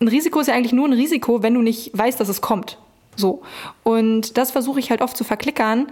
ein 0.00 0.08
Risiko 0.08 0.40
ist 0.40 0.46
ja 0.46 0.54
eigentlich 0.54 0.72
nur 0.72 0.86
ein 0.86 0.92
Risiko, 0.92 1.42
wenn 1.42 1.54
du 1.54 1.62
nicht 1.62 1.90
weißt, 1.96 2.20
dass 2.20 2.28
es 2.28 2.40
kommt. 2.40 2.78
So. 3.16 3.42
Und 3.82 4.38
das 4.38 4.52
versuche 4.52 4.78
ich 4.78 4.90
halt 4.90 5.02
oft 5.02 5.16
zu 5.16 5.24
verklickern. 5.24 5.88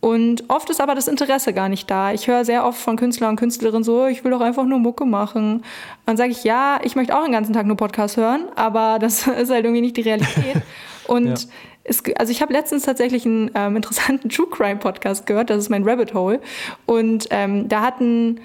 Und 0.00 0.44
oft 0.48 0.70
ist 0.70 0.80
aber 0.80 0.94
das 0.94 1.08
Interesse 1.08 1.52
gar 1.52 1.68
nicht 1.68 1.90
da. 1.90 2.12
Ich 2.12 2.26
höre 2.26 2.46
sehr 2.46 2.64
oft 2.64 2.80
von 2.80 2.96
Künstlern 2.96 3.30
und 3.30 3.36
Künstlerinnen 3.36 3.84
so, 3.84 4.06
ich 4.06 4.24
will 4.24 4.30
doch 4.30 4.40
einfach 4.40 4.64
nur 4.64 4.78
Mucke 4.78 5.04
machen. 5.04 5.62
Dann 6.06 6.16
sage 6.16 6.30
ich, 6.30 6.42
ja, 6.42 6.80
ich 6.82 6.96
möchte 6.96 7.16
auch 7.16 7.22
den 7.22 7.32
ganzen 7.32 7.52
Tag 7.52 7.66
nur 7.66 7.76
Podcast 7.76 8.16
hören, 8.16 8.48
aber 8.56 8.98
das 9.00 9.26
ist 9.26 9.50
halt 9.50 9.64
irgendwie 9.64 9.82
nicht 9.82 9.96
die 9.98 10.02
Realität. 10.02 10.62
Und 11.06 11.26
ja. 11.26 11.48
es, 11.84 12.02
also 12.16 12.32
ich 12.32 12.40
habe 12.40 12.52
letztens 12.54 12.84
tatsächlich 12.84 13.26
einen 13.26 13.50
ähm, 13.54 13.76
interessanten 13.76 14.28
True 14.30 14.48
Crime 14.50 14.76
Podcast 14.76 15.26
gehört, 15.26 15.50
das 15.50 15.58
ist 15.58 15.68
mein 15.68 15.86
Rabbit 15.86 16.14
Hole. 16.14 16.40
Und 16.86 17.26
ähm, 17.30 17.68
da 17.68 17.82
hat 17.82 18.00
ein, 18.00 18.40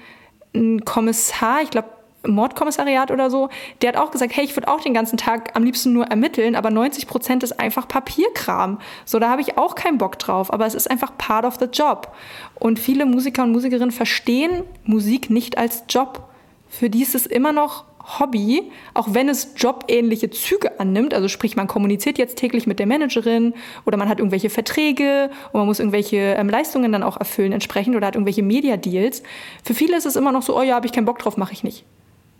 ein 0.54 0.84
Kommissar, 0.84 1.62
ich 1.62 1.70
glaube 1.70 1.88
Mordkommissariat 2.34 3.10
oder 3.10 3.30
so, 3.30 3.48
der 3.82 3.90
hat 3.90 3.96
auch 3.96 4.10
gesagt, 4.10 4.36
hey, 4.36 4.44
ich 4.44 4.56
würde 4.56 4.68
auch 4.68 4.80
den 4.80 4.94
ganzen 4.94 5.16
Tag 5.16 5.54
am 5.54 5.64
liebsten 5.64 5.92
nur 5.92 6.06
ermitteln, 6.06 6.54
aber 6.54 6.70
90 6.70 7.06
Prozent 7.06 7.42
ist 7.42 7.58
einfach 7.58 7.88
Papierkram. 7.88 8.78
So, 9.04 9.18
da 9.18 9.30
habe 9.30 9.42
ich 9.42 9.58
auch 9.58 9.74
keinen 9.74 9.98
Bock 9.98 10.18
drauf, 10.18 10.52
aber 10.52 10.66
es 10.66 10.74
ist 10.74 10.90
einfach 10.90 11.16
part 11.18 11.44
of 11.44 11.56
the 11.58 11.66
job. 11.66 12.14
Und 12.54 12.78
viele 12.78 13.06
Musiker 13.06 13.42
und 13.42 13.52
Musikerinnen 13.52 13.92
verstehen 13.92 14.64
Musik 14.84 15.30
nicht 15.30 15.58
als 15.58 15.84
Job. 15.88 16.28
Für 16.68 16.90
die 16.90 17.02
ist 17.02 17.14
es 17.14 17.26
immer 17.26 17.52
noch 17.52 17.84
Hobby, 18.18 18.70
auch 18.94 19.08
wenn 19.10 19.28
es 19.28 19.54
jobähnliche 19.56 20.30
Züge 20.30 20.78
annimmt. 20.78 21.12
Also 21.12 21.28
sprich, 21.28 21.56
man 21.56 21.66
kommuniziert 21.66 22.18
jetzt 22.18 22.38
täglich 22.38 22.66
mit 22.66 22.78
der 22.78 22.86
Managerin 22.86 23.54
oder 23.84 23.96
man 23.96 24.08
hat 24.08 24.18
irgendwelche 24.18 24.50
Verträge 24.50 25.30
und 25.52 25.58
man 25.58 25.66
muss 25.66 25.80
irgendwelche 25.80 26.16
ähm, 26.16 26.48
Leistungen 26.48 26.92
dann 26.92 27.02
auch 27.02 27.16
erfüllen 27.16 27.52
entsprechend 27.52 27.96
oder 27.96 28.06
hat 28.06 28.14
irgendwelche 28.14 28.42
Media-Deals. 28.42 29.22
Für 29.64 29.74
viele 29.74 29.96
ist 29.96 30.06
es 30.06 30.16
immer 30.16 30.32
noch 30.32 30.42
so, 30.42 30.56
oh 30.56 30.62
ja, 30.62 30.76
habe 30.76 30.86
ich 30.86 30.92
keinen 30.92 31.04
Bock 31.04 31.18
drauf, 31.18 31.36
mache 31.36 31.52
ich 31.52 31.64
nicht. 31.64 31.84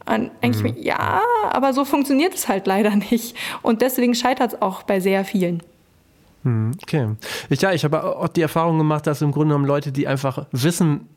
Und 0.06 0.30
denke 0.42 0.58
mhm. 0.58 0.76
ja, 0.80 1.20
aber 1.50 1.72
so 1.72 1.84
funktioniert 1.84 2.34
es 2.34 2.48
halt 2.48 2.66
leider 2.66 2.94
nicht. 3.10 3.36
Und 3.62 3.82
deswegen 3.82 4.14
scheitert 4.14 4.54
es 4.54 4.62
auch 4.62 4.82
bei 4.82 5.00
sehr 5.00 5.24
vielen. 5.24 5.62
Mhm, 6.44 6.72
okay. 6.82 7.08
Ich, 7.50 7.60
ja, 7.60 7.72
ich 7.72 7.84
habe 7.84 8.04
auch 8.04 8.28
die 8.28 8.42
Erfahrung 8.42 8.78
gemacht, 8.78 9.06
dass 9.06 9.20
im 9.20 9.32
Grunde 9.32 9.48
genommen 9.48 9.66
Leute, 9.66 9.92
die 9.92 10.06
einfach 10.06 10.46
wissen, 10.52 11.08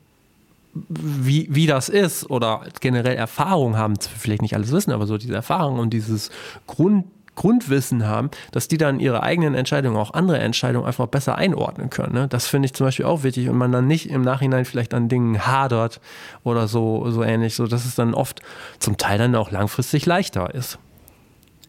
wie, 0.72 1.48
wie 1.50 1.66
das 1.66 1.88
ist 1.88 2.30
oder 2.30 2.62
generell 2.80 3.16
Erfahrung 3.16 3.76
haben, 3.76 3.94
vielleicht 3.98 4.42
nicht 4.42 4.54
alles 4.54 4.70
wissen, 4.70 4.92
aber 4.92 5.06
so 5.06 5.18
diese 5.18 5.34
Erfahrung 5.34 5.78
und 5.78 5.90
dieses 5.90 6.30
Grund, 6.66 7.06
Grundwissen 7.40 8.06
haben, 8.06 8.30
dass 8.52 8.68
die 8.68 8.76
dann 8.76 9.00
ihre 9.00 9.22
eigenen 9.22 9.54
Entscheidungen, 9.54 9.96
auch 9.96 10.12
andere 10.12 10.38
Entscheidungen 10.38 10.84
einfach 10.84 11.06
besser 11.06 11.36
einordnen 11.36 11.88
können. 11.88 12.12
Ne? 12.12 12.28
Das 12.28 12.46
finde 12.46 12.66
ich 12.66 12.74
zum 12.74 12.86
Beispiel 12.86 13.06
auch 13.06 13.22
wichtig 13.22 13.48
und 13.48 13.56
man 13.56 13.72
dann 13.72 13.86
nicht 13.86 14.10
im 14.10 14.20
Nachhinein 14.20 14.66
vielleicht 14.66 14.92
an 14.92 15.08
Dingen 15.08 15.46
hadert 15.46 16.02
oder 16.44 16.68
so, 16.68 17.10
so 17.10 17.22
ähnlich, 17.22 17.54
so 17.54 17.66
dass 17.66 17.86
es 17.86 17.94
dann 17.94 18.12
oft 18.12 18.42
zum 18.78 18.98
Teil 18.98 19.16
dann 19.16 19.34
auch 19.36 19.50
langfristig 19.50 20.04
leichter 20.04 20.54
ist. 20.54 20.78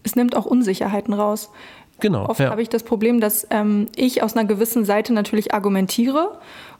Es 0.04 0.18
nimmt 0.18 0.36
auch 0.36 0.46
Unsicherheiten 0.46 1.14
raus. 1.14 1.50
Genau. 2.02 2.26
Oft 2.26 2.42
ja. 2.42 2.50
habe 2.50 2.62
ich 2.62 2.68
das 2.68 2.84
Problem, 2.84 3.22
dass 3.22 3.48
ähm, 3.50 3.86
ich 3.96 4.24
aus 4.24 4.36
einer 4.36 4.46
gewissen 4.46 4.84
Seite 4.84 5.14
natürlich 5.14 5.54
argumentiere 5.54 6.38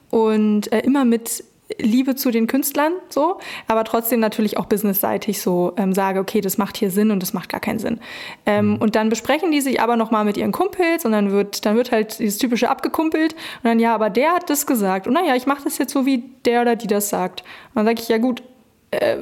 und 0.10 0.70
äh, 0.74 0.80
immer 0.80 1.06
mit 1.06 1.46
Liebe 1.80 2.16
zu 2.16 2.32
den 2.32 2.48
Künstlern 2.48 2.94
so, 3.10 3.40
aber 3.68 3.84
trotzdem 3.84 4.20
natürlich 4.20 4.58
auch 4.58 4.66
businessseitig 4.66 5.42
so 5.42 5.74
ähm, 5.78 5.94
sage, 5.94 6.20
okay, 6.20 6.42
das 6.42 6.58
macht 6.58 6.78
hier 6.78 6.92
Sinn 6.92 7.12
und 7.12 7.22
das 7.22 7.34
macht 7.34 7.50
gar 7.50 7.60
keinen 7.60 7.80
Sinn. 7.80 8.00
Ähm, 8.46 8.72
mhm. 8.72 8.76
Und 8.78 8.96
dann 8.96 9.10
besprechen 9.10 9.52
die 9.52 9.62
sich 9.62 9.82
aber 9.82 9.96
nochmal 9.96 10.26
mit 10.26 10.38
ihren 10.38 10.52
Kumpels 10.52 11.06
und 11.06 11.12
dann 11.12 11.32
wird, 11.32 11.66
dann 11.66 11.76
wird 11.76 11.92
halt 11.92 12.20
dieses 12.20 12.38
typische 12.38 12.70
abgekumpelt 12.70 13.34
und 13.34 13.66
dann, 13.66 13.80
ja, 13.80 13.94
aber 13.94 14.10
der 14.10 14.34
hat 14.34 14.50
das 14.50 14.66
gesagt 14.66 15.08
und 15.08 15.14
naja, 15.14 15.36
ich 15.36 15.46
mache 15.46 15.64
das 15.64 15.78
jetzt 15.78 15.94
so, 15.94 16.06
wie 16.06 16.24
der 16.46 16.62
oder 16.62 16.76
die 16.76 16.88
das 16.88 17.10
sagt. 17.10 17.42
Und 17.42 17.76
dann 17.76 17.86
sage 17.86 18.02
ich, 18.02 18.10
ja 18.10 18.18
gut, 18.18 18.44
äh, 18.92 19.18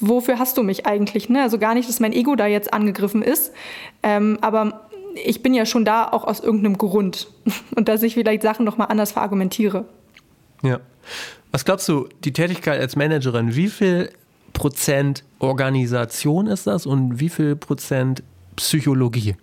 wofür 0.00 0.38
hast 0.38 0.58
du 0.58 0.62
mich 0.62 0.86
eigentlich? 0.86 1.28
Ne? 1.28 1.42
Also 1.42 1.58
gar 1.58 1.74
nicht, 1.74 1.88
dass 1.88 2.00
mein 2.00 2.12
Ego 2.12 2.36
da 2.36 2.46
jetzt 2.46 2.72
angegriffen 2.72 3.22
ist, 3.22 3.52
ähm, 4.02 4.38
aber 4.40 4.88
ich 5.24 5.42
bin 5.42 5.54
ja 5.54 5.64
schon 5.64 5.84
da 5.84 6.08
auch 6.08 6.24
aus 6.24 6.40
irgendeinem 6.40 6.78
Grund 6.78 7.28
und 7.74 7.88
dass 7.88 8.02
ich 8.02 8.14
vielleicht 8.14 8.42
Sachen 8.42 8.64
noch 8.64 8.76
mal 8.76 8.84
anders 8.84 9.12
verargumentiere. 9.12 9.86
Ja. 10.62 10.80
Was 11.52 11.64
glaubst 11.64 11.88
du, 11.88 12.08
die 12.24 12.32
Tätigkeit 12.32 12.80
als 12.80 12.96
Managerin, 12.96 13.54
wie 13.54 13.68
viel 13.68 14.10
Prozent 14.52 15.24
Organisation 15.38 16.46
ist 16.46 16.66
das 16.66 16.86
und 16.86 17.20
wie 17.20 17.28
viel 17.28 17.56
Prozent 17.56 18.22
Psychologie? 18.56 19.36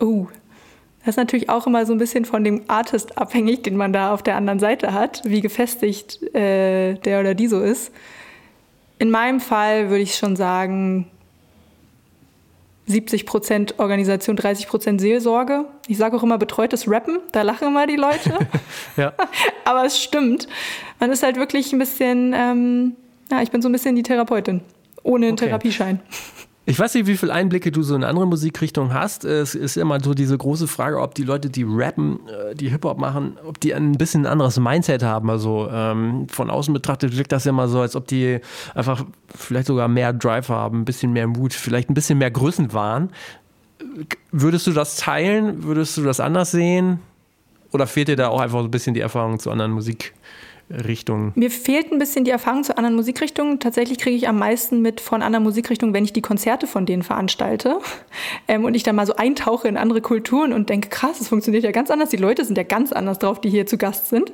oh, 0.00 0.26
das 1.00 1.10
ist 1.10 1.16
natürlich 1.16 1.48
auch 1.48 1.66
immer 1.66 1.86
so 1.86 1.92
ein 1.92 1.98
bisschen 1.98 2.24
von 2.24 2.44
dem 2.44 2.62
Artist 2.68 3.16
abhängig, 3.18 3.62
den 3.62 3.76
man 3.76 3.92
da 3.92 4.12
auf 4.12 4.22
der 4.22 4.36
anderen 4.36 4.58
Seite 4.58 4.92
hat, 4.92 5.22
wie 5.24 5.40
gefestigt 5.40 6.22
äh, 6.34 6.94
der 6.94 7.20
oder 7.20 7.34
die 7.34 7.46
so 7.46 7.60
ist. 7.60 7.92
In 8.98 9.10
meinem 9.10 9.40
Fall 9.40 9.88
würde 9.88 10.02
ich 10.02 10.16
schon 10.16 10.36
sagen, 10.36 11.10
70 12.86 13.26
Prozent 13.26 13.78
Organisation, 13.78 14.36
30 14.36 14.68
Prozent 14.68 15.00
Seelsorge. 15.00 15.64
Ich 15.88 15.98
sage 15.98 16.16
auch 16.16 16.22
immer 16.22 16.38
betreutes 16.38 16.88
Rappen, 16.88 17.18
da 17.32 17.42
lachen 17.42 17.68
immer 17.68 17.86
die 17.86 17.96
Leute. 17.96 18.38
ja. 18.96 19.12
Aber 19.64 19.84
es 19.84 20.00
stimmt. 20.00 20.46
Man 21.00 21.10
ist 21.10 21.22
halt 21.22 21.36
wirklich 21.36 21.72
ein 21.72 21.78
bisschen, 21.78 22.32
ähm, 22.34 22.96
ja, 23.30 23.42
ich 23.42 23.50
bin 23.50 23.62
so 23.62 23.68
ein 23.68 23.72
bisschen 23.72 23.96
die 23.96 24.02
Therapeutin, 24.02 24.60
ohne 25.02 25.26
einen 25.26 25.34
okay. 25.34 25.46
Therapieschein. 25.46 26.00
Ich 26.68 26.80
weiß 26.80 26.94
nicht, 26.94 27.06
wie 27.06 27.16
viele 27.16 27.32
Einblicke 27.32 27.70
du 27.70 27.84
so 27.84 27.94
in 27.94 28.02
andere 28.02 28.26
Musikrichtungen 28.26 28.92
hast. 28.92 29.24
Es 29.24 29.54
ist 29.54 29.76
immer 29.76 30.00
so 30.02 30.14
diese 30.14 30.36
große 30.36 30.66
Frage, 30.66 31.00
ob 31.00 31.14
die 31.14 31.22
Leute, 31.22 31.48
die 31.48 31.64
rappen, 31.64 32.18
äh, 32.28 32.56
die 32.56 32.70
Hip-Hop 32.70 32.98
machen, 32.98 33.38
ob 33.46 33.60
die 33.60 33.72
ein 33.72 33.92
bisschen 33.92 34.22
ein 34.22 34.32
anderes 34.32 34.58
Mindset 34.58 35.04
haben. 35.04 35.30
Also 35.30 35.68
ähm, 35.70 36.26
von 36.28 36.50
außen 36.50 36.74
betrachtet 36.74 37.16
wirkt 37.16 37.30
das 37.30 37.44
ja 37.44 37.50
immer 37.50 37.68
so, 37.68 37.80
als 37.80 37.94
ob 37.94 38.08
die 38.08 38.40
einfach 38.74 39.04
vielleicht 39.32 39.68
sogar 39.68 39.86
mehr 39.86 40.12
Drive 40.12 40.48
haben, 40.48 40.80
ein 40.80 40.84
bisschen 40.84 41.12
mehr 41.12 41.28
Mut, 41.28 41.52
vielleicht 41.52 41.88
ein 41.88 41.94
bisschen 41.94 42.18
mehr 42.18 42.32
Größenwahn. 42.32 43.10
Würdest 44.32 44.66
du 44.66 44.72
das 44.72 44.96
teilen? 44.96 45.62
Würdest 45.62 45.96
du 45.96 46.02
das 46.02 46.18
anders 46.18 46.50
sehen? 46.50 46.98
Oder 47.70 47.86
fehlt 47.86 48.08
dir 48.08 48.16
da 48.16 48.26
auch 48.28 48.40
einfach 48.40 48.58
so 48.58 48.64
ein 48.64 48.72
bisschen 48.72 48.94
die 48.94 49.00
Erfahrung 49.00 49.38
zu 49.38 49.52
anderen 49.52 49.70
Musikrichtungen? 49.70 50.20
Richtungen? 50.70 51.32
Mir 51.34 51.50
fehlt 51.50 51.92
ein 51.92 51.98
bisschen 51.98 52.24
die 52.24 52.30
Erfahrung 52.30 52.64
zu 52.64 52.76
anderen 52.76 52.96
Musikrichtungen. 52.96 53.60
Tatsächlich 53.60 53.98
kriege 53.98 54.16
ich 54.16 54.28
am 54.28 54.38
meisten 54.38 54.82
mit 54.82 55.00
von 55.00 55.22
anderen 55.22 55.44
Musikrichtungen, 55.44 55.94
wenn 55.94 56.04
ich 56.04 56.12
die 56.12 56.22
Konzerte 56.22 56.66
von 56.66 56.86
denen 56.86 57.02
veranstalte 57.02 57.78
ähm, 58.48 58.64
und 58.64 58.74
ich 58.74 58.82
dann 58.82 58.96
mal 58.96 59.06
so 59.06 59.16
eintauche 59.16 59.68
in 59.68 59.76
andere 59.76 60.00
Kulturen 60.00 60.52
und 60.52 60.68
denke, 60.68 60.88
krass, 60.88 61.18
das 61.18 61.28
funktioniert 61.28 61.64
ja 61.64 61.70
ganz 61.70 61.90
anders. 61.90 62.10
Die 62.10 62.16
Leute 62.16 62.44
sind 62.44 62.56
ja 62.58 62.64
ganz 62.64 62.92
anders 62.92 63.18
drauf, 63.18 63.40
die 63.40 63.50
hier 63.50 63.66
zu 63.66 63.78
Gast 63.78 64.08
sind. 64.08 64.32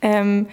Ähm, 0.00 0.48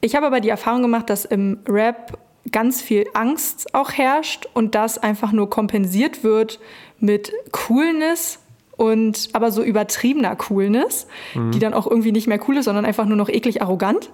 ich 0.00 0.14
habe 0.14 0.26
aber 0.26 0.40
die 0.40 0.48
Erfahrung 0.48 0.82
gemacht, 0.82 1.10
dass 1.10 1.24
im 1.24 1.58
Rap 1.68 2.18
ganz 2.52 2.80
viel 2.80 3.06
Angst 3.14 3.74
auch 3.74 3.92
herrscht 3.92 4.48
und 4.54 4.74
das 4.74 4.98
einfach 4.98 5.32
nur 5.32 5.50
kompensiert 5.50 6.24
wird 6.24 6.60
mit 6.98 7.32
Coolness 7.52 8.38
und 8.78 9.28
aber 9.32 9.50
so 9.50 9.62
übertriebener 9.62 10.36
Coolness, 10.36 11.08
mhm. 11.34 11.50
die 11.50 11.58
dann 11.58 11.74
auch 11.74 11.86
irgendwie 11.86 12.12
nicht 12.12 12.28
mehr 12.28 12.40
cool 12.48 12.56
ist, 12.56 12.64
sondern 12.64 12.86
einfach 12.86 13.04
nur 13.04 13.16
noch 13.16 13.28
eklig 13.28 13.60
arrogant. 13.60 14.08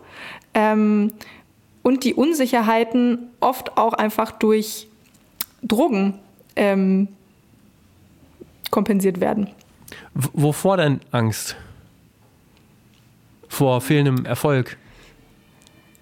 Ähm, 0.55 1.13
und 1.83 2.03
die 2.03 2.15
Unsicherheiten 2.15 3.19
oft 3.41 3.77
auch 3.77 3.93
einfach 3.93 4.33
durch 4.33 4.89
Drogen 5.63 6.15
ähm, 6.57 7.09
kompensiert 8.71 9.21
werden. 9.21 9.51
W 10.15 10.29
wovor 10.33 10.79
denn 10.79 11.01
Angst? 11.11 11.57
Vor 13.49 13.83
fehlendem 13.83 14.25
Erfolg? 14.25 14.79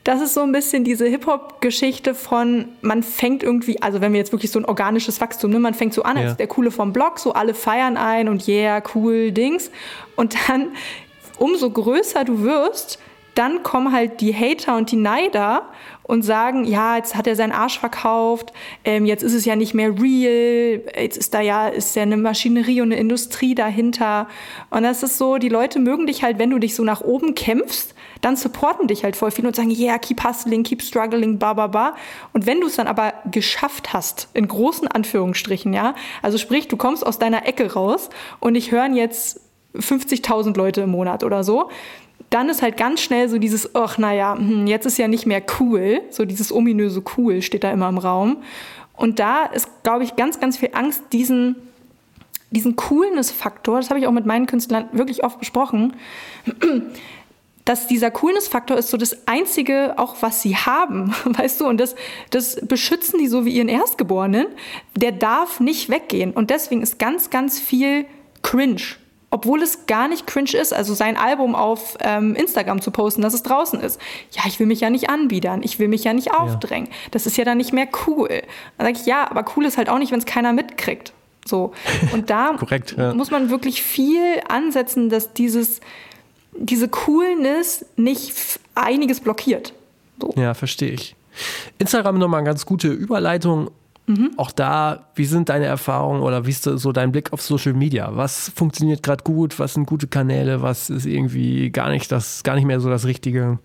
Das 0.04 0.20
ist 0.20 0.34
so 0.34 0.40
ein 0.42 0.52
bisschen 0.52 0.82
diese 0.82 1.06
Hip-Hop-Geschichte 1.06 2.14
von, 2.14 2.68
man 2.80 3.02
fängt 3.02 3.42
irgendwie, 3.42 3.80
also 3.80 4.00
wenn 4.00 4.12
wir 4.12 4.18
jetzt 4.18 4.32
wirklich 4.32 4.50
so 4.50 4.58
ein 4.58 4.64
organisches 4.64 5.20
Wachstum, 5.20 5.52
ne, 5.52 5.60
man 5.60 5.74
fängt 5.74 5.94
so 5.94 6.02
an, 6.02 6.16
ja. 6.16 6.24
als 6.24 6.36
der 6.36 6.48
Coole 6.48 6.70
vom 6.70 6.92
Blog, 6.92 7.18
so 7.18 7.34
alle 7.34 7.54
feiern 7.54 7.96
ein 7.96 8.28
und 8.28 8.48
yeah, 8.48 8.82
cool, 8.94 9.30
Dings. 9.30 9.70
Und 10.16 10.36
dann, 10.48 10.72
umso 11.38 11.70
größer 11.70 12.24
du 12.24 12.42
wirst, 12.42 12.98
dann 13.34 13.62
kommen 13.62 13.92
halt 13.92 14.20
die 14.20 14.34
Hater 14.34 14.76
und 14.76 14.90
die 14.90 14.96
Neider 14.96 15.68
und 16.02 16.22
sagen, 16.22 16.64
ja, 16.64 16.96
jetzt 16.96 17.14
hat 17.14 17.26
er 17.26 17.36
seinen 17.36 17.52
Arsch 17.52 17.78
verkauft, 17.78 18.52
ähm, 18.84 19.06
jetzt 19.06 19.22
ist 19.22 19.34
es 19.34 19.44
ja 19.44 19.56
nicht 19.56 19.72
mehr 19.72 19.98
real, 19.98 20.82
jetzt 21.00 21.16
ist 21.16 21.32
da 21.32 21.40
ja, 21.40 21.68
ist 21.68 21.94
ja 21.96 22.02
eine 22.02 22.16
Maschinerie 22.16 22.80
und 22.80 22.92
eine 22.92 23.00
Industrie 23.00 23.54
dahinter. 23.54 24.28
Und 24.70 24.82
das 24.82 25.02
ist 25.02 25.16
so, 25.16 25.38
die 25.38 25.48
Leute 25.48 25.78
mögen 25.78 26.06
dich 26.06 26.22
halt, 26.22 26.38
wenn 26.38 26.50
du 26.50 26.58
dich 26.58 26.74
so 26.74 26.82
nach 26.82 27.00
oben 27.00 27.34
kämpfst, 27.34 27.91
dann 28.22 28.36
supporten 28.36 28.86
dich 28.88 29.04
halt 29.04 29.16
voll 29.16 29.30
viel 29.30 29.46
und 29.46 29.54
sagen, 29.54 29.70
yeah, 29.70 29.98
keep 29.98 30.24
hustling, 30.24 30.62
keep 30.62 30.80
struggling, 30.80 31.38
ba, 31.38 31.52
ba, 31.52 31.66
ba. 31.66 31.94
Und 32.32 32.46
wenn 32.46 32.60
du 32.60 32.68
es 32.68 32.76
dann 32.76 32.86
aber 32.86 33.12
geschafft 33.30 33.92
hast, 33.92 34.28
in 34.32 34.48
großen 34.48 34.88
Anführungsstrichen, 34.88 35.74
ja, 35.74 35.94
also 36.22 36.38
sprich, 36.38 36.68
du 36.68 36.76
kommst 36.76 37.04
aus 37.04 37.18
deiner 37.18 37.46
Ecke 37.46 37.74
raus 37.74 38.08
und 38.40 38.54
ich 38.54 38.70
hören 38.70 38.94
jetzt 38.94 39.40
50.000 39.74 40.56
Leute 40.56 40.82
im 40.82 40.90
Monat 40.90 41.24
oder 41.24 41.44
so, 41.44 41.68
dann 42.30 42.48
ist 42.48 42.62
halt 42.62 42.76
ganz 42.76 43.00
schnell 43.00 43.28
so 43.28 43.38
dieses, 43.38 43.74
ach 43.74 43.98
naja, 43.98 44.36
hm, 44.38 44.66
jetzt 44.66 44.86
ist 44.86 44.98
ja 44.98 45.08
nicht 45.08 45.26
mehr 45.26 45.42
cool, 45.60 46.00
so 46.10 46.24
dieses 46.24 46.52
ominöse 46.52 47.02
cool 47.16 47.42
steht 47.42 47.64
da 47.64 47.72
immer 47.72 47.88
im 47.88 47.98
Raum. 47.98 48.38
Und 48.94 49.18
da 49.18 49.44
ist, 49.44 49.68
glaube 49.82 50.04
ich, 50.04 50.16
ganz, 50.16 50.38
ganz 50.38 50.58
viel 50.58 50.70
Angst, 50.72 51.02
diesen, 51.12 51.56
diesen 52.50 52.76
Coolness-Faktor, 52.76 53.78
das 53.78 53.90
habe 53.90 53.98
ich 53.98 54.06
auch 54.06 54.12
mit 54.12 54.26
meinen 54.26 54.46
Künstlern 54.46 54.88
wirklich 54.92 55.24
oft 55.24 55.40
besprochen, 55.40 55.94
dass 57.64 57.86
dieser 57.86 58.10
Coolness-Faktor 58.10 58.76
ist 58.76 58.90
so 58.90 58.96
das 58.96 59.26
Einzige, 59.26 59.94
auch 59.96 60.16
was 60.20 60.42
sie 60.42 60.56
haben, 60.56 61.14
weißt 61.24 61.60
du, 61.60 61.66
und 61.66 61.78
das, 61.78 61.94
das 62.30 62.56
beschützen 62.66 63.18
die 63.18 63.28
so 63.28 63.44
wie 63.44 63.52
ihren 63.56 63.68
Erstgeborenen, 63.68 64.46
der 64.96 65.12
darf 65.12 65.60
nicht 65.60 65.88
weggehen. 65.88 66.32
Und 66.32 66.50
deswegen 66.50 66.82
ist 66.82 66.98
ganz, 66.98 67.30
ganz 67.30 67.60
viel 67.60 68.06
cringe 68.42 68.82
obwohl 69.32 69.62
es 69.62 69.86
gar 69.86 70.08
nicht 70.08 70.26
cringe 70.26 70.52
ist, 70.52 70.74
also 70.74 70.92
sein 70.92 71.16
Album 71.16 71.54
auf 71.54 71.96
ähm, 72.00 72.34
Instagram 72.34 72.82
zu 72.82 72.90
posten, 72.90 73.22
dass 73.22 73.32
es 73.32 73.42
draußen 73.42 73.80
ist. 73.80 73.98
Ja, 74.32 74.42
ich 74.46 74.60
will 74.60 74.66
mich 74.66 74.80
ja 74.80 74.90
nicht 74.90 75.08
anbiedern, 75.08 75.62
ich 75.62 75.78
will 75.78 75.88
mich 75.88 76.04
ja 76.04 76.12
nicht 76.12 76.34
aufdrängen. 76.34 76.88
Ja. 76.90 76.96
Das 77.12 77.24
ist 77.24 77.38
ja 77.38 77.44
dann 77.44 77.56
nicht 77.56 77.72
mehr 77.72 77.88
cool. 78.06 78.28
Dann 78.76 78.88
sage 78.88 78.98
ich, 79.00 79.06
ja, 79.06 79.30
aber 79.30 79.46
cool 79.56 79.64
ist 79.64 79.78
halt 79.78 79.88
auch 79.88 79.98
nicht, 79.98 80.12
wenn 80.12 80.18
es 80.18 80.26
keiner 80.26 80.52
mitkriegt. 80.52 81.14
So. 81.46 81.72
Und 82.12 82.28
da 82.28 82.52
Korrekt, 82.58 82.94
ja. 82.98 83.14
muss 83.14 83.30
man 83.30 83.48
wirklich 83.48 83.82
viel 83.82 84.20
ansetzen, 84.48 85.08
dass 85.08 85.32
dieses, 85.32 85.80
diese 86.56 86.88
Coolness 86.88 87.84
nicht 87.96 88.60
einiges 88.74 89.20
blockiert. 89.20 89.72
So. 90.20 90.32
Ja, 90.36 90.54
verstehe 90.54 90.90
ich. 90.90 91.16
Instagram 91.78 92.18
nochmal 92.18 92.40
eine 92.40 92.46
ganz 92.46 92.66
gute 92.66 92.88
Überleitung. 92.88 93.70
Mhm. 94.06 94.32
Auch 94.36 94.50
da, 94.50 95.06
wie 95.14 95.24
sind 95.24 95.48
deine 95.48 95.66
Erfahrungen 95.66 96.22
oder 96.22 96.46
wie 96.46 96.50
ist 96.50 96.64
so 96.64 96.92
dein 96.92 97.12
Blick 97.12 97.32
auf 97.32 97.40
Social 97.40 97.72
Media? 97.72 98.10
Was 98.14 98.50
funktioniert 98.54 99.02
gerade 99.02 99.22
gut? 99.24 99.58
Was 99.58 99.74
sind 99.74 99.86
gute 99.86 100.08
Kanäle? 100.08 100.62
Was 100.62 100.90
ist 100.90 101.06
irgendwie 101.06 101.70
gar 101.70 101.90
nicht 101.90 102.10
das, 102.10 102.42
gar 102.42 102.56
nicht 102.56 102.64
mehr 102.64 102.80
so 102.80 102.90
das 102.90 103.06
Richtige? 103.06 103.58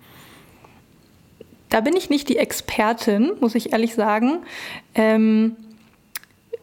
Da 1.70 1.82
bin 1.82 1.96
ich 1.96 2.10
nicht 2.10 2.30
die 2.30 2.38
Expertin, 2.38 3.34
muss 3.42 3.56
ich 3.56 3.74
ehrlich 3.74 3.96
sagen. 3.96 4.40
Ähm, 4.96 5.58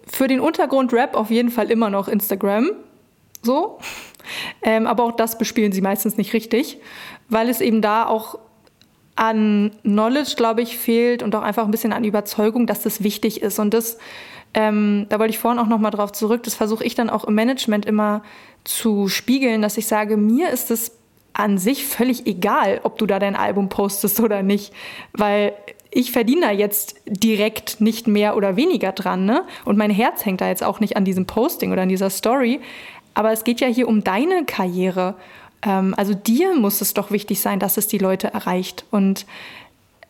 für 0.07 0.29
den 0.29 0.41
Untergrund 0.41 0.93
Rap 0.93 1.15
auf 1.15 1.31
jeden 1.31 1.51
Fall 1.51 1.71
immer 1.71 1.91
noch 1.91 2.09
Instagram. 2.09 2.71
So. 3.43 3.79
Ähm, 4.63 4.87
aber 4.87 5.05
auch 5.05 5.13
das 5.13 5.39
bespielen 5.39 5.73
sie 5.73 5.81
meistens 5.81 6.17
nicht 6.17 6.33
richtig, 6.33 6.79
weil 7.29 7.49
es 7.49 7.61
eben 7.61 7.83
da 7.83 8.07
auch 8.07 8.39
an 9.17 9.73
Knowledge, 9.83 10.35
glaube 10.37 10.63
ich, 10.63 10.77
fehlt 10.77 11.23
und 11.23 11.35
auch 11.35 11.43
einfach 11.43 11.65
ein 11.65 11.71
bisschen 11.71 11.93
an 11.93 12.05
Überzeugung, 12.05 12.67
dass 12.67 12.83
das 12.83 13.03
wichtig 13.03 13.43
ist. 13.43 13.59
Und 13.59 13.73
das, 13.73 13.99
ähm, 14.55 15.07
da 15.09 15.19
wollte 15.19 15.31
ich 15.31 15.39
vorhin 15.39 15.61
auch 15.61 15.69
noch 15.69 15.79
mal 15.79 15.91
drauf 15.91 16.13
zurück, 16.13 16.43
das 16.43 16.55
versuche 16.55 16.85
ich 16.85 16.95
dann 16.95 17.11
auch 17.11 17.25
im 17.25 17.35
Management 17.35 17.87
immer 17.87 18.23
zu 18.65 19.09
spiegeln, 19.09 19.63
dass 19.63 19.77
ich 19.77 19.87
sage, 19.87 20.17
mir 20.17 20.51
ist 20.51 20.71
es 20.71 20.93
an 21.33 21.59
sich 21.59 21.85
völlig 21.85 22.27
egal, 22.27 22.81
ob 22.85 22.99
du 22.99 23.07
da 23.07 23.19
dein 23.19 23.37
Album 23.37 23.69
postest 23.69 24.21
oder 24.21 24.43
nicht, 24.43 24.73
weil 25.13 25.53
ich 25.91 26.11
verdiene 26.11 26.43
da 26.43 26.51
jetzt 26.51 26.97
direkt 27.07 27.81
nicht 27.81 28.09
mehr 28.09 28.37
oder 28.37 28.57
weniger 28.57 28.93
dran, 28.93 29.27
ne? 29.27 29.45
Und 29.65 29.79
mein 29.79 29.91
Herz 29.91 30.25
hängt 30.25 30.41
da 30.41 30.49
jetzt 30.49 30.65
auch 30.65 30.81
nicht 30.81 30.97
an 30.97 31.05
diesem 31.05 31.27
Posting 31.27 31.73
oder 31.73 31.83
an 31.83 31.89
dieser 31.89 32.11
Story. 32.11 32.61
Aber 33.15 33.33
es 33.33 33.45
geht 33.45 33.61
ja 33.61 33.69
hier 33.69 33.89
um 33.89 34.05
deine 34.05 34.45
Karriere. 34.45 35.15
Ähm, 35.63 35.95
also 35.97 36.15
dir 36.15 36.55
muss 36.55 36.81
es 36.81 36.95
doch 36.95 37.11
wichtig 37.11 37.41
sein, 37.41 37.61
dass 37.61 37.77
es 37.77 37.87
die 37.87 37.99
Leute 37.99 38.33
erreicht. 38.33 38.85
Und 38.91 39.27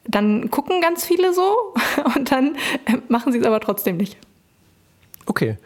dann 0.06 0.50
gucken 0.50 0.80
ganz 0.80 1.04
viele 1.04 1.32
so 1.32 1.74
und 2.16 2.32
dann 2.32 2.56
äh, 2.86 2.98
machen 3.08 3.32
sie 3.32 3.38
es 3.38 3.46
aber 3.46 3.60
trotzdem 3.60 3.96
nicht. 3.96 4.16
Okay. 5.26 5.58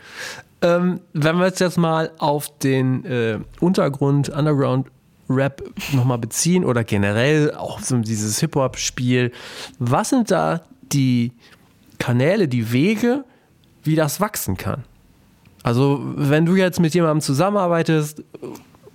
Ähm, 0.61 1.01
wenn 1.13 1.37
wir 1.39 1.47
uns 1.47 1.59
jetzt 1.61 1.79
mal 1.79 2.11
auf 2.19 2.59
den 2.59 3.05
äh, 3.05 3.39
Untergrund, 3.61 4.29
Underground 4.29 4.89
Rap 5.31 5.63
nochmal 5.93 6.19
beziehen 6.19 6.65
oder 6.65 6.85
generell 6.85 7.55
auch 7.55 7.81
so 7.81 7.99
dieses 7.99 8.41
Hip-Hop-Spiel, 8.41 9.31
was 9.79 10.11
sind 10.11 10.31
da 10.31 10.63
die 10.83 11.33
Kanäle, 11.99 12.49
die 12.49 12.73
Wege, 12.73 13.25
wie 13.85 13.95
das 13.95 14.21
wachsen 14.21 14.57
kann? 14.57 14.85
Also, 15.69 16.01
wenn 16.03 16.47
du 16.47 16.57
jetzt 16.57 16.81
mit 16.81 16.95
jemandem 16.95 17.21
zusammenarbeitest, 17.21 18.25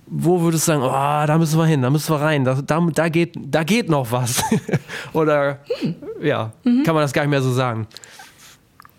wo 0.06 0.40
würdest 0.40 0.66
du 0.66 0.72
sagen, 0.72 0.82
oh, 0.82 1.26
da 1.26 1.38
müssen 1.38 1.56
wir 1.56 1.66
hin, 1.66 1.82
da 1.82 1.88
müssen 1.88 2.12
wir 2.12 2.20
rein, 2.20 2.44
da, 2.44 2.54
da, 2.54 2.84
da 2.92 3.08
geht, 3.08 3.36
da 3.36 3.62
geht 3.62 3.88
noch 3.88 4.10
was? 4.10 4.42
Oder 5.12 5.60
ja, 6.20 6.50
mhm. 6.64 6.82
kann 6.82 6.96
man 6.96 7.04
das 7.04 7.12
gar 7.12 7.22
nicht 7.22 7.30
mehr 7.30 7.42
so 7.42 7.52
sagen? 7.52 7.86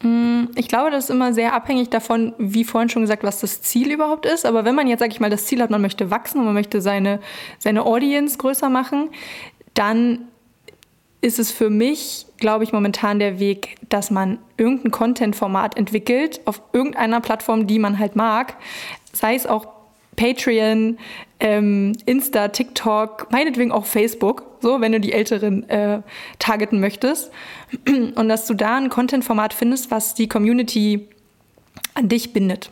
Mm, 0.04 0.46
ich 0.56 0.70
glaube, 0.70 0.90
das 0.90 1.06
ist 1.06 1.10
immer 1.10 1.34
sehr 1.34 1.54
abhängig 1.54 1.90
davon, 1.90 2.34
wie 2.38 2.64
vorhin 2.64 2.88
schon 2.88 3.02
gesagt, 3.02 3.26
was 3.26 3.42
das 3.42 3.62
Ziel 3.62 3.92
überhaupt 3.92 4.26
ist. 4.26 4.46
Aber 4.46 4.64
wenn 4.64 4.76
man 4.76 4.88
jetzt, 4.88 5.02
sag 5.02 5.12
ich 5.12 5.20
mal, 5.20 5.30
das 5.30 5.46
Ziel 5.46 5.62
hat, 5.62 5.70
man 5.70 5.82
möchte 5.82 6.10
wachsen 6.10 6.40
und 6.40 6.46
man 6.46 6.54
möchte 6.54 6.80
seine, 6.80 7.20
seine 7.60 7.86
Audience 7.86 8.38
größer 8.38 8.70
machen, 8.70 9.10
dann 9.74 10.30
ist 11.22 11.40
es 11.40 11.52
für 11.52 11.70
mich, 11.70 12.26
glaube 12.38 12.64
ich, 12.64 12.72
momentan 12.72 13.20
der 13.20 13.40
Weg, 13.40 13.78
dass 13.90 14.12
man 14.12 14.40
irgendein 14.58 14.92
Content-Format 14.92 15.78
entwickelt 15.78 16.42
auf 16.46 16.62
irgendeiner 16.74 17.22
Plattform, 17.22 17.68
die 17.68 17.80
man 17.80 17.98
halt 17.98 18.16
mag. 18.16 18.56
Sei 19.12 19.36
es 19.36 19.48
auch 19.48 19.68
Patreon, 20.16 20.98
ähm, 21.40 21.94
Insta, 22.06 22.48
TikTok, 22.50 23.28
meinetwegen 23.32 23.72
auch 23.72 23.86
Facebook, 23.86 24.44
so 24.62 24.82
wenn 24.82 24.92
du 24.92 25.00
die 25.00 25.14
Älteren 25.14 25.68
äh, 25.70 26.02
targeten 26.40 26.80
möchtest. 26.80 27.32
Und 28.16 28.30
dass 28.30 28.46
du 28.48 28.54
da 28.54 28.78
ein 28.78 28.90
Content-Format 28.90 29.54
findest, 29.54 29.92
was 29.92 30.14
die 30.14 30.28
Community 30.28 31.08
an 31.94 32.08
dich 32.08 32.34
bindet. 32.34 32.72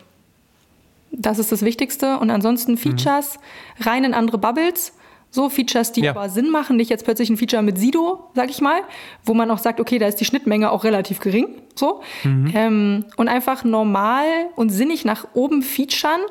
Das 1.11 1.39
ist 1.39 1.51
das 1.51 1.63
Wichtigste. 1.63 2.17
Und 2.19 2.31
ansonsten 2.31 2.77
Features 2.77 3.37
mhm. 3.77 3.83
rein 3.83 4.03
in 4.03 4.13
andere 4.13 4.37
Bubbles. 4.37 4.93
So 5.33 5.49
Features, 5.49 5.91
die 5.91 6.01
ja. 6.01 6.11
aber 6.11 6.29
Sinn 6.29 6.51
machen. 6.51 6.75
Nicht 6.75 6.91
jetzt 6.91 7.05
plötzlich 7.05 7.27
ein 7.27 7.37
Feature 7.37 7.63
mit 7.63 7.79
Sido, 7.79 8.29
sag 8.35 8.51
ich 8.51 8.61
mal, 8.61 8.81
wo 9.25 9.33
man 9.33 9.49
auch 9.49 9.57
sagt, 9.57 9.79
okay, 9.79 9.97
da 9.97 10.05
ist 10.05 10.17
die 10.17 10.25
Schnittmenge 10.25 10.69
auch 10.69 10.83
relativ 10.83 11.19
gering. 11.19 11.47
So. 11.73 12.01
Mhm. 12.23 12.51
Ähm, 12.53 13.05
und 13.17 13.29
einfach 13.29 13.63
normal 13.63 14.27
und 14.55 14.69
sinnig 14.69 15.05
nach 15.05 15.25
oben 15.33 15.63
featuren 15.63 16.21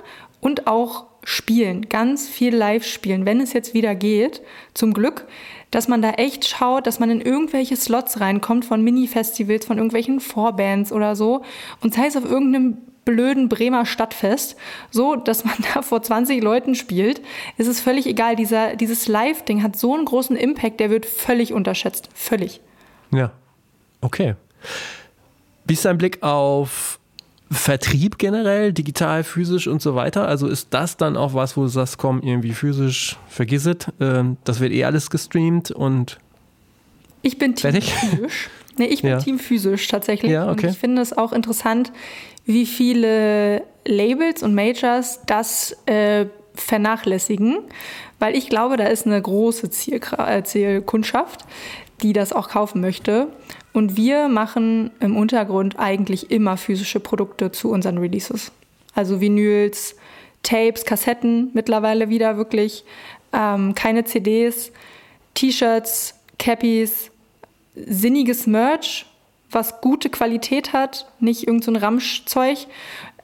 und 0.40 0.68
auch 0.68 1.06
spielen, 1.24 1.88
ganz 1.88 2.28
viel 2.28 2.54
live 2.54 2.86
spielen, 2.86 3.26
wenn 3.26 3.40
es 3.40 3.52
jetzt 3.52 3.74
wieder 3.74 3.96
geht, 3.96 4.40
zum 4.72 4.94
Glück, 4.94 5.26
dass 5.72 5.88
man 5.88 6.00
da 6.00 6.10
echt 6.10 6.46
schaut, 6.46 6.86
dass 6.86 7.00
man 7.00 7.10
in 7.10 7.20
irgendwelche 7.20 7.74
Slots 7.74 8.20
reinkommt 8.20 8.64
von 8.64 8.84
Mini-Festivals, 8.84 9.66
von 9.66 9.78
irgendwelchen 9.78 10.20
Vorbands 10.20 10.92
oder 10.92 11.16
so 11.16 11.42
und 11.80 11.92
sei 11.92 12.06
es 12.06 12.16
auf 12.16 12.24
irgendeinem 12.24 12.78
blöden 13.04 13.48
Bremer 13.48 13.86
Stadtfest, 13.86 14.56
so 14.90 15.16
dass 15.16 15.44
man 15.44 15.54
da 15.74 15.82
vor 15.82 16.02
20 16.02 16.42
Leuten 16.42 16.74
spielt, 16.74 17.20
ist 17.56 17.66
es 17.66 17.80
völlig 17.80 18.06
egal. 18.06 18.36
Dieser, 18.36 18.76
dieses 18.76 19.08
Live-Ding 19.08 19.62
hat 19.62 19.76
so 19.76 19.94
einen 19.94 20.04
großen 20.04 20.36
Impact, 20.36 20.80
der 20.80 20.90
wird 20.90 21.06
völlig 21.06 21.52
unterschätzt. 21.52 22.08
Völlig. 22.14 22.60
Ja. 23.10 23.32
Okay. 24.00 24.34
Wie 25.64 25.74
ist 25.74 25.84
dein 25.84 25.98
Blick 25.98 26.22
auf 26.22 26.98
Vertrieb 27.50 28.18
generell, 28.18 28.72
digital, 28.72 29.24
physisch 29.24 29.68
und 29.68 29.82
so 29.82 29.94
weiter? 29.94 30.26
Also 30.26 30.48
ist 30.48 30.68
das 30.70 30.96
dann 30.96 31.16
auch 31.16 31.34
was, 31.34 31.56
wo 31.56 31.62
du 31.62 31.68
sagst, 31.68 31.98
komm, 31.98 32.20
irgendwie 32.22 32.52
physisch, 32.52 33.16
vergiss 33.28 33.66
es, 33.66 33.76
ähm, 34.00 34.38
das 34.44 34.60
wird 34.60 34.72
eh 34.72 34.84
alles 34.84 35.10
gestreamt 35.10 35.70
und 35.70 36.18
ich 37.20 37.38
bin 37.38 37.54
Team 37.54 37.72
fertig? 37.72 37.92
physisch. 37.92 38.50
Nee, 38.78 38.86
ich 38.86 39.02
bin 39.02 39.10
ja. 39.10 39.18
Team 39.18 39.38
physisch 39.38 39.86
tatsächlich. 39.88 40.32
Ja, 40.32 40.50
okay. 40.50 40.66
Und 40.66 40.72
ich 40.72 40.78
finde 40.78 41.02
es 41.02 41.16
auch 41.16 41.32
interessant, 41.32 41.92
wie 42.44 42.66
viele 42.66 43.64
Labels 43.86 44.42
und 44.42 44.54
Majors 44.54 45.20
das 45.26 45.76
äh, 45.86 46.26
vernachlässigen, 46.54 47.58
weil 48.18 48.36
ich 48.36 48.48
glaube, 48.48 48.76
da 48.76 48.84
ist 48.84 49.06
eine 49.06 49.20
große 49.20 49.68
äh, 49.92 50.42
Zielkundschaft, 50.44 51.40
die 52.02 52.12
das 52.12 52.32
auch 52.32 52.48
kaufen 52.48 52.80
möchte. 52.80 53.28
Und 53.72 53.96
wir 53.96 54.28
machen 54.28 54.90
im 55.00 55.16
Untergrund 55.16 55.78
eigentlich 55.78 56.30
immer 56.30 56.56
physische 56.56 57.00
Produkte 57.00 57.52
zu 57.52 57.70
unseren 57.70 57.98
Releases. 57.98 58.52
Also 58.94 59.20
Vinyls, 59.20 59.96
Tapes, 60.42 60.84
Kassetten 60.84 61.50
mittlerweile 61.54 62.08
wieder 62.08 62.36
wirklich, 62.36 62.84
ähm, 63.32 63.74
keine 63.74 64.04
CDs, 64.04 64.72
T-Shirts, 65.34 66.14
Cappies, 66.38 67.10
sinniges 67.74 68.46
Merch, 68.46 69.06
was 69.52 69.80
gute 69.80 70.10
Qualität 70.10 70.72
hat, 70.72 71.06
nicht 71.20 71.46
irgendein 71.46 71.74
so 71.74 71.80
Ramschzeug, 71.80 72.58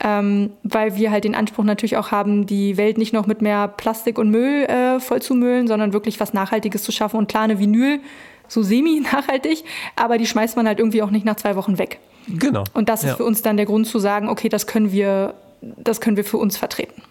ähm, 0.00 0.50
weil 0.62 0.96
wir 0.96 1.10
halt 1.10 1.24
den 1.24 1.34
Anspruch 1.34 1.64
natürlich 1.64 1.96
auch 1.96 2.10
haben, 2.10 2.46
die 2.46 2.76
Welt 2.76 2.98
nicht 2.98 3.12
noch 3.12 3.26
mit 3.26 3.42
mehr 3.42 3.68
Plastik 3.68 4.18
und 4.18 4.30
Müll 4.30 4.64
äh, 4.64 5.00
voll 5.00 5.22
zu 5.22 5.34
müllen, 5.34 5.66
sondern 5.66 5.92
wirklich 5.92 6.20
was 6.20 6.32
Nachhaltiges 6.32 6.82
zu 6.82 6.92
schaffen. 6.92 7.16
Und 7.16 7.28
klar, 7.28 7.44
eine 7.44 7.58
Vinyl 7.58 8.00
so 8.46 8.62
semi-nachhaltig, 8.62 9.64
aber 9.96 10.18
die 10.18 10.26
schmeißt 10.26 10.56
man 10.56 10.66
halt 10.66 10.78
irgendwie 10.78 11.02
auch 11.02 11.10
nicht 11.10 11.24
nach 11.24 11.36
zwei 11.36 11.56
Wochen 11.56 11.78
weg. 11.78 11.98
Genau. 12.28 12.64
Und 12.74 12.88
das 12.88 13.02
ist 13.02 13.10
ja. 13.10 13.16
für 13.16 13.24
uns 13.24 13.42
dann 13.42 13.56
der 13.56 13.66
Grund 13.66 13.86
zu 13.86 13.98
sagen, 13.98 14.28
okay, 14.28 14.48
das 14.48 14.66
können 14.66 14.92
wir, 14.92 15.34
das 15.60 16.00
können 16.00 16.16
wir 16.16 16.24
für 16.24 16.38
uns 16.38 16.56
vertreten. 16.56 17.02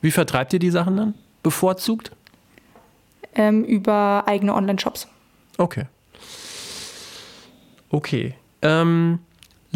Wie 0.00 0.10
vertreibt 0.10 0.52
ihr 0.52 0.58
die 0.58 0.70
Sachen 0.70 0.96
dann? 0.96 1.14
Bevorzugt? 1.42 2.12
Ähm, 3.34 3.64
über 3.64 4.24
eigene 4.26 4.54
Online-Shops. 4.54 5.08
Okay. 5.58 5.84
Okay. 7.90 8.34
Ähm, 8.64 9.20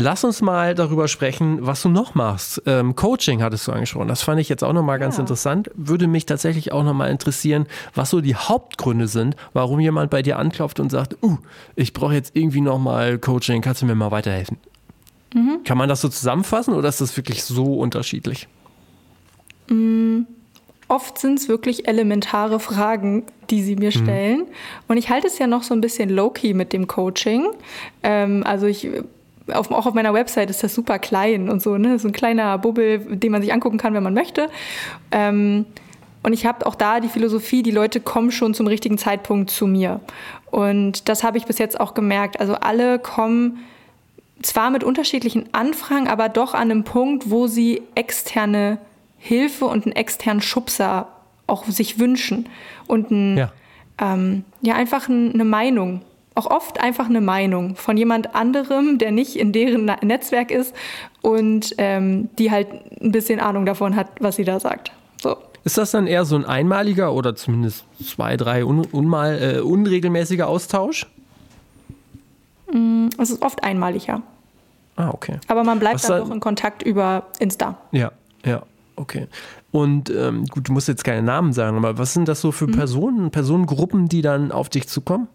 Lass 0.00 0.22
uns 0.22 0.42
mal 0.42 0.76
darüber 0.76 1.08
sprechen, 1.08 1.58
was 1.66 1.82
du 1.82 1.88
noch 1.88 2.14
machst. 2.14 2.62
Ähm, 2.66 2.94
Coaching 2.94 3.42
hattest 3.42 3.66
du 3.66 3.72
angesprochen. 3.72 4.06
Das 4.06 4.22
fand 4.22 4.40
ich 4.40 4.48
jetzt 4.48 4.62
auch 4.62 4.72
nochmal 4.72 5.00
ganz 5.00 5.16
ja. 5.16 5.22
interessant. 5.22 5.72
Würde 5.74 6.06
mich 6.06 6.24
tatsächlich 6.24 6.70
auch 6.70 6.84
nochmal 6.84 7.10
interessieren, 7.10 7.66
was 7.96 8.10
so 8.10 8.20
die 8.20 8.36
Hauptgründe 8.36 9.08
sind, 9.08 9.34
warum 9.54 9.80
jemand 9.80 10.10
bei 10.10 10.22
dir 10.22 10.38
anklopft 10.38 10.78
und 10.78 10.90
sagt, 10.90 11.16
uh, 11.20 11.38
ich 11.74 11.94
brauche 11.94 12.14
jetzt 12.14 12.36
irgendwie 12.36 12.60
nochmal 12.60 13.18
Coaching, 13.18 13.60
kannst 13.60 13.82
du 13.82 13.86
mir 13.86 13.96
mal 13.96 14.12
weiterhelfen? 14.12 14.58
Mhm. 15.34 15.64
Kann 15.64 15.76
man 15.76 15.88
das 15.88 16.00
so 16.00 16.08
zusammenfassen 16.08 16.74
oder 16.74 16.88
ist 16.88 17.00
das 17.00 17.16
wirklich 17.16 17.42
so 17.42 17.80
unterschiedlich? 17.80 18.46
Mhm. 19.68 20.28
Oft 20.88 21.18
sind 21.18 21.38
es 21.38 21.48
wirklich 21.48 21.86
elementare 21.86 22.60
Fragen, 22.60 23.24
die 23.50 23.62
sie 23.62 23.76
mir 23.76 23.90
mhm. 23.90 23.92
stellen. 23.92 24.38
Mhm. 24.38 24.46
Und 24.88 24.96
ich 24.96 25.10
halte 25.10 25.26
es 25.26 25.38
ja 25.38 25.46
noch 25.46 25.62
so 25.62 25.74
ein 25.74 25.80
bisschen 25.80 26.08
low-key 26.10 26.54
mit 26.54 26.72
dem 26.72 26.86
Coaching. 26.86 27.46
Ähm, 28.02 28.42
also 28.44 28.66
ich 28.66 28.88
auf, 29.52 29.70
auch 29.70 29.86
auf 29.86 29.94
meiner 29.94 30.14
Website 30.14 30.50
ist 30.50 30.62
das 30.62 30.74
super 30.74 30.98
klein 30.98 31.48
und 31.48 31.62
so, 31.62 31.78
ne? 31.78 31.98
So 31.98 32.08
ein 32.08 32.12
kleiner 32.12 32.58
Bubbel, 32.58 32.98
den 32.98 33.32
man 33.32 33.42
sich 33.42 33.52
angucken 33.52 33.78
kann, 33.78 33.94
wenn 33.94 34.02
man 34.02 34.14
möchte. 34.14 34.48
Ähm, 35.10 35.66
und 36.22 36.32
ich 36.32 36.46
habe 36.46 36.66
auch 36.66 36.74
da 36.74 37.00
die 37.00 37.08
Philosophie, 37.08 37.62
die 37.62 37.70
Leute 37.70 38.00
kommen 38.00 38.30
schon 38.30 38.52
zum 38.52 38.66
richtigen 38.66 38.98
Zeitpunkt 38.98 39.50
zu 39.50 39.66
mir. 39.66 40.00
Und 40.50 41.08
das 41.08 41.22
habe 41.22 41.38
ich 41.38 41.46
bis 41.46 41.58
jetzt 41.58 41.80
auch 41.80 41.94
gemerkt. 41.94 42.40
Also 42.40 42.54
alle 42.54 42.98
kommen 42.98 43.58
zwar 44.42 44.70
mit 44.70 44.84
unterschiedlichen 44.84 45.48
Anfragen, 45.52 46.08
aber 46.08 46.28
doch 46.28 46.54
an 46.54 46.70
einem 46.70 46.84
Punkt, 46.84 47.30
wo 47.30 47.46
sie 47.46 47.82
externe 47.94 48.78
Hilfe 49.18 49.66
und 49.66 49.84
einen 49.84 49.96
externen 49.96 50.40
Schubser 50.40 51.08
auch 51.46 51.64
sich 51.66 51.98
wünschen. 51.98 52.48
Und 52.86 53.10
ein, 53.10 53.36
ja. 53.36 53.52
Ähm, 54.00 54.44
ja, 54.62 54.74
einfach 54.74 55.08
eine 55.08 55.44
Meinung 55.44 56.02
auch 56.38 56.46
oft 56.46 56.80
einfach 56.80 57.08
eine 57.08 57.20
Meinung 57.20 57.74
von 57.74 57.96
jemand 57.96 58.36
anderem, 58.36 58.98
der 58.98 59.10
nicht 59.10 59.34
in 59.34 59.52
deren 59.52 59.86
Netzwerk 60.02 60.52
ist 60.52 60.72
und 61.20 61.74
ähm, 61.78 62.30
die 62.38 62.52
halt 62.52 62.68
ein 63.02 63.10
bisschen 63.10 63.40
Ahnung 63.40 63.66
davon 63.66 63.96
hat, 63.96 64.06
was 64.20 64.36
sie 64.36 64.44
da 64.44 64.60
sagt. 64.60 64.92
So. 65.20 65.36
Ist 65.64 65.76
das 65.76 65.90
dann 65.90 66.06
eher 66.06 66.24
so 66.24 66.36
ein 66.36 66.44
einmaliger 66.44 67.12
oder 67.12 67.34
zumindest 67.34 67.84
zwei, 68.02 68.36
drei 68.36 68.64
un 68.64 68.84
unmal, 68.86 69.56
äh, 69.56 69.60
unregelmäßiger 69.60 70.46
Austausch? 70.46 71.06
Mm, 72.72 73.08
es 73.18 73.30
ist 73.30 73.42
oft 73.42 73.64
einmaliger. 73.64 74.22
Ah, 74.94 75.10
okay. 75.10 75.40
Aber 75.48 75.64
man 75.64 75.80
bleibt 75.80 75.96
was 75.96 76.02
dann 76.02 76.20
doch 76.20 76.30
in 76.30 76.38
Kontakt 76.38 76.84
über 76.84 77.26
Insta. 77.40 77.78
Ja, 77.90 78.12
ja, 78.44 78.62
okay. 78.98 79.26
Und 79.70 80.10
ähm, 80.10 80.46
gut, 80.46 80.68
du 80.68 80.72
musst 80.72 80.88
jetzt 80.88 81.04
keine 81.04 81.22
Namen 81.22 81.52
sagen, 81.52 81.76
aber 81.76 81.98
was 81.98 82.14
sind 82.14 82.28
das 82.28 82.40
so 82.40 82.52
für 82.52 82.66
mhm. 82.66 82.72
Personen, 82.72 83.30
Personengruppen, 83.30 84.08
die 84.08 84.22
dann 84.22 84.52
auf 84.52 84.68
dich 84.68 84.88
zukommen? 84.88 85.28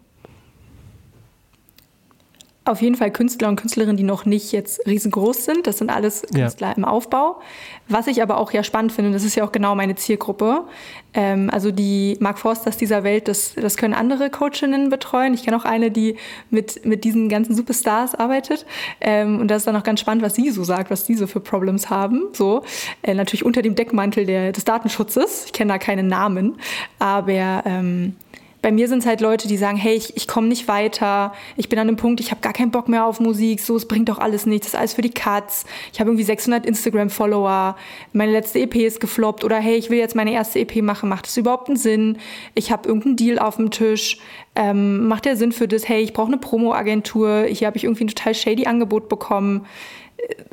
Auf 2.66 2.80
jeden 2.80 2.94
Fall 2.94 3.10
Künstler 3.10 3.48
und 3.48 3.56
Künstlerinnen, 3.56 3.96
die 3.96 4.04
noch 4.04 4.24
nicht 4.24 4.52
jetzt 4.52 4.86
riesengroß 4.86 5.44
sind. 5.44 5.66
Das 5.66 5.78
sind 5.78 5.90
alles 5.90 6.22
Künstler 6.34 6.68
ja. 6.68 6.72
im 6.74 6.84
Aufbau. 6.84 7.40
Was 7.88 8.06
ich 8.06 8.22
aber 8.22 8.38
auch 8.38 8.52
ja 8.52 8.64
spannend 8.64 8.92
finde, 8.92 9.12
das 9.12 9.22
ist 9.24 9.34
ja 9.34 9.44
auch 9.44 9.52
genau 9.52 9.74
meine 9.74 9.94
Zielgruppe. 9.96 10.64
Ähm, 11.12 11.50
also 11.52 11.70
die 11.70 12.16
Mark 12.20 12.38
Forsters 12.38 12.78
dieser 12.78 13.04
Welt, 13.04 13.28
das, 13.28 13.54
das 13.54 13.76
können 13.76 13.92
andere 13.92 14.30
Coachinnen 14.30 14.88
betreuen. 14.88 15.34
Ich 15.34 15.44
kenne 15.44 15.58
auch 15.58 15.66
eine, 15.66 15.90
die 15.90 16.16
mit, 16.48 16.86
mit 16.86 17.04
diesen 17.04 17.28
ganzen 17.28 17.54
Superstars 17.54 18.14
arbeitet. 18.14 18.64
Ähm, 19.02 19.40
und 19.40 19.48
das 19.48 19.58
ist 19.58 19.66
dann 19.66 19.76
auch 19.76 19.82
ganz 19.82 20.00
spannend, 20.00 20.24
was 20.24 20.34
sie 20.34 20.50
so 20.50 20.64
sagt, 20.64 20.90
was 20.90 21.04
die 21.04 21.16
so 21.16 21.26
für 21.26 21.40
Problems 21.40 21.90
haben. 21.90 22.28
So 22.32 22.64
äh, 23.02 23.12
natürlich 23.12 23.44
unter 23.44 23.60
dem 23.60 23.74
Deckmantel 23.74 24.24
der, 24.24 24.52
des 24.52 24.64
Datenschutzes. 24.64 25.44
Ich 25.46 25.52
kenne 25.52 25.74
da 25.74 25.78
keine 25.78 26.02
Namen, 26.02 26.56
aber 26.98 27.62
ähm, 27.66 28.16
bei 28.64 28.72
mir 28.72 28.88
sind 28.88 29.00
es 29.00 29.06
halt 29.06 29.20
Leute, 29.20 29.46
die 29.46 29.58
sagen, 29.58 29.76
hey, 29.76 29.94
ich, 29.94 30.16
ich 30.16 30.26
komme 30.26 30.48
nicht 30.48 30.68
weiter, 30.68 31.34
ich 31.58 31.68
bin 31.68 31.78
an 31.78 31.86
einem 31.86 31.98
Punkt, 31.98 32.18
ich 32.20 32.30
habe 32.30 32.40
gar 32.40 32.54
keinen 32.54 32.70
Bock 32.70 32.88
mehr 32.88 33.04
auf 33.04 33.20
Musik, 33.20 33.60
so, 33.60 33.76
es 33.76 33.86
bringt 33.86 34.08
doch 34.08 34.16
alles 34.16 34.46
nichts, 34.46 34.68
das 34.68 34.72
ist 34.72 34.80
alles 34.80 34.94
für 34.94 35.02
die 35.02 35.10
Katz, 35.10 35.66
ich 35.92 36.00
habe 36.00 36.08
irgendwie 36.08 36.24
600 36.24 36.64
Instagram-Follower, 36.64 37.76
meine 38.14 38.32
letzte 38.32 38.60
EP 38.60 38.76
ist 38.76 39.00
gefloppt 39.00 39.44
oder 39.44 39.58
hey, 39.58 39.76
ich 39.76 39.90
will 39.90 39.98
jetzt 39.98 40.16
meine 40.16 40.32
erste 40.32 40.60
EP 40.60 40.76
machen, 40.80 41.10
macht 41.10 41.26
das 41.26 41.36
überhaupt 41.36 41.68
einen 41.68 41.76
Sinn? 41.76 42.16
Ich 42.54 42.72
habe 42.72 42.88
irgendeinen 42.88 43.16
Deal 43.16 43.38
auf 43.38 43.56
dem 43.56 43.70
Tisch, 43.70 44.16
ähm, 44.56 45.08
macht 45.08 45.26
der 45.26 45.36
Sinn 45.36 45.52
für 45.52 45.68
das, 45.68 45.86
hey, 45.86 46.02
ich 46.02 46.14
brauche 46.14 46.28
eine 46.28 46.38
Promo-Agentur, 46.38 47.44
hier 47.50 47.66
habe 47.66 47.76
ich 47.76 47.84
irgendwie 47.84 48.04
ein 48.04 48.08
total 48.08 48.34
shady 48.34 48.64
Angebot 48.64 49.10
bekommen 49.10 49.66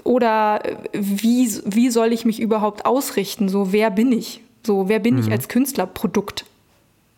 oder 0.03 0.61
wie, 0.91 1.49
wie 1.63 1.89
soll 1.89 2.11
ich 2.11 2.25
mich 2.25 2.41
überhaupt 2.41 2.85
ausrichten, 2.85 3.47
so, 3.47 3.71
wer 3.71 3.89
bin 3.89 4.11
ich? 4.11 4.41
So, 4.63 4.89
wer 4.89 4.99
bin 4.99 5.15
mhm. 5.15 5.21
ich 5.21 5.31
als 5.31 5.47
Künstlerprodukt? 5.47 6.43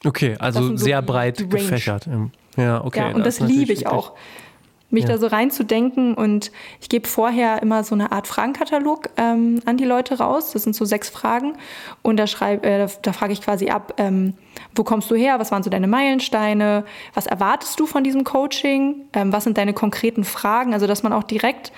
Okay, 0.06 0.36
also 0.40 0.62
so 0.62 0.78
sehr 0.78 1.02
breit 1.02 1.50
gefächert. 1.50 2.08
Ja, 2.58 2.84
okay. 2.84 3.00
Ja, 3.00 3.16
und 3.16 3.26
das, 3.26 3.38
das 3.38 3.48
liebe 3.48 3.74
ich 3.74 3.88
auch. 3.88 4.14
Mich 4.90 5.06
ja. 5.06 5.14
da 5.14 5.18
so 5.18 5.26
reinzudenken 5.26 6.14
und 6.14 6.52
ich 6.80 6.88
gebe 6.88 7.08
vorher 7.08 7.64
immer 7.64 7.84
so 7.84 7.96
eine 7.96 8.12
Art 8.12 8.28
Fragenkatalog 8.28 9.10
ähm, 9.18 9.60
an 9.66 9.76
die 9.76 9.86
Leute 9.86 10.20
raus. 10.20 10.52
Das 10.52 10.62
sind 10.62 10.76
so 10.76 10.86
sechs 10.86 11.10
Fragen 11.10 11.54
und 12.04 12.18
da, 12.18 12.28
schreib, 12.28 12.64
äh, 12.64 12.88
da 13.02 13.12
frage 13.12 13.34
ich 13.34 13.42
quasi 13.42 13.70
ab, 13.70 13.96
ähm, 13.98 14.36
wo 14.76 14.84
kommst 14.84 15.10
du 15.10 15.16
her, 15.16 15.40
was 15.40 15.52
waren 15.52 15.64
so 15.64 15.72
deine 15.72 15.88
Meilensteine, 15.88 16.86
was 17.16 17.26
erwartest 17.26 17.80
du 17.80 17.88
von 17.88 18.04
diesem 18.04 18.24
Coaching, 18.24 19.08
ähm, 19.14 19.34
was 19.34 19.46
sind 19.46 19.58
deine 19.58 19.74
konkreten 19.74 20.24
Fragen, 20.24 20.74
also 20.74 20.86
dass 20.86 21.02
man 21.02 21.12
auch 21.12 21.24
direkt 21.24 21.72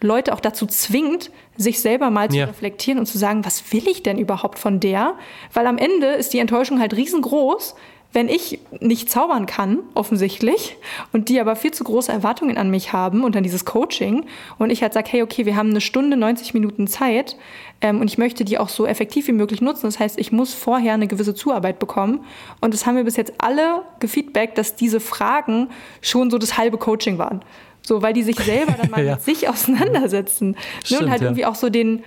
Leute 0.00 0.32
auch 0.32 0.40
dazu 0.40 0.66
zwingt, 0.66 1.30
sich 1.56 1.80
selber 1.80 2.10
mal 2.10 2.30
zu 2.30 2.38
ja. 2.38 2.46
reflektieren 2.46 2.98
und 2.98 3.06
zu 3.06 3.18
sagen, 3.18 3.44
was 3.44 3.72
will 3.72 3.86
ich 3.88 4.02
denn 4.02 4.18
überhaupt 4.18 4.58
von 4.58 4.80
der? 4.80 5.14
Weil 5.52 5.66
am 5.66 5.78
Ende 5.78 6.06
ist 6.06 6.32
die 6.32 6.38
Enttäuschung 6.38 6.80
halt 6.80 6.96
riesengroß, 6.96 7.74
wenn 8.12 8.28
ich 8.28 8.58
nicht 8.80 9.08
zaubern 9.08 9.46
kann, 9.46 9.78
offensichtlich, 9.94 10.76
und 11.12 11.28
die 11.28 11.38
aber 11.40 11.54
viel 11.54 11.70
zu 11.70 11.84
große 11.84 12.10
Erwartungen 12.10 12.58
an 12.58 12.68
mich 12.68 12.92
haben 12.92 13.22
und 13.22 13.36
an 13.36 13.44
dieses 13.44 13.64
Coaching 13.64 14.26
und 14.58 14.70
ich 14.70 14.82
halt 14.82 14.94
sage, 14.94 15.08
hey, 15.12 15.22
okay, 15.22 15.46
wir 15.46 15.54
haben 15.54 15.70
eine 15.70 15.80
Stunde, 15.80 16.16
90 16.16 16.52
Minuten 16.52 16.88
Zeit 16.88 17.36
ähm, 17.80 18.00
und 18.00 18.08
ich 18.08 18.18
möchte 18.18 18.44
die 18.44 18.58
auch 18.58 18.68
so 18.68 18.84
effektiv 18.84 19.28
wie 19.28 19.32
möglich 19.32 19.60
nutzen. 19.60 19.86
Das 19.86 20.00
heißt, 20.00 20.18
ich 20.18 20.32
muss 20.32 20.54
vorher 20.54 20.94
eine 20.94 21.06
gewisse 21.06 21.34
Zuarbeit 21.34 21.78
bekommen 21.78 22.24
und 22.60 22.74
das 22.74 22.84
haben 22.84 22.96
wir 22.96 23.04
bis 23.04 23.16
jetzt 23.16 23.34
alle 23.38 23.82
gefeedbackt, 24.00 24.58
dass 24.58 24.74
diese 24.74 24.98
Fragen 24.98 25.68
schon 26.00 26.30
so 26.30 26.38
das 26.38 26.58
halbe 26.58 26.78
Coaching 26.78 27.18
waren. 27.18 27.44
So, 27.82 28.02
weil 28.02 28.12
die 28.12 28.22
sich 28.22 28.38
selber 28.38 28.74
dann 28.80 28.90
mal 28.90 29.04
ja. 29.04 29.14
mit 29.14 29.22
sich 29.22 29.48
auseinandersetzen. 29.48 30.56
Stimmt, 30.84 31.00
ne? 31.00 31.06
Und 31.06 31.10
halt 31.10 31.20
ja. 31.22 31.26
irgendwie 31.28 31.46
auch 31.46 31.54
so 31.54 31.68
den, 31.70 32.02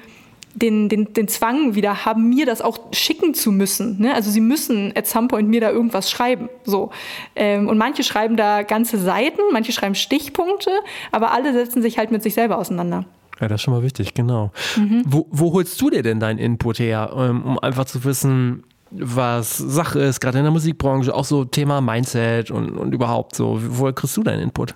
den, 0.55 0.87
den, 0.89 1.13
den 1.13 1.27
Zwang 1.27 1.75
wieder 1.75 2.05
haben, 2.05 2.29
mir 2.29 2.45
das 2.45 2.61
auch 2.61 2.77
schicken 2.93 3.33
zu 3.33 3.51
müssen. 3.51 3.99
Ne? 3.99 4.13
Also 4.13 4.29
sie 4.29 4.41
müssen 4.41 4.93
at 4.95 5.07
some 5.07 5.27
point 5.27 5.49
mir 5.49 5.61
da 5.61 5.71
irgendwas 5.71 6.11
schreiben. 6.11 6.49
So. 6.63 6.91
Ähm, 7.35 7.67
und 7.67 7.77
manche 7.77 8.03
schreiben 8.03 8.37
da 8.37 8.63
ganze 8.63 8.97
Seiten, 8.99 9.41
manche 9.51 9.71
schreiben 9.71 9.95
Stichpunkte, 9.95 10.71
aber 11.11 11.31
alle 11.31 11.53
setzen 11.53 11.81
sich 11.81 11.97
halt 11.97 12.11
mit 12.11 12.23
sich 12.23 12.33
selber 12.33 12.57
auseinander. 12.57 13.05
Ja, 13.41 13.47
das 13.47 13.55
ist 13.55 13.63
schon 13.63 13.73
mal 13.73 13.83
wichtig, 13.83 14.13
genau. 14.13 14.51
Mhm. 14.77 15.03
Wo, 15.05 15.27
wo 15.31 15.53
holst 15.53 15.81
du 15.81 15.89
dir 15.89 16.03
denn 16.03 16.19
deinen 16.19 16.37
Input 16.37 16.79
her, 16.79 17.11
ähm, 17.15 17.43
um 17.43 17.59
einfach 17.59 17.85
zu 17.85 18.03
wissen, 18.03 18.63
was 18.91 19.57
Sache 19.57 19.99
ist, 19.99 20.19
gerade 20.19 20.37
in 20.37 20.43
der 20.43 20.51
Musikbranche, 20.51 21.13
auch 21.15 21.25
so 21.25 21.45
Thema 21.45 21.81
Mindset 21.81 22.51
und, 22.51 22.77
und 22.77 22.93
überhaupt 22.93 23.35
so. 23.35 23.59
Woher 23.59 23.93
kriegst 23.93 24.15
du 24.17 24.23
deinen 24.23 24.41
Input? 24.41 24.75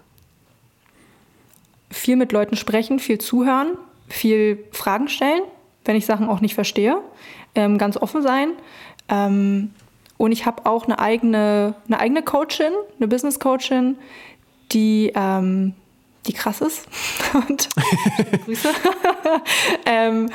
Viel 1.89 2.15
mit 2.15 2.31
Leuten 2.31 2.55
sprechen, 2.55 2.99
viel 2.99 3.17
zuhören, 3.17 3.77
viel 4.07 4.63
Fragen 4.71 5.07
stellen, 5.07 5.41
wenn 5.85 5.95
ich 5.95 6.05
Sachen 6.05 6.27
auch 6.27 6.41
nicht 6.41 6.55
verstehe, 6.55 6.97
ähm, 7.55 7.77
ganz 7.77 7.97
offen 7.97 8.21
sein. 8.21 8.49
Ähm, 9.09 9.71
und 10.17 10.31
ich 10.31 10.45
habe 10.45 10.65
auch 10.65 10.85
eine 10.85 10.99
eigene, 10.99 11.75
eine 11.87 11.99
eigene 11.99 12.23
Coachin, 12.23 12.73
eine 12.97 13.07
Business 13.07 13.39
Coachin, 13.39 13.97
die 14.71 15.11
ähm, 15.15 15.73
die 16.27 16.33
krass 16.33 16.61
ist. 16.61 16.87
Und 17.33 17.69
Grüße. 18.45 18.69
ähm, 19.85 20.29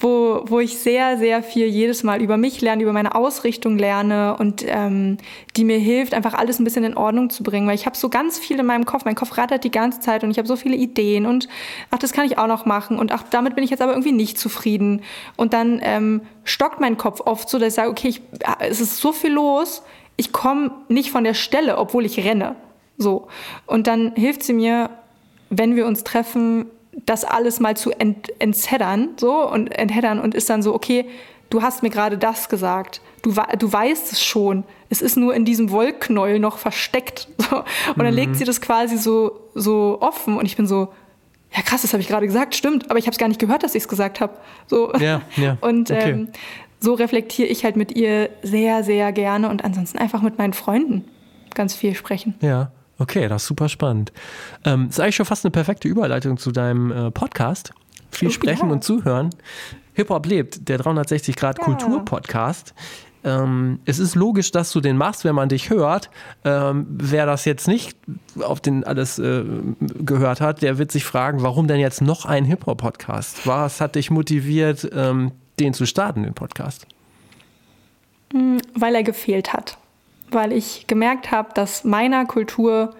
wo, 0.00 0.42
wo 0.46 0.60
ich 0.60 0.78
sehr, 0.78 1.18
sehr 1.18 1.42
viel 1.42 1.66
jedes 1.66 2.02
Mal 2.02 2.22
über 2.22 2.36
mich 2.36 2.60
lerne, 2.60 2.82
über 2.82 2.92
meine 2.92 3.14
Ausrichtung 3.14 3.78
lerne 3.78 4.36
und 4.36 4.64
ähm, 4.66 5.18
die 5.56 5.64
mir 5.64 5.78
hilft, 5.78 6.14
einfach 6.14 6.34
alles 6.34 6.58
ein 6.58 6.64
bisschen 6.64 6.84
in 6.84 6.96
Ordnung 6.96 7.30
zu 7.30 7.42
bringen. 7.42 7.66
Weil 7.66 7.74
ich 7.74 7.86
habe 7.86 7.96
so 7.96 8.08
ganz 8.08 8.38
viel 8.38 8.58
in 8.58 8.66
meinem 8.66 8.84
Kopf. 8.84 9.04
Mein 9.04 9.14
Kopf 9.14 9.36
rattert 9.36 9.64
die 9.64 9.70
ganze 9.70 10.00
Zeit 10.00 10.24
und 10.24 10.30
ich 10.30 10.38
habe 10.38 10.48
so 10.48 10.56
viele 10.56 10.76
Ideen 10.76 11.26
und 11.26 11.48
ach, 11.90 11.98
das 11.98 12.12
kann 12.12 12.26
ich 12.26 12.38
auch 12.38 12.46
noch 12.46 12.66
machen 12.66 12.98
und 12.98 13.12
ach, 13.12 13.24
damit 13.30 13.54
bin 13.54 13.64
ich 13.64 13.70
jetzt 13.70 13.82
aber 13.82 13.92
irgendwie 13.92 14.12
nicht 14.12 14.38
zufrieden. 14.38 15.02
Und 15.36 15.52
dann 15.52 15.80
ähm, 15.82 16.22
stockt 16.44 16.80
mein 16.80 16.96
Kopf 16.96 17.20
oft 17.20 17.48
so, 17.48 17.58
dass 17.58 17.68
ich 17.68 17.74
sage, 17.74 17.90
okay, 17.90 18.08
ich, 18.08 18.22
es 18.60 18.80
ist 18.80 18.98
so 18.98 19.12
viel 19.12 19.32
los, 19.32 19.82
ich 20.16 20.32
komme 20.32 20.72
nicht 20.88 21.10
von 21.10 21.24
der 21.24 21.34
Stelle, 21.34 21.78
obwohl 21.78 22.04
ich 22.04 22.18
renne. 22.24 22.56
So. 22.98 23.28
Und 23.66 23.86
dann 23.86 24.14
hilft 24.16 24.42
sie 24.42 24.52
mir, 24.52 24.90
wenn 25.50 25.76
wir 25.76 25.86
uns 25.86 26.04
treffen, 26.04 26.66
das 27.06 27.24
alles 27.24 27.60
mal 27.60 27.76
zu 27.76 27.90
ent 27.92 28.32
entheddern, 28.40 29.10
so 29.16 29.48
und 29.48 29.68
entheddern 29.68 30.20
und 30.20 30.34
ist 30.34 30.50
dann 30.50 30.62
so, 30.62 30.74
okay, 30.74 31.06
du 31.50 31.62
hast 31.62 31.82
mir 31.82 31.90
gerade 31.90 32.18
das 32.18 32.48
gesagt. 32.48 33.00
Du, 33.22 33.34
du 33.58 33.72
weißt 33.72 34.12
es 34.12 34.22
schon. 34.22 34.64
Es 34.90 35.02
ist 35.02 35.16
nur 35.16 35.34
in 35.34 35.44
diesem 35.44 35.70
Wollknäuel 35.70 36.38
noch 36.38 36.58
versteckt. 36.58 37.28
So. 37.48 37.56
Und 37.56 37.98
dann 38.00 38.08
mhm. 38.08 38.16
legt 38.16 38.36
sie 38.36 38.44
das 38.44 38.60
quasi 38.60 38.98
so, 38.98 39.40
so 39.54 39.96
offen 40.02 40.36
und 40.36 40.44
ich 40.44 40.54
bin 40.54 40.66
so, 40.66 40.88
ja 41.56 41.62
krass, 41.62 41.80
das 41.80 41.94
habe 41.94 42.02
ich 42.02 42.08
gerade 42.08 42.26
gesagt, 42.26 42.54
stimmt, 42.54 42.90
aber 42.90 42.98
ich 42.98 43.06
habe 43.06 43.12
es 43.12 43.18
gar 43.18 43.26
nicht 43.26 43.40
gehört, 43.40 43.62
dass 43.62 43.74
ich 43.74 43.84
es 43.84 43.88
gesagt 43.88 44.20
habe. 44.20 44.34
So. 44.66 44.92
Ja, 44.98 45.22
ja. 45.36 45.56
Und 45.62 45.90
okay. 45.90 46.10
ähm, 46.10 46.28
so 46.78 46.92
reflektiere 46.92 47.48
ich 47.48 47.64
halt 47.64 47.76
mit 47.76 47.96
ihr 47.96 48.28
sehr, 48.42 48.84
sehr 48.84 49.12
gerne 49.12 49.48
und 49.48 49.64
ansonsten 49.64 49.98
einfach 49.98 50.22
mit 50.22 50.38
meinen 50.38 50.52
Freunden 50.52 51.04
ganz 51.54 51.74
viel 51.74 51.94
sprechen. 51.94 52.34
Ja. 52.40 52.70
Okay, 52.98 53.28
das 53.28 53.42
ist 53.42 53.48
super 53.48 53.68
spannend. 53.68 54.12
Ähm, 54.64 54.88
ist 54.88 54.98
eigentlich 54.98 55.16
schon 55.16 55.26
fast 55.26 55.44
eine 55.44 55.52
perfekte 55.52 55.86
Überleitung 55.86 56.36
zu 56.36 56.50
deinem 56.50 56.90
äh, 56.90 57.10
Podcast. 57.12 57.72
Viel 58.10 58.28
oh, 58.28 58.32
sprechen 58.32 58.66
ja. 58.66 58.72
und 58.72 58.82
zuhören. 58.82 59.30
Hip-Hop 59.94 60.26
lebt, 60.26 60.68
der 60.68 60.80
360-Grad-Kultur-Podcast. 60.80 62.74
Ähm, 63.24 63.80
es 63.84 63.98
ist 63.98 64.14
logisch, 64.14 64.52
dass 64.52 64.72
du 64.72 64.80
den 64.80 64.96
machst, 64.96 65.24
wenn 65.24 65.34
man 65.34 65.48
dich 65.48 65.70
hört. 65.70 66.10
Ähm, 66.44 66.86
wer 66.88 67.26
das 67.26 67.44
jetzt 67.44 67.68
nicht 67.68 67.96
auf 68.40 68.60
den 68.60 68.84
alles 68.84 69.18
äh, 69.18 69.44
gehört 70.00 70.40
hat, 70.40 70.62
der 70.62 70.78
wird 70.78 70.92
sich 70.92 71.04
fragen, 71.04 71.42
warum 71.42 71.68
denn 71.68 71.80
jetzt 71.80 72.00
noch 72.00 72.26
ein 72.26 72.44
Hip-Hop-Podcast? 72.44 73.46
Was 73.46 73.80
hat 73.80 73.94
dich 73.94 74.10
motiviert, 74.10 74.88
ähm, 74.92 75.32
den 75.60 75.74
zu 75.74 75.86
starten, 75.86 76.24
den 76.24 76.34
Podcast? 76.34 76.86
Hm, 78.32 78.60
weil 78.74 78.94
er 78.94 79.02
gefehlt 79.04 79.52
hat 79.52 79.78
weil 80.30 80.52
ich 80.52 80.86
gemerkt 80.86 81.30
habe, 81.30 81.50
dass 81.54 81.84
meiner 81.84 82.24
Kultur 82.26 82.94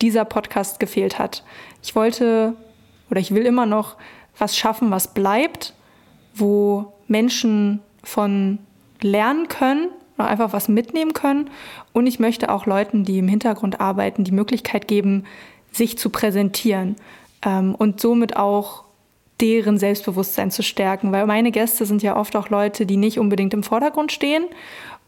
dieser 0.00 0.24
Podcast 0.24 0.80
gefehlt 0.80 1.18
hat. 1.18 1.44
Ich 1.82 1.94
wollte 1.94 2.54
oder 3.10 3.20
ich 3.20 3.34
will 3.34 3.44
immer 3.44 3.66
noch 3.66 3.96
was 4.38 4.56
schaffen, 4.56 4.90
was 4.90 5.12
bleibt, 5.12 5.74
wo 6.34 6.92
Menschen 7.08 7.80
von 8.02 8.58
lernen 9.00 9.48
können 9.48 9.88
oder 10.16 10.28
einfach 10.28 10.52
was 10.52 10.68
mitnehmen 10.68 11.12
können. 11.12 11.50
Und 11.92 12.06
ich 12.06 12.20
möchte 12.20 12.50
auch 12.50 12.66
Leuten, 12.66 13.04
die 13.04 13.18
im 13.18 13.28
Hintergrund 13.28 13.80
arbeiten, 13.80 14.24
die 14.24 14.32
Möglichkeit 14.32 14.88
geben, 14.88 15.24
sich 15.72 15.98
zu 15.98 16.10
präsentieren 16.10 16.96
ähm, 17.44 17.74
und 17.74 18.00
somit 18.00 18.36
auch 18.36 18.84
deren 19.40 19.78
Selbstbewusstsein 19.78 20.50
zu 20.50 20.62
stärken, 20.62 21.12
weil 21.12 21.26
meine 21.26 21.50
Gäste 21.50 21.86
sind 21.86 22.02
ja 22.02 22.16
oft 22.16 22.36
auch 22.36 22.50
Leute, 22.50 22.84
die 22.84 22.96
nicht 22.96 23.18
unbedingt 23.18 23.54
im 23.54 23.62
Vordergrund 23.62 24.12
stehen 24.12 24.44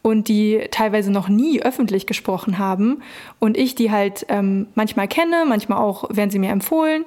und 0.02 0.28
die 0.28 0.66
teilweise 0.70 1.10
noch 1.10 1.28
nie 1.28 1.62
öffentlich 1.62 2.06
gesprochen 2.06 2.58
haben 2.58 3.02
und 3.38 3.56
ich 3.56 3.74
die 3.74 3.90
halt 3.90 4.26
ähm, 4.28 4.66
manchmal 4.74 5.08
kenne, 5.08 5.44
manchmal 5.46 5.78
auch 5.78 6.04
werden 6.10 6.30
sie 6.30 6.40
mir 6.40 6.50
empfohlen 6.50 7.04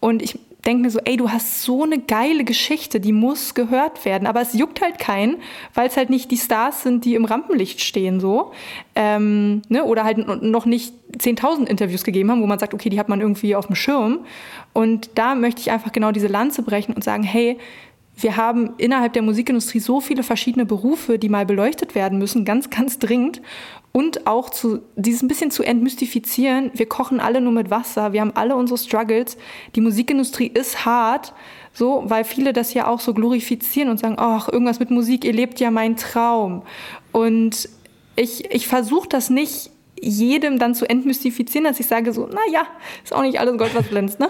und 0.00 0.22
ich 0.22 0.38
denke 0.64 0.82
mir 0.82 0.90
so, 0.90 0.98
ey, 1.04 1.16
du 1.16 1.30
hast 1.30 1.62
so 1.62 1.82
eine 1.82 1.98
geile 1.98 2.44
Geschichte, 2.44 3.00
die 3.00 3.12
muss 3.12 3.54
gehört 3.54 4.04
werden, 4.04 4.26
aber 4.26 4.40
es 4.40 4.54
juckt 4.54 4.80
halt 4.80 4.98
keinen, 4.98 5.36
weil 5.74 5.88
es 5.88 5.96
halt 5.96 6.10
nicht 6.10 6.30
die 6.30 6.36
Stars 6.36 6.82
sind, 6.82 7.04
die 7.04 7.14
im 7.14 7.24
Rampenlicht 7.24 7.80
stehen 7.80 8.20
so 8.20 8.52
ähm, 8.94 9.62
ne? 9.68 9.84
oder 9.84 10.04
halt 10.04 10.18
noch 10.42 10.66
nicht 10.66 10.94
10.000 11.18 11.66
Interviews 11.66 12.04
gegeben 12.04 12.30
haben, 12.30 12.42
wo 12.42 12.46
man 12.46 12.58
sagt, 12.58 12.74
okay, 12.74 12.88
die 12.88 12.98
hat 12.98 13.08
man 13.08 13.20
irgendwie 13.20 13.54
auf 13.56 13.66
dem 13.66 13.76
Schirm 13.76 14.20
und 14.72 15.10
da 15.14 15.34
möchte 15.34 15.60
ich 15.60 15.70
einfach 15.70 15.92
genau 15.92 16.12
diese 16.12 16.28
Lanze 16.28 16.62
brechen 16.62 16.94
und 16.94 17.04
sagen, 17.04 17.22
hey, 17.22 17.58
wir 18.16 18.36
haben 18.36 18.74
innerhalb 18.78 19.12
der 19.12 19.22
Musikindustrie 19.22 19.80
so 19.80 20.00
viele 20.00 20.22
verschiedene 20.22 20.66
Berufe, 20.66 21.18
die 21.18 21.28
mal 21.28 21.46
beleuchtet 21.46 21.94
werden 21.94 22.18
müssen, 22.18 22.44
ganz, 22.44 22.70
ganz 22.70 22.98
dringend. 22.98 23.42
Und 23.92 24.26
auch 24.26 24.50
zu, 24.50 24.80
dieses 24.96 25.22
ein 25.22 25.28
bisschen 25.28 25.50
zu 25.52 25.62
entmystifizieren. 25.62 26.70
Wir 26.74 26.86
kochen 26.86 27.20
alle 27.20 27.40
nur 27.40 27.52
mit 27.52 27.70
Wasser. 27.70 28.12
Wir 28.12 28.20
haben 28.20 28.32
alle 28.34 28.56
unsere 28.56 28.78
Struggles. 28.78 29.36
Die 29.76 29.80
Musikindustrie 29.80 30.48
ist 30.48 30.84
hart. 30.84 31.32
So, 31.72 32.04
weil 32.06 32.24
viele 32.24 32.52
das 32.52 32.74
ja 32.74 32.86
auch 32.86 33.00
so 33.00 33.14
glorifizieren 33.14 33.88
und 33.88 33.98
sagen, 33.98 34.14
ach, 34.18 34.48
irgendwas 34.48 34.80
mit 34.80 34.90
Musik, 34.90 35.24
ihr 35.24 35.32
lebt 35.32 35.58
ja 35.60 35.70
mein 35.70 35.96
Traum. 35.96 36.62
Und 37.12 37.68
ich, 38.16 38.50
ich 38.52 38.68
versuche 38.68 39.08
das 39.08 39.30
nicht 39.30 39.70
jedem 40.04 40.58
dann 40.58 40.74
zu 40.74 40.88
entmystifizieren, 40.88 41.64
dass 41.64 41.80
ich 41.80 41.86
sage 41.86 42.12
so, 42.12 42.26
naja, 42.26 42.66
ist 43.02 43.14
auch 43.14 43.22
nicht 43.22 43.40
alles 43.40 43.56
Gold, 43.56 43.74
was 43.74 43.88
glänzt, 43.88 44.20
ne? 44.20 44.28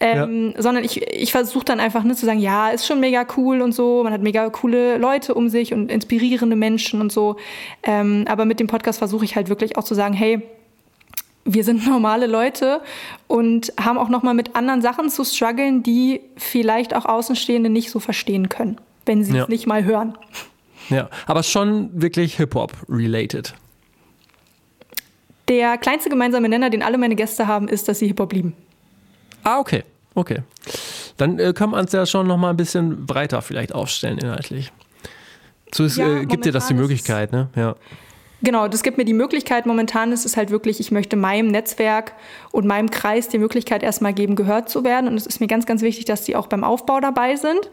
Ähm, 0.00 0.52
ja. 0.54 0.62
Sondern 0.62 0.84
ich, 0.84 1.02
ich 1.02 1.32
versuche 1.32 1.64
dann 1.64 1.80
einfach 1.80 2.04
ne, 2.04 2.14
zu 2.14 2.26
sagen, 2.26 2.38
ja, 2.38 2.70
ist 2.70 2.86
schon 2.86 3.00
mega 3.00 3.26
cool 3.36 3.60
und 3.62 3.72
so, 3.72 4.02
man 4.04 4.12
hat 4.12 4.22
mega 4.22 4.48
coole 4.50 4.98
Leute 4.98 5.34
um 5.34 5.48
sich 5.48 5.72
und 5.72 5.90
inspirierende 5.90 6.56
Menschen 6.56 7.00
und 7.00 7.12
so. 7.12 7.36
Ähm, 7.82 8.24
aber 8.28 8.44
mit 8.44 8.60
dem 8.60 8.66
Podcast 8.66 8.98
versuche 8.98 9.24
ich 9.24 9.36
halt 9.36 9.48
wirklich 9.48 9.76
auch 9.76 9.84
zu 9.84 9.94
sagen, 9.94 10.14
hey, 10.14 10.42
wir 11.44 11.64
sind 11.64 11.86
normale 11.86 12.26
Leute 12.26 12.80
und 13.28 13.72
haben 13.80 13.98
auch 13.98 14.08
noch 14.08 14.22
mal 14.22 14.34
mit 14.34 14.56
anderen 14.56 14.82
Sachen 14.82 15.08
zu 15.08 15.24
strugglen, 15.24 15.82
die 15.82 16.20
vielleicht 16.36 16.94
auch 16.94 17.04
Außenstehende 17.04 17.70
nicht 17.70 17.90
so 17.90 18.00
verstehen 18.00 18.48
können, 18.48 18.78
wenn 19.06 19.24
sie 19.24 19.36
ja. 19.36 19.44
es 19.44 19.48
nicht 19.48 19.66
mal 19.66 19.84
hören. 19.84 20.16
Ja, 20.90 21.08
aber 21.26 21.42
schon 21.42 21.90
wirklich 22.00 22.36
Hip-Hop-related. 22.36 23.54
Der 25.48 25.78
kleinste 25.78 26.10
gemeinsame 26.10 26.48
Nenner, 26.48 26.70
den 26.70 26.82
alle 26.82 26.98
meine 26.98 27.14
Gäste 27.14 27.46
haben, 27.46 27.68
ist, 27.68 27.88
dass 27.88 28.00
sie 28.00 28.08
Hip-Hop 28.08 28.32
lieben. 28.32 28.54
Ah, 29.44 29.58
okay. 29.58 29.84
Okay. 30.14 30.38
Dann 31.18 31.38
äh, 31.38 31.52
können 31.52 31.72
wir 31.72 31.78
uns 31.78 31.92
ja 31.92 32.06
schon 32.06 32.26
noch 32.26 32.38
mal 32.38 32.50
ein 32.50 32.56
bisschen 32.56 33.06
breiter 33.06 33.42
vielleicht 33.42 33.74
aufstellen 33.74 34.18
inhaltlich. 34.18 34.72
So 35.72 35.84
es, 35.84 35.96
ja, 35.96 36.20
äh, 36.20 36.26
gibt 36.26 36.44
dir 36.46 36.52
das 36.52 36.68
die 36.68 36.74
Möglichkeit, 36.74 37.32
ne? 37.32 37.48
Ja. 37.54 37.76
Genau, 38.42 38.68
das 38.68 38.82
gibt 38.82 38.98
mir 38.98 39.04
die 39.04 39.14
Möglichkeit. 39.14 39.66
Momentan 39.66 40.12
ist 40.12 40.26
es 40.26 40.36
halt 40.36 40.50
wirklich, 40.50 40.78
ich 40.78 40.90
möchte 40.90 41.16
meinem 41.16 41.48
Netzwerk 41.48 42.12
und 42.52 42.66
meinem 42.66 42.90
Kreis 42.90 43.28
die 43.28 43.38
Möglichkeit 43.38 43.82
erstmal 43.82 44.12
geben, 44.12 44.36
gehört 44.36 44.68
zu 44.68 44.84
werden. 44.84 45.08
Und 45.08 45.16
es 45.16 45.26
ist 45.26 45.40
mir 45.40 45.46
ganz, 45.46 45.64
ganz 45.66 45.82
wichtig, 45.82 46.04
dass 46.04 46.22
die 46.22 46.36
auch 46.36 46.46
beim 46.46 46.62
Aufbau 46.62 47.00
dabei 47.00 47.36
sind 47.36 47.70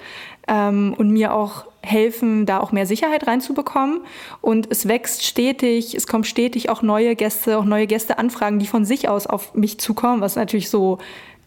ähm, 0.48 0.94
und 0.98 1.12
mir 1.12 1.34
auch 1.34 1.66
helfen, 1.84 2.46
da 2.46 2.60
auch 2.60 2.72
mehr 2.72 2.86
Sicherheit 2.86 3.28
reinzubekommen. 3.28 4.02
Und 4.42 4.72
es 4.72 4.88
wächst 4.88 5.26
stetig, 5.26 5.96
es 5.96 6.08
kommen 6.08 6.24
stetig 6.24 6.70
auch 6.70 6.82
neue 6.82 7.16
Gäste, 7.16 7.58
auch 7.58 7.66
neue 7.66 7.88
Gästeanfragen, 7.88 8.60
die 8.60 8.68
von 8.68 8.86
sich 8.86 9.10
aus 9.10 9.28
auf 9.28 9.54
mich 9.54 9.80
zukommen, 9.80 10.22
was 10.22 10.36
natürlich 10.36 10.70
so, 10.70 10.98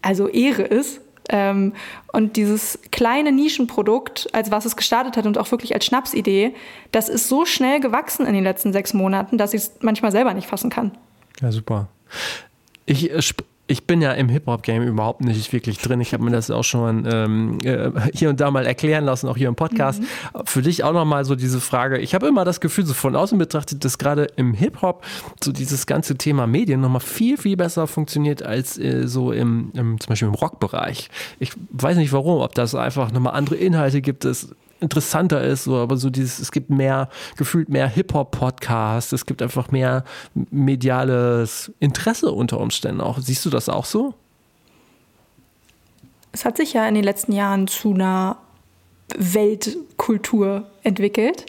also 0.01 0.27
Ehre 0.27 0.63
ist, 0.63 1.01
ähm, 1.29 1.73
und 2.13 2.37
dieses 2.37 2.79
kleine 2.91 3.31
Nischenprodukt, 3.31 4.29
als 4.33 4.51
was 4.51 4.65
es 4.65 4.75
gestartet 4.75 5.17
hat 5.17 5.25
und 5.25 5.37
auch 5.37 5.51
wirklich 5.51 5.73
als 5.73 5.85
Schnapsidee, 5.85 6.53
das 6.91 7.09
ist 7.09 7.27
so 7.27 7.45
schnell 7.45 7.79
gewachsen 7.79 8.25
in 8.25 8.33
den 8.33 8.43
letzten 8.43 8.73
sechs 8.73 8.93
Monaten, 8.93 9.37
dass 9.37 9.53
ich 9.53 9.63
es 9.63 9.71
manchmal 9.81 10.11
selber 10.11 10.33
nicht 10.33 10.47
fassen 10.47 10.69
kann. 10.69 10.91
Ja, 11.41 11.51
super. 11.51 11.89
Ich 12.85 13.11
äh, 13.11 13.21
ich 13.67 13.85
bin 13.85 14.01
ja 14.01 14.13
im 14.13 14.29
Hip-Hop-Game 14.29 14.83
überhaupt 14.83 15.21
nicht 15.21 15.51
wirklich 15.51 15.77
drin. 15.77 15.99
Ich 15.99 16.13
habe 16.13 16.23
mir 16.23 16.31
das 16.31 16.49
auch 16.49 16.63
schon 16.63 17.05
ähm, 17.11 17.57
äh, 17.63 17.91
hier 18.13 18.29
und 18.29 18.39
da 18.39 18.49
mal 18.49 18.65
erklären 18.65 19.03
lassen, 19.03 19.27
auch 19.27 19.35
hier 19.35 19.49
im 19.49 19.55
Podcast. 19.55 20.01
Mhm. 20.01 20.07
Für 20.45 20.61
dich 20.61 20.85
auch 20.85 20.93
nochmal 20.93 21.25
so 21.25 21.35
diese 21.35 21.59
Frage. 21.59 21.97
Ich 21.97 22.15
habe 22.15 22.27
immer 22.27 22.45
das 22.45 22.61
Gefühl, 22.61 22.85
so 22.85 22.93
von 22.93 23.15
außen 23.15 23.37
betrachtet, 23.37 23.83
dass 23.83 23.97
gerade 23.97 24.27
im 24.37 24.53
Hip-Hop 24.53 25.03
so 25.43 25.51
dieses 25.51 25.85
ganze 25.85 26.15
Thema 26.17 26.47
Medien 26.47 26.79
nochmal 26.79 27.01
viel, 27.01 27.37
viel 27.37 27.57
besser 27.57 27.87
funktioniert 27.87 28.41
als 28.41 28.77
äh, 28.77 29.05
so 29.05 29.33
im, 29.33 29.71
im, 29.73 29.99
zum 29.99 30.09
Beispiel 30.09 30.29
im 30.29 30.33
Rockbereich. 30.33 31.09
Ich 31.39 31.51
weiß 31.71 31.97
nicht 31.97 32.13
warum, 32.13 32.41
ob 32.41 32.55
das 32.55 32.73
einfach 32.73 33.11
nochmal 33.11 33.33
andere 33.33 33.55
Inhalte 33.55 34.01
gibt. 34.01 34.23
Es 34.23 34.49
interessanter 34.79 35.41
ist, 35.41 35.65
so, 35.65 35.77
aber 35.77 35.97
so 35.97 36.09
dieses, 36.09 36.39
es 36.39 36.51
gibt 36.51 36.69
mehr, 36.69 37.09
gefühlt 37.35 37.69
mehr 37.69 37.87
Hip-Hop-Podcasts, 37.87 39.11
es 39.11 39.25
gibt 39.25 39.41
einfach 39.41 39.71
mehr 39.71 40.03
mediales 40.51 41.71
Interesse 41.79 42.31
unter 42.31 42.59
Umständen 42.59 43.01
auch. 43.01 43.19
Siehst 43.19 43.45
du 43.45 43.49
das 43.49 43.69
auch 43.69 43.85
so? 43.85 44.13
Es 46.31 46.45
hat 46.45 46.57
sich 46.57 46.73
ja 46.73 46.87
in 46.87 46.95
den 46.95 47.03
letzten 47.03 47.31
Jahren 47.31 47.67
zu 47.67 47.93
einer 47.93 48.37
Weltkultur 49.15 50.69
entwickelt. 50.83 51.45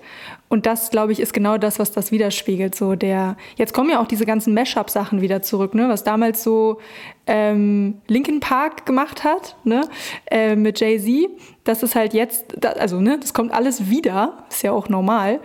Und 0.48 0.64
das, 0.64 0.90
glaube 0.90 1.12
ich, 1.12 1.20
ist 1.20 1.34
genau 1.34 1.58
das, 1.58 1.78
was 1.78 1.92
das 1.92 2.10
widerspiegelt. 2.10 2.74
So 2.74 2.94
der, 2.94 3.36
jetzt 3.56 3.74
kommen 3.74 3.90
ja 3.90 4.00
auch 4.00 4.06
diese 4.06 4.24
ganzen 4.24 4.54
Mashup-Sachen 4.54 5.20
wieder 5.20 5.42
zurück, 5.42 5.74
ne? 5.74 5.88
was 5.88 6.04
damals 6.04 6.42
so 6.42 6.78
ähm, 7.26 8.00
Linkin 8.06 8.40
Park 8.40 8.86
gemacht 8.86 9.24
hat, 9.24 9.56
ne? 9.64 9.82
Äh, 10.30 10.56
mit 10.56 10.80
Jay-Z. 10.80 11.28
Das 11.64 11.82
ist 11.82 11.94
halt 11.94 12.14
jetzt, 12.14 12.64
also 12.64 13.00
ne, 13.00 13.18
das 13.20 13.34
kommt 13.34 13.52
alles 13.52 13.90
wieder, 13.90 14.46
ist 14.48 14.62
ja 14.62 14.72
auch 14.72 14.88
normal. 14.88 15.40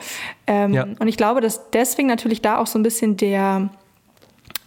Ähm, 0.48 0.74
ja. 0.74 0.88
Und 1.00 1.08
ich 1.10 1.18
glaube, 1.18 1.42
dass 1.42 1.70
deswegen 1.72 2.08
natürlich 2.08 2.42
da 2.42 2.60
auch 2.60 2.68
so 2.68 2.80
ein 2.80 2.84
bisschen 2.84 3.18
der, 3.18 3.70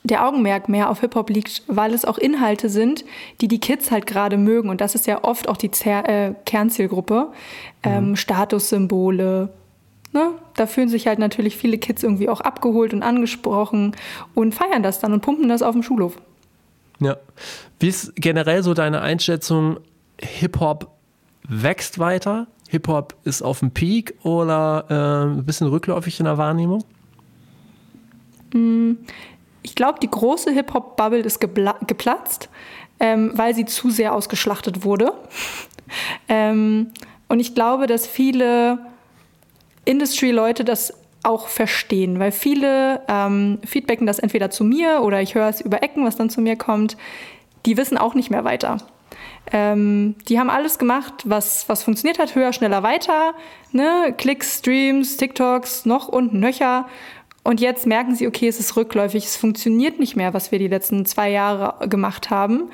der 0.07 0.27
Augenmerk 0.27 0.69
mehr 0.69 0.91
auf 0.91 1.01
Hip-Hop 1.01 1.31
liegt, 1.31 1.63
weil 1.67 1.93
es 1.93 2.05
auch 2.05 2.19
Inhalte 2.19 2.69
sind, 2.69 3.05
die 3.41 3.49
die 3.49 3.61
Kids 3.61 3.91
halt 3.91 4.07
gerade 4.07 4.37
mögen. 4.37 4.69
Und 4.69 4.81
das 4.81 4.95
ist 4.95 5.07
ja 5.07 5.25
oft 5.25 5.49
auch 5.49 5.57
die 5.57 5.71
Zer 5.71 6.09
äh, 6.09 6.35
Kernzielgruppe. 6.45 7.33
Ähm, 7.83 8.11
mhm. 8.11 8.17
Statussymbole. 8.17 9.51
Ne? 10.13 10.31
Da 10.55 10.67
fühlen 10.67 10.89
sich 10.89 11.07
halt 11.07 11.19
natürlich 11.19 11.57
viele 11.57 11.79
Kids 11.79 12.03
irgendwie 12.03 12.29
auch 12.29 12.41
abgeholt 12.41 12.95
und 12.95 13.03
angesprochen 13.03 13.95
und 14.35 14.55
feiern 14.55 14.83
das 14.83 14.99
dann 15.01 15.13
und 15.13 15.21
pumpen 15.21 15.49
das 15.49 15.63
auf 15.63 15.73
dem 15.73 15.83
Schulhof. 15.83 16.17
Ja. 17.01 17.17
Wie 17.79 17.89
ist 17.89 18.17
generell 18.17 18.63
so 18.63 18.75
deine 18.75 19.03
Einschätzung? 19.03 19.79
Hip-Hop 20.19 20.91
wächst 21.47 21.99
weiter? 21.99 22.47
Hip-Hop 22.69 23.15
ist 23.25 23.43
auf 23.43 23.61
dem 23.61 23.71
Peak 23.71 24.15
oder 24.23 24.87
äh, 24.89 25.39
ein 25.39 25.45
bisschen 25.45 25.69
rückläufig 25.69 26.19
in 26.19 26.25
der 26.25 26.39
Wahrnehmung? 26.39 26.85
Mm, 28.53 28.93
ich 29.67 29.75
glaube, 29.75 29.99
die 30.01 30.09
große 30.09 30.53
Hip-Hop-Bubble 30.53 31.19
ist 31.19 31.41
geplatzt, 31.41 32.49
ähm, 33.01 33.33
weil 33.35 33.53
sie 33.53 33.65
zu 33.65 33.91
sehr 33.91 34.15
ausgeschlachtet 34.15 34.85
wurde. 34.85 35.13
ähm, 36.29 36.93
und 37.27 37.41
ich 37.41 37.53
glaube, 37.57 37.89
dass 37.89 38.07
viele 38.07 38.79
Industry-Leute 39.85 40.65
das 40.65 40.95
auch 41.25 41.49
verstehen, 41.49 42.21
weil 42.21 42.31
viele 42.31 43.03
ähm, 43.09 43.59
feedbacken 43.67 44.07
das 44.07 44.21
entweder 44.21 44.51
zu 44.51 44.63
mir 44.63 45.01
oder 45.03 45.21
ich 45.21 45.35
höre 45.35 45.49
es 45.49 45.61
über 45.61 45.83
Ecken, 45.83 46.05
was 46.05 46.15
dann 46.15 46.31
zu 46.31 46.41
mir 46.41 46.55
kommt. 46.55 46.97
Die 47.67 47.77
wissen 47.77 47.99
auch 47.99 48.15
nicht 48.15 48.31
mehr 48.31 48.45
weiter. 48.45 48.77
Ähm, 49.51 50.15
die 50.29 50.39
haben 50.39 50.51
alles 50.51 50.79
gemacht, 50.79 51.25
was, 51.25 51.69
was 51.69 51.83
funktioniert 51.83 52.21
hat, 52.21 52.37
höher, 52.37 52.53
schneller, 52.53 52.85
weiter. 52.85 53.35
Ne? 53.73 54.15
Klicks, 54.17 54.61
Streams, 54.61 55.17
TikToks, 55.17 55.87
noch 55.87 56.07
und 56.07 56.35
nöcher. 56.35 56.87
Und 57.47 57.61
jetzt 57.61 57.87
merken 57.87 58.17
sie, 58.17 58.27
okay, 58.27 58.49
es 58.49 58.59
ist 58.59 58.77
rückläufig, 58.77 59.25
es 59.25 59.37
funktioniert 59.37 60.01
nicht 60.01 60.17
mehr, 60.17 60.35
was 60.35 60.51
wir 60.51 60.59
die 60.59 60.67
letzten 60.67 61.07
zwei 61.07 61.31
Jahre 61.31 61.89
gemacht 61.89 62.29
haben. 62.29 62.71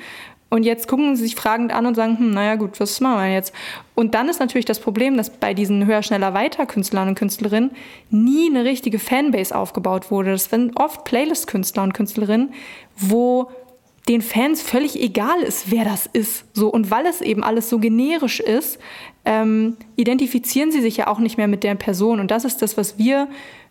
Und 0.49 0.63
jetzt 0.63 0.87
gucken 0.87 1.15
sie 1.15 1.21
sich 1.23 1.35
fragend 1.35 1.71
an 1.71 1.85
und 1.85 1.93
sagen, 1.93 2.17
hm, 2.17 2.31
naja 2.31 2.55
gut, 2.55 2.79
was 2.79 2.99
machen 2.99 3.19
wir 3.19 3.31
jetzt? 3.31 3.53
Und 3.93 4.15
dann 4.15 4.29
ist 4.29 4.39
natürlich 4.39 4.65
das 4.65 4.79
Problem, 4.79 5.15
dass 5.15 5.29
bei 5.29 5.53
diesen 5.53 5.85
höher, 5.85 6.01
schneller, 6.01 6.33
weiter 6.33 6.65
Künstlern 6.65 7.07
und 7.07 7.15
Künstlerinnen 7.15 7.69
nie 8.09 8.49
eine 8.49 8.65
richtige 8.65 8.97
Fanbase 8.97 9.55
aufgebaut 9.55 10.09
wurde. 10.09 10.31
Das 10.31 10.45
sind 10.45 10.75
oft 10.75 11.03
Playlist-Künstler 11.03 11.83
und 11.83 11.93
Künstlerinnen, 11.93 12.51
wo 12.97 13.51
den 14.09 14.21
Fans 14.23 14.63
völlig 14.63 14.99
egal 14.99 15.39
ist, 15.41 15.71
wer 15.71 15.85
das 15.85 16.07
ist. 16.07 16.45
So, 16.53 16.69
und 16.69 16.89
weil 16.89 17.05
es 17.05 17.21
eben 17.21 17.43
alles 17.43 17.69
so 17.69 17.77
generisch 17.77 18.39
ist, 18.39 18.79
ähm, 19.23 19.77
identifizieren 19.95 20.71
sie 20.71 20.81
sich 20.81 20.97
ja 20.97 21.07
auch 21.07 21.19
nicht 21.19 21.37
mehr 21.37 21.47
mit 21.47 21.63
der 21.63 21.75
Person. 21.75 22.19
Und 22.19 22.31
das 22.31 22.43
ist 22.43 22.61
das, 22.61 22.75
was 22.75 22.97
wir 22.97 23.27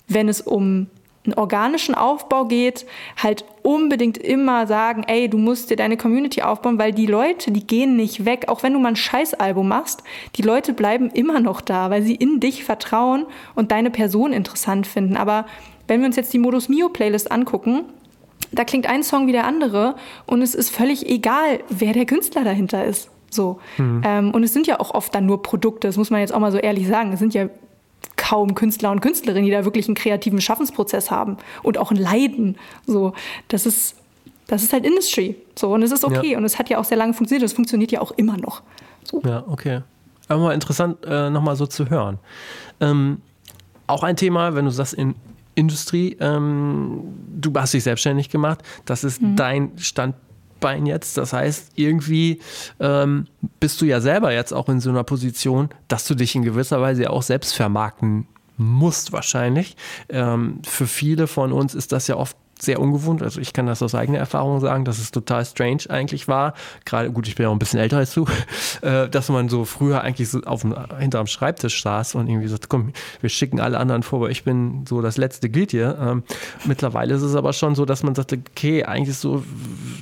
wenn 0.09 0.29
es 0.29 0.41
um 0.41 0.89
einen 1.25 1.35
organischen 1.35 1.95
Aufbau 1.95 2.47
geht, 2.47 2.85
halt 3.17 3.45
unbedingt 3.63 4.19
immer 4.19 4.67
sagen, 4.67 5.05
ey, 5.07 5.29
du 5.29 5.39
musst 5.39 5.71
dir 5.71 5.77
deine 5.77 5.97
Community 5.97 6.43
aufbauen, 6.43 6.79
weil 6.79 6.93
die 6.93 7.07
Leute, 7.07 7.53
die 7.53 7.65
gehen 7.65 7.97
nicht 7.97 8.25
weg, 8.25 8.47
auch 8.49 8.63
wenn 8.63 8.73
du 8.73 8.81
mal 8.81 8.89
ein 8.89 8.97
Scheißalbum 8.97 9.67
machst, 9.67 10.03
die 10.35 10.43
Leute 10.43 10.73
bleiben 10.73 11.11
immer 11.11 11.39
noch 11.39 11.61
da, 11.61 11.91
weil 11.91 12.03
sie 12.03 12.17
in 12.17 12.41
dich 12.41 12.65
vertrauen 12.65 13.27
und 13.55 13.71
deine 13.71 13.91
Person 13.91 14.33
interessant 14.33 14.87
finden. 14.87 15.17
Aber 15.17 15.47
wenn 15.87 16.01
wir 16.01 16.07
uns 16.07 16.17
jetzt 16.17 16.33
die 16.33 16.39
Modus 16.39 16.69
Mio 16.69 16.89
Playlist 16.89 17.31
angucken, 17.31 17.85
da 18.51 18.65
klingt 18.65 18.87
ein 18.87 19.03
Song 19.03 19.27
wie 19.29 19.33
der 19.33 19.47
andere 19.47 19.95
und 20.27 20.43
es 20.43 20.55
ist 20.55 20.71
völlig 20.71 21.09
egal, 21.09 21.61
wer 21.69 21.93
der 21.93 22.05
Künstler 22.05 22.45
dahinter 22.45 22.85
ist. 22.85 23.11
So. 23.31 23.61
Mhm. 23.79 24.03
Ähm, 24.05 24.31
und 24.33 24.43
es 24.43 24.53
sind 24.53 24.67
ja 24.67 24.81
auch 24.81 24.93
oft 24.93 25.15
dann 25.15 25.27
nur 25.27 25.43
Produkte, 25.43 25.87
das 25.87 25.97
muss 25.97 26.11
man 26.11 26.21
jetzt 26.21 26.35
auch 26.35 26.41
mal 26.41 26.53
so 26.53 26.59
ehrlich 26.59 26.87
sagen. 26.87 27.13
Es 27.13 27.21
sind 27.21 27.33
ja 27.33 27.49
kaum 28.23 28.55
Künstler 28.55 28.93
und 28.93 29.01
Künstlerinnen, 29.01 29.45
die 29.45 29.51
da 29.51 29.65
wirklich 29.65 29.89
einen 29.89 29.97
kreativen 29.97 30.41
Schaffensprozess 30.41 31.11
haben 31.11 31.39
und 31.65 31.77
auch 31.77 31.91
ein 31.91 31.97
Leiden. 31.97 32.57
So, 32.87 33.15
das 33.49 33.67
ist, 33.67 33.97
das 34.47 34.63
ist 34.63 34.73
halt 34.73 34.87
Industry. 34.87 35.35
So, 35.59 35.75
und 35.75 35.83
es 35.83 35.91
ist 35.91 36.05
okay. 36.05 36.33
Ja. 36.33 36.39
Und 36.39 36.45
es 36.45 36.57
hat 36.57 36.71
ja 36.71 36.79
auch 36.79 36.85
sehr 36.85 36.97
lange 36.97 37.15
funktioniert 37.15 37.45
es 37.45 37.53
funktioniert 37.53 37.91
ja 37.91 38.01
auch 38.01 38.13
immer 38.13 38.37
noch. 38.37 38.63
So. 39.03 39.21
Ja, 39.27 39.43
okay. 39.49 39.81
Aber 40.29 40.41
mal 40.41 40.55
interessant, 40.55 40.99
äh, 41.05 41.31
nochmal 41.31 41.57
so 41.57 41.67
zu 41.67 41.91
hören. 41.91 42.19
Ähm, 42.81 43.21
auch 43.89 44.05
ein 44.05 44.17
Thema, 44.17 44.55
wenn 44.55 44.67
du 44.67 44.71
sagst, 44.71 44.95
in 44.95 45.17
Industrie, 45.57 46.17
ähm, 46.21 47.01
du 47.41 47.53
hast 47.57 47.75
dich 47.75 47.83
selbstständig 47.83 48.31
gemacht, 48.31 48.61
das 48.85 49.03
ist 49.03 49.21
mhm. 49.21 49.35
dein 49.35 49.73
Standpunkt 49.79 50.32
Bein 50.63 50.87
jetzt. 50.87 51.19
Das 51.19 51.35
heißt, 51.35 51.73
irgendwie 51.75 52.41
ähm, 52.81 53.27
bist 53.61 53.83
du 53.83 53.85
ja 53.85 54.01
selber 54.01 54.33
jetzt 54.33 54.53
auch 54.53 54.71
in 54.71 54.81
so 54.81 54.89
einer 54.89 55.05
Position, 55.05 55.69
dass 55.89 56.07
du 56.07 56.15
dich 56.15 56.35
in 56.35 56.43
gewisser 56.43 56.81
Weise 56.81 57.11
auch 57.11 57.23
selbst 57.23 57.53
vermarkten 57.53 58.27
musst 58.57 59.13
wahrscheinlich. 59.13 59.77
Ähm, 60.09 60.61
für 60.65 60.87
viele 60.87 61.27
von 61.27 61.53
uns 61.53 61.75
ist 61.75 61.93
das 61.93 62.07
ja 62.07 62.17
oft 62.17 62.37
sehr 62.63 62.81
ungewohnt. 62.81 63.23
Also 63.23 63.41
ich 63.41 63.53
kann 63.53 63.67
das 63.67 63.83
aus 63.83 63.95
eigener 63.95 64.19
Erfahrung 64.19 64.61
sagen, 64.61 64.85
dass 64.85 64.99
es 64.99 65.11
total 65.11 65.45
strange 65.45 65.83
eigentlich 65.89 66.29
war. 66.29 66.55
Gerade, 66.85 67.11
gut, 67.11 67.27
ich 67.27 67.35
bin 67.35 67.45
ja 67.45 67.49
auch 67.51 67.55
ein 67.55 67.59
bisschen 67.59 67.81
älter 67.81 67.99
als 67.99 68.15
du, 68.15 68.27
äh, 68.83 69.09
dass 69.09 69.29
man 69.29 69.49
so 69.49 69.65
früher 69.65 70.01
eigentlich 70.03 70.31
so 70.31 70.41
auf 70.43 70.63
dem, 70.63 70.75
hinterm 70.99 71.27
Schreibtisch 71.27 71.83
saß 71.83 72.15
und 72.15 72.29
irgendwie 72.29 72.49
sagt, 72.49 72.69
komm, 72.69 72.93
wir 73.21 73.31
schicken 73.31 73.61
alle 73.61 73.79
anderen 73.79 74.03
vor, 74.03 74.21
weil 74.21 74.31
ich 74.31 74.45
bin 74.45 74.85
so 74.89 75.03
das 75.03 75.17
letzte 75.17 75.51
Glied 75.51 75.73
hier. 75.73 75.99
Ähm, 76.01 76.23
mittlerweile 76.65 77.15
ist 77.15 77.23
es 77.23 77.35
aber 77.35 77.53
schon 77.53 77.75
so, 77.75 77.85
dass 77.85 78.03
man 78.03 78.15
sagt, 78.15 78.33
okay, 78.33 78.85
eigentlich 78.85 79.17
so 79.17 79.43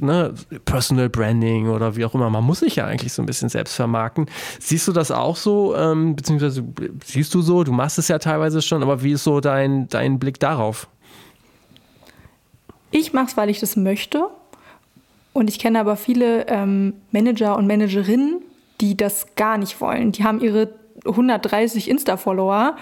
ne, 0.01 0.35
Personal 0.67 1.09
Branding 1.09 1.69
oder 1.69 1.97
wie 1.97 2.05
auch 2.05 2.15
immer, 2.15 2.29
man 2.29 2.45
muss 2.45 2.61
sich 2.61 2.77
ja 2.77 2.85
eigentlich 2.85 3.13
so 3.13 3.23
ein 3.23 3.27
bisschen 3.27 3.49
selbst 3.49 3.75
vermarkten. 3.75 4.27
Siehst 4.59 4.87
du 4.87 4.93
das 4.93 5.11
auch 5.11 5.37
so, 5.37 5.75
ähm, 5.77 6.15
beziehungsweise 6.15 6.63
siehst 7.05 7.35
du 7.35 7.41
so, 7.41 7.65
du 7.65 7.73
machst 7.73 7.99
es 7.99 8.09
ja 8.09 8.19
teilweise 8.19 8.61
schon, 8.61 8.83
aber 8.83 9.03
wie 9.03 9.13
ist 9.13 9.25
so 9.25 9.41
dein, 9.41 9.89
dein 9.89 10.19
Blick 10.19 10.39
darauf? 10.39 10.89
Ich 12.91 13.13
mache 13.13 13.27
es, 13.27 13.37
weil 13.37 13.51
ich 13.51 13.61
das 13.61 13.77
möchte. 13.77 14.29
Und 15.33 15.49
ich 15.49 15.59
kenne 15.59 15.79
aber 15.79 15.97
viele 15.97 16.47
ähm, 16.49 16.95
Manager 17.13 17.57
und 17.57 17.67
Managerinnen, 17.67 18.43
die 18.81 18.97
das 18.97 19.35
gar 19.37 19.59
nicht 19.59 19.81
wollen. 19.81 20.13
Die 20.13 20.25
haben 20.25 20.41
ihre 20.41 20.75
130 21.05 21.89
Insta-Follower 21.89 22.77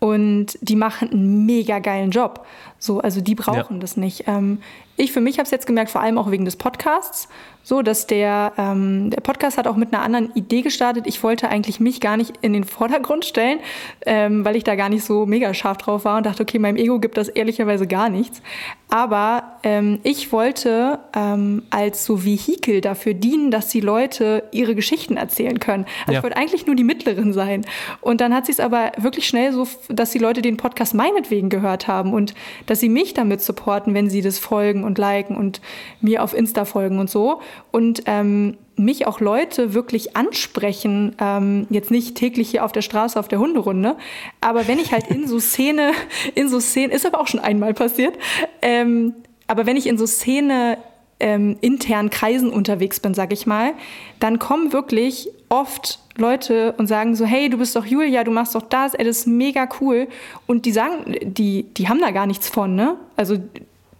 und 0.00 0.58
die 0.60 0.76
machen 0.76 1.10
einen 1.10 1.46
mega 1.46 1.78
geilen 1.78 2.10
Job. 2.10 2.46
So, 2.78 3.00
also 3.00 3.20
die 3.20 3.34
brauchen 3.34 3.76
ja. 3.76 3.80
das 3.80 3.96
nicht. 3.96 4.24
Ähm, 4.26 4.58
ich 4.96 5.12
für 5.12 5.20
mich 5.20 5.38
habe 5.38 5.44
es 5.44 5.50
jetzt 5.50 5.66
gemerkt, 5.66 5.90
vor 5.90 6.00
allem 6.00 6.18
auch 6.18 6.30
wegen 6.30 6.44
des 6.44 6.56
Podcasts, 6.56 7.28
so 7.64 7.82
dass 7.82 8.06
der, 8.06 8.52
ähm, 8.58 9.10
der 9.10 9.20
Podcast 9.20 9.56
hat 9.58 9.66
auch 9.66 9.76
mit 9.76 9.92
einer 9.92 10.02
anderen 10.02 10.30
Idee 10.34 10.60
gestartet. 10.60 11.06
Ich 11.06 11.22
wollte 11.22 11.48
eigentlich 11.48 11.80
mich 11.80 12.00
gar 12.00 12.16
nicht 12.16 12.34
in 12.42 12.52
den 12.52 12.64
Vordergrund 12.64 13.24
stellen, 13.24 13.58
ähm, 14.04 14.44
weil 14.44 14.54
ich 14.54 14.64
da 14.64 14.74
gar 14.76 14.90
nicht 14.90 15.04
so 15.04 15.24
mega 15.26 15.52
scharf 15.54 15.78
drauf 15.78 16.04
war 16.04 16.18
und 16.18 16.26
dachte, 16.26 16.42
okay, 16.42 16.58
meinem 16.58 16.76
Ego 16.76 17.00
gibt 17.00 17.16
das 17.16 17.28
ehrlicherweise 17.28 17.86
gar 17.86 18.10
nichts. 18.10 18.42
Aber 18.90 19.58
ähm, 19.64 19.98
ich 20.04 20.30
wollte 20.30 21.00
ähm, 21.16 21.62
als 21.70 22.04
so 22.04 22.24
Vehikel 22.24 22.80
dafür 22.80 23.14
dienen, 23.14 23.50
dass 23.50 23.68
die 23.68 23.80
Leute 23.80 24.44
ihre 24.52 24.74
Geschichten 24.74 25.16
erzählen 25.16 25.58
können. 25.58 25.86
Also 26.02 26.12
ja. 26.12 26.18
ich 26.18 26.22
wollte 26.22 26.36
eigentlich 26.36 26.66
nur 26.66 26.76
die 26.76 26.84
Mittlerin 26.84 27.32
sein. 27.32 27.64
Und 28.02 28.20
dann 28.20 28.32
hat 28.34 28.46
sich 28.46 28.56
es 28.56 28.60
aber 28.60 28.92
wirklich 28.98 29.26
schnell 29.26 29.52
so, 29.52 29.66
dass 29.88 30.10
die 30.10 30.18
Leute 30.18 30.42
den 30.42 30.58
Podcast 30.58 30.94
meinetwegen 30.94 31.48
gehört 31.48 31.88
haben 31.88 32.12
und 32.12 32.34
dass 32.66 32.78
sie 32.78 32.88
mich 32.90 33.14
damit 33.14 33.40
supporten, 33.40 33.94
wenn 33.94 34.10
sie 34.10 34.20
das 34.20 34.38
folgen 34.38 34.83
und 34.84 34.98
liken 34.98 35.36
und 35.36 35.60
mir 36.00 36.22
auf 36.22 36.34
Insta 36.34 36.64
folgen 36.64 36.98
und 36.98 37.10
so 37.10 37.40
und 37.70 38.02
ähm, 38.06 38.56
mich 38.76 39.06
auch 39.06 39.20
Leute 39.20 39.74
wirklich 39.74 40.16
ansprechen, 40.16 41.14
ähm, 41.20 41.66
jetzt 41.70 41.90
nicht 41.90 42.16
täglich 42.16 42.50
hier 42.50 42.64
auf 42.64 42.72
der 42.72 42.82
Straße 42.82 43.18
auf 43.18 43.28
der 43.28 43.38
Hunderunde, 43.38 43.96
aber 44.40 44.66
wenn 44.68 44.78
ich 44.78 44.92
halt 44.92 45.08
in 45.08 45.26
so 45.26 45.38
Szene, 45.40 45.92
in 46.34 46.48
so 46.48 46.60
Szene, 46.60 46.92
ist 46.92 47.06
aber 47.06 47.20
auch 47.20 47.28
schon 47.28 47.40
einmal 47.40 47.74
passiert, 47.74 48.14
ähm, 48.62 49.14
aber 49.46 49.66
wenn 49.66 49.76
ich 49.76 49.86
in 49.86 49.98
so 49.98 50.06
Szene 50.06 50.78
ähm, 51.20 51.56
internen 51.60 52.10
Kreisen 52.10 52.50
unterwegs 52.50 53.00
bin, 53.00 53.14
sag 53.14 53.32
ich 53.32 53.46
mal, 53.46 53.72
dann 54.20 54.38
kommen 54.38 54.72
wirklich 54.72 55.28
oft 55.48 56.00
Leute 56.16 56.74
und 56.78 56.86
sagen 56.86 57.14
so, 57.14 57.24
hey, 57.24 57.48
du 57.48 57.58
bist 57.58 57.76
doch 57.76 57.86
Julia, 57.86 58.24
du 58.24 58.30
machst 58.30 58.54
doch 58.54 58.62
das, 58.62 58.94
ey, 58.94 59.04
das 59.04 59.18
ist 59.18 59.26
mega 59.26 59.68
cool. 59.80 60.08
Und 60.46 60.66
die 60.66 60.72
sagen, 60.72 61.16
die, 61.22 61.64
die 61.74 61.88
haben 61.88 62.00
da 62.00 62.10
gar 62.10 62.26
nichts 62.26 62.48
von, 62.48 62.74
ne? 62.74 62.96
Also 63.16 63.38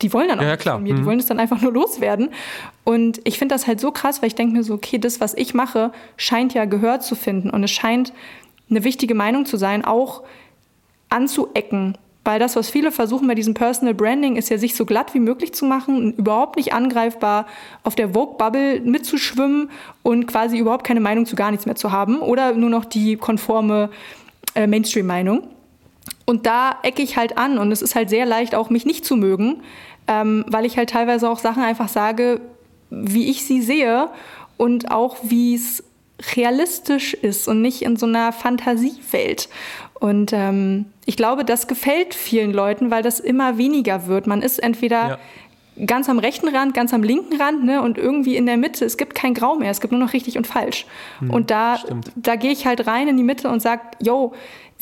die 0.02 0.12
wollen 0.12 0.28
dann 0.28 0.40
auch 0.40 0.44
ja, 0.44 0.56
klar. 0.56 0.76
von 0.76 0.82
mir, 0.82 0.94
die 0.94 1.02
mhm. 1.02 1.06
wollen 1.06 1.18
es 1.18 1.26
dann 1.26 1.38
einfach 1.38 1.60
nur 1.60 1.72
loswerden. 1.72 2.30
Und 2.84 3.20
ich 3.24 3.38
finde 3.38 3.54
das 3.54 3.66
halt 3.66 3.80
so 3.80 3.90
krass, 3.90 4.22
weil 4.22 4.28
ich 4.28 4.34
denke 4.34 4.54
mir 4.54 4.62
so, 4.62 4.74
okay, 4.74 4.98
das, 4.98 5.20
was 5.20 5.34
ich 5.34 5.54
mache, 5.54 5.92
scheint 6.16 6.54
ja 6.54 6.64
Gehör 6.64 7.00
zu 7.00 7.14
finden 7.14 7.50
und 7.50 7.62
es 7.62 7.70
scheint 7.70 8.12
eine 8.70 8.84
wichtige 8.84 9.14
Meinung 9.14 9.46
zu 9.46 9.56
sein, 9.56 9.84
auch 9.84 10.22
anzuecken. 11.10 11.96
Weil 12.24 12.38
das, 12.40 12.56
was 12.56 12.70
viele 12.70 12.90
versuchen 12.90 13.28
bei 13.28 13.34
diesem 13.34 13.52
Personal 13.52 13.92
Branding, 13.92 14.36
ist 14.36 14.48
ja, 14.48 14.56
sich 14.56 14.74
so 14.74 14.86
glatt 14.86 15.12
wie 15.12 15.20
möglich 15.20 15.52
zu 15.52 15.66
machen, 15.66 16.14
überhaupt 16.14 16.56
nicht 16.56 16.72
angreifbar 16.72 17.46
auf 17.82 17.94
der 17.94 18.14
Vogue-Bubble 18.14 18.80
mitzuschwimmen 18.80 19.70
und 20.02 20.26
quasi 20.26 20.56
überhaupt 20.56 20.86
keine 20.86 21.00
Meinung 21.00 21.26
zu 21.26 21.36
gar 21.36 21.50
nichts 21.50 21.66
mehr 21.66 21.76
zu 21.76 21.92
haben 21.92 22.20
oder 22.20 22.54
nur 22.54 22.70
noch 22.70 22.86
die 22.86 23.16
konforme 23.16 23.90
äh, 24.54 24.66
Mainstream-Meinung. 24.66 25.42
Und 26.24 26.46
da 26.46 26.78
ecke 26.82 27.02
ich 27.02 27.16
halt 27.16 27.38
an 27.38 27.58
und 27.58 27.72
es 27.72 27.82
ist 27.82 27.94
halt 27.94 28.10
sehr 28.10 28.26
leicht, 28.26 28.54
auch 28.54 28.70
mich 28.70 28.86
nicht 28.86 29.04
zu 29.04 29.16
mögen, 29.16 29.62
ähm, 30.06 30.44
weil 30.48 30.64
ich 30.64 30.76
halt 30.76 30.90
teilweise 30.90 31.28
auch 31.28 31.38
Sachen 31.38 31.62
einfach 31.62 31.88
sage, 31.88 32.40
wie 32.90 33.30
ich 33.30 33.44
sie 33.44 33.62
sehe 33.62 34.08
und 34.56 34.90
auch 34.90 35.16
wie 35.22 35.54
es 35.54 35.82
realistisch 36.36 37.14
ist 37.14 37.48
und 37.48 37.60
nicht 37.60 37.82
in 37.82 37.96
so 37.96 38.06
einer 38.06 38.32
Fantasiewelt. 38.32 39.48
Und 39.98 40.32
ähm, 40.32 40.86
ich 41.06 41.16
glaube, 41.16 41.44
das 41.44 41.66
gefällt 41.66 42.14
vielen 42.14 42.52
Leuten, 42.52 42.90
weil 42.90 43.02
das 43.02 43.20
immer 43.20 43.58
weniger 43.58 44.06
wird. 44.06 44.26
Man 44.26 44.42
ist 44.42 44.62
entweder 44.62 45.08
ja 45.08 45.18
ganz 45.86 46.08
am 46.08 46.18
rechten 46.18 46.48
Rand, 46.48 46.74
ganz 46.74 46.94
am 46.94 47.02
linken 47.02 47.40
Rand 47.40 47.64
ne, 47.64 47.82
und 47.82 47.98
irgendwie 47.98 48.36
in 48.36 48.46
der 48.46 48.56
Mitte. 48.56 48.84
Es 48.84 48.96
gibt 48.96 49.14
kein 49.14 49.34
Grau 49.34 49.56
mehr, 49.56 49.70
es 49.70 49.80
gibt 49.80 49.92
nur 49.92 50.00
noch 50.00 50.12
richtig 50.12 50.36
und 50.36 50.46
falsch. 50.46 50.86
Hm, 51.18 51.30
und 51.30 51.50
da, 51.50 51.78
da 52.14 52.36
gehe 52.36 52.52
ich 52.52 52.66
halt 52.66 52.86
rein 52.86 53.08
in 53.08 53.16
die 53.16 53.22
Mitte 53.22 53.48
und 53.48 53.60
sage, 53.60 53.82
yo, 54.00 54.32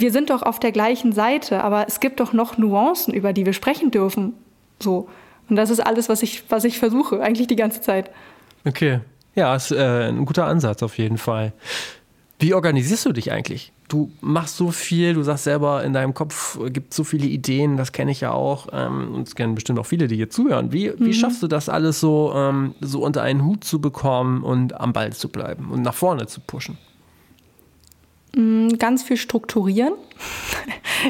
wir 0.03 0.13
sind 0.13 0.31
doch 0.31 0.43
auf 0.43 0.59
der 0.59 0.73
gleichen 0.73 1.13
Seite, 1.13 1.63
aber 1.63 1.87
es 1.87 2.01
gibt 2.01 2.21
doch 2.21 2.33
noch 2.33 2.59
Nuancen, 2.59 3.15
über 3.15 3.33
die 3.33 3.47
wir 3.47 3.53
sprechen 3.53 3.91
dürfen. 3.91 4.35
So. 4.81 5.09
Und 5.49 5.57
das 5.57 5.71
ist 5.71 5.81
alles, 5.81 6.09
was 6.09 6.23
ich, 6.23 6.43
was 6.51 6.65
ich 6.65 6.79
versuche, 6.79 7.23
eigentlich 7.23 7.47
die 7.47 7.57
ganze 7.57 7.81
Zeit. 7.81 8.11
Okay. 8.67 9.01
Ja, 9.35 9.55
ist 9.55 9.71
äh, 9.71 10.09
ein 10.09 10.27
guter 10.27 10.47
Ansatz 10.47 10.83
auf 10.83 10.99
jeden 10.99 11.19
Fall. 11.19 11.53
Wie 12.39 12.53
organisierst 12.53 13.07
du 13.07 13.13
dich 13.13 13.31
eigentlich? 13.31 13.73
Du 13.89 14.11
machst 14.21 14.57
so 14.57 14.73
viel, 14.73 15.15
du 15.15 15.23
sagst 15.23 15.45
selber, 15.45 15.85
in 15.85 15.93
deinem 15.93 16.15
Kopf 16.15 16.59
gibt 16.71 16.93
so 16.93 17.05
viele 17.05 17.27
Ideen, 17.27 17.77
das 17.77 17.93
kenne 17.93 18.11
ich 18.11 18.21
ja 18.21 18.33
auch 18.33 18.69
ähm, 18.73 19.15
und 19.15 19.29
es 19.29 19.37
kennen 19.37 19.55
bestimmt 19.55 19.79
auch 19.79 19.87
viele, 19.87 20.09
die 20.09 20.17
hier 20.17 20.31
zuhören. 20.31 20.73
Wie, 20.73 20.91
mhm. 20.91 20.95
wie 20.99 21.15
schaffst 21.15 21.43
du 21.43 21.47
das 21.47 21.69
alles 21.69 22.01
so, 22.01 22.33
ähm, 22.35 22.75
so 22.81 23.05
unter 23.05 23.23
einen 23.23 23.45
Hut 23.45 23.63
zu 23.63 23.81
bekommen 23.81 24.43
und 24.43 24.79
am 24.81 24.93
Ball 24.93 25.13
zu 25.13 25.29
bleiben 25.29 25.71
und 25.71 25.83
nach 25.83 25.95
vorne 25.95 26.27
zu 26.27 26.41
pushen? 26.41 26.77
Mm, 28.35 28.69
ganz 28.79 29.03
viel 29.03 29.17
strukturieren. 29.17 29.95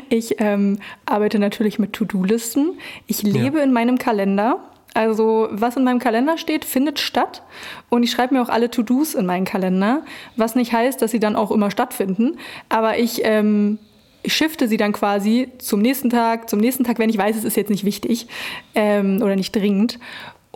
Ich 0.08 0.36
ähm, 0.38 0.78
arbeite 1.04 1.38
natürlich 1.38 1.78
mit 1.78 1.92
To-Do-Listen. 1.92 2.78
Ich 3.06 3.22
lebe 3.22 3.58
ja. 3.58 3.64
in 3.64 3.74
meinem 3.74 3.98
Kalender. 3.98 4.58
Also 4.94 5.48
was 5.50 5.76
in 5.76 5.84
meinem 5.84 5.98
Kalender 5.98 6.38
steht, 6.38 6.64
findet 6.64 6.98
statt. 6.98 7.42
Und 7.90 8.02
ich 8.02 8.10
schreibe 8.10 8.34
mir 8.34 8.42
auch 8.42 8.48
alle 8.48 8.70
To-Dos 8.70 9.14
in 9.14 9.26
meinen 9.26 9.44
Kalender, 9.44 10.02
was 10.36 10.54
nicht 10.54 10.72
heißt, 10.72 11.02
dass 11.02 11.10
sie 11.10 11.20
dann 11.20 11.36
auch 11.36 11.50
immer 11.50 11.70
stattfinden. 11.70 12.38
Aber 12.70 12.98
ich, 12.98 13.20
ähm, 13.24 13.78
shifte 14.24 14.68
sie 14.68 14.76
dann 14.76 14.92
quasi 14.92 15.48
zum 15.58 15.80
nächsten 15.80 16.10
Tag, 16.10 16.48
zum 16.48 16.60
nächsten 16.60 16.84
Tag, 16.84 16.98
wenn 16.98 17.10
ich 17.10 17.18
weiß, 17.18 17.36
es 17.36 17.44
ist 17.44 17.56
jetzt 17.56 17.70
nicht 17.70 17.84
wichtig 17.84 18.28
ähm, 18.74 19.20
oder 19.22 19.36
nicht 19.36 19.54
dringend. 19.54 19.98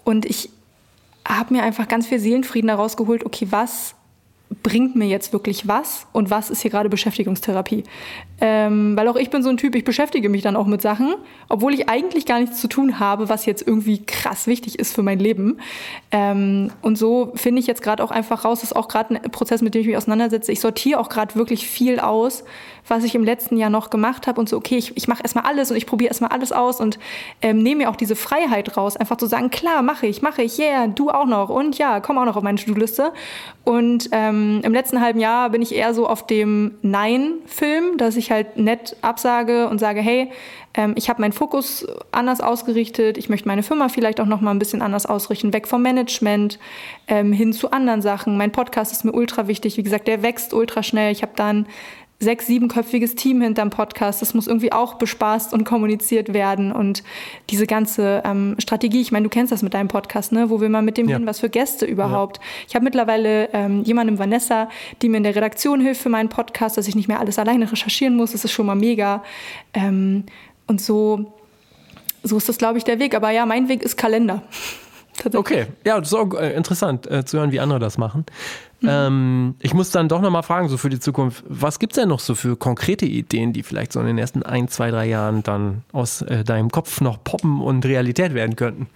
Und 0.04 0.24
ich 0.24 0.50
habe 1.26 1.54
mir 1.54 1.62
einfach 1.62 1.88
ganz 1.88 2.06
viel 2.06 2.20
Seelenfrieden 2.20 2.68
daraus 2.68 2.96
geholt, 2.96 3.24
okay, 3.26 3.48
was 3.50 3.95
bringt 4.62 4.94
mir 4.96 5.06
jetzt 5.06 5.32
wirklich 5.32 5.66
was 5.66 6.06
und 6.12 6.30
was 6.30 6.50
ist 6.50 6.62
hier 6.62 6.70
gerade 6.70 6.88
Beschäftigungstherapie. 6.88 7.84
Ähm, 8.40 8.96
weil 8.96 9.08
auch 9.08 9.16
ich 9.16 9.30
bin 9.30 9.42
so 9.42 9.48
ein 9.48 9.56
Typ, 9.56 9.74
ich 9.74 9.84
beschäftige 9.84 10.28
mich 10.28 10.42
dann 10.42 10.56
auch 10.56 10.66
mit 10.66 10.82
Sachen, 10.82 11.14
obwohl 11.48 11.72
ich 11.72 11.88
eigentlich 11.88 12.26
gar 12.26 12.38
nichts 12.38 12.60
zu 12.60 12.68
tun 12.68 12.98
habe, 13.00 13.28
was 13.28 13.46
jetzt 13.46 13.66
irgendwie 13.66 14.04
krass 14.04 14.46
wichtig 14.46 14.78
ist 14.78 14.94
für 14.94 15.02
mein 15.02 15.18
Leben. 15.18 15.58
Ähm, 16.10 16.70
und 16.82 16.98
so 16.98 17.32
finde 17.34 17.60
ich 17.60 17.66
jetzt 17.66 17.82
gerade 17.82 18.04
auch 18.04 18.10
einfach 18.10 18.44
raus, 18.44 18.60
das 18.60 18.70
ist 18.70 18.76
auch 18.76 18.88
gerade 18.88 19.14
ein 19.14 19.30
Prozess, 19.30 19.62
mit 19.62 19.74
dem 19.74 19.80
ich 19.80 19.86
mich 19.86 19.96
auseinandersetze. 19.96 20.52
Ich 20.52 20.60
sortiere 20.60 21.00
auch 21.00 21.08
gerade 21.08 21.34
wirklich 21.34 21.66
viel 21.66 21.98
aus, 21.98 22.44
was 22.88 23.04
ich 23.04 23.14
im 23.14 23.24
letzten 23.24 23.56
Jahr 23.56 23.70
noch 23.70 23.90
gemacht 23.90 24.26
habe 24.26 24.38
und 24.40 24.48
so, 24.48 24.56
okay, 24.56 24.76
ich, 24.76 24.96
ich 24.96 25.08
mache 25.08 25.22
erstmal 25.22 25.44
alles 25.44 25.70
und 25.70 25.76
ich 25.76 25.86
probiere 25.86 26.08
erstmal 26.08 26.30
alles 26.30 26.52
aus 26.52 26.80
und 26.80 26.98
ähm, 27.42 27.62
nehme 27.62 27.84
mir 27.84 27.90
auch 27.90 27.96
diese 27.96 28.16
Freiheit 28.16 28.76
raus, 28.76 28.96
einfach 28.96 29.16
zu 29.16 29.26
sagen, 29.26 29.50
klar, 29.50 29.82
mache 29.82 30.06
ich, 30.06 30.22
mache 30.22 30.42
ich, 30.42 30.58
yeah, 30.58 30.86
du 30.86 31.10
auch 31.10 31.26
noch 31.26 31.48
und 31.48 31.78
ja, 31.78 32.00
komm 32.00 32.18
auch 32.18 32.24
noch 32.24 32.36
auf 32.36 32.42
meine 32.42 32.58
To-Do-Liste. 32.58 33.12
Und 33.64 34.10
ähm, 34.12 34.60
im 34.62 34.72
letzten 34.72 35.00
halben 35.00 35.18
Jahr 35.18 35.50
bin 35.50 35.62
ich 35.62 35.74
eher 35.74 35.92
so 35.94 36.06
auf 36.06 36.26
dem 36.26 36.76
Nein-Film, 36.82 37.96
dass 37.98 38.16
ich 38.16 38.25
halt 38.30 38.56
nett 38.56 38.96
absage 39.02 39.68
und 39.68 39.78
sage, 39.78 40.00
hey, 40.00 40.30
ähm, 40.74 40.94
ich 40.96 41.08
habe 41.08 41.20
meinen 41.20 41.32
Fokus 41.32 41.86
anders 42.12 42.40
ausgerichtet, 42.40 43.18
ich 43.18 43.28
möchte 43.28 43.48
meine 43.48 43.62
Firma 43.62 43.88
vielleicht 43.88 44.20
auch 44.20 44.26
noch 44.26 44.40
mal 44.40 44.50
ein 44.50 44.58
bisschen 44.58 44.82
anders 44.82 45.06
ausrichten, 45.06 45.52
weg 45.52 45.66
vom 45.66 45.82
Management 45.82 46.58
ähm, 47.08 47.32
hin 47.32 47.52
zu 47.52 47.70
anderen 47.70 48.02
Sachen. 48.02 48.36
Mein 48.36 48.52
Podcast 48.52 48.92
ist 48.92 49.04
mir 49.04 49.12
ultra 49.12 49.48
wichtig, 49.48 49.76
wie 49.76 49.82
gesagt, 49.82 50.08
der 50.08 50.22
wächst 50.22 50.54
ultra 50.54 50.82
schnell. 50.82 51.12
Ich 51.12 51.22
habe 51.22 51.32
dann 51.36 51.66
sechs-, 52.18 52.46
siebenköpfiges 52.46 53.14
Team 53.14 53.40
hinterm 53.40 53.70
Podcast. 53.70 54.22
Das 54.22 54.34
muss 54.34 54.46
irgendwie 54.46 54.72
auch 54.72 54.94
bespaßt 54.94 55.52
und 55.52 55.64
kommuniziert 55.64 56.32
werden. 56.32 56.72
Und 56.72 57.02
diese 57.50 57.66
ganze 57.66 58.22
ähm, 58.24 58.56
Strategie, 58.58 59.00
ich 59.00 59.12
meine, 59.12 59.24
du 59.24 59.30
kennst 59.30 59.52
das 59.52 59.62
mit 59.62 59.74
deinem 59.74 59.88
Podcast, 59.88 60.32
ne? 60.32 60.48
Wo 60.50 60.60
will 60.60 60.68
man 60.68 60.84
mit 60.84 60.96
dem 60.96 61.08
ja. 61.08 61.16
hin? 61.16 61.26
Was 61.26 61.40
für 61.40 61.48
Gäste 61.48 61.84
überhaupt? 61.84 62.38
Ja. 62.38 62.42
Ich 62.68 62.74
habe 62.74 62.84
mittlerweile 62.84 63.50
ähm, 63.52 63.82
jemanden, 63.82 64.18
Vanessa, 64.18 64.68
die 65.02 65.08
mir 65.08 65.18
in 65.18 65.24
der 65.24 65.34
Redaktion 65.34 65.80
hilft 65.80 66.00
für 66.00 66.08
meinen 66.08 66.28
Podcast, 66.28 66.76
dass 66.76 66.88
ich 66.88 66.94
nicht 66.94 67.08
mehr 67.08 67.20
alles 67.20 67.38
alleine 67.38 67.70
recherchieren 67.70 68.16
muss. 68.16 68.32
Das 68.32 68.44
ist 68.44 68.52
schon 68.52 68.66
mal 68.66 68.76
mega. 68.76 69.22
Ähm, 69.74 70.24
und 70.66 70.80
so, 70.80 71.32
so 72.22 72.38
ist 72.38 72.48
das, 72.48 72.58
glaube 72.58 72.78
ich, 72.78 72.84
der 72.84 72.98
Weg. 72.98 73.14
Aber 73.14 73.30
ja, 73.30 73.46
mein 73.46 73.68
Weg 73.68 73.82
ist 73.82 73.96
Kalender. 73.96 74.42
Okay, 75.34 75.66
ja, 75.84 75.98
das 75.98 76.08
ist 76.08 76.14
auch 76.14 76.34
äh, 76.34 76.54
interessant 76.54 77.10
äh, 77.10 77.24
zu 77.24 77.38
hören, 77.38 77.52
wie 77.52 77.60
andere 77.60 77.78
das 77.78 77.98
machen. 77.98 78.26
Mhm. 78.80 78.88
Ähm, 78.90 79.54
ich 79.60 79.74
muss 79.74 79.90
dann 79.90 80.08
doch 80.08 80.20
nochmal 80.20 80.42
fragen, 80.42 80.68
so 80.68 80.76
für 80.76 80.90
die 80.90 81.00
Zukunft, 81.00 81.44
was 81.48 81.78
gibt 81.78 81.94
es 81.94 82.00
denn 82.00 82.08
noch 82.08 82.20
so 82.20 82.34
für 82.34 82.56
konkrete 82.56 83.06
Ideen, 83.06 83.52
die 83.52 83.62
vielleicht 83.62 83.92
so 83.92 84.00
in 84.00 84.06
den 84.06 84.18
ersten 84.18 84.42
ein, 84.42 84.68
zwei, 84.68 84.90
drei 84.90 85.06
Jahren 85.06 85.42
dann 85.42 85.82
aus 85.92 86.22
äh, 86.22 86.44
deinem 86.44 86.70
Kopf 86.70 87.00
noch 87.00 87.22
poppen 87.22 87.60
und 87.60 87.86
Realität 87.86 88.34
werden 88.34 88.56
könnten? 88.56 88.88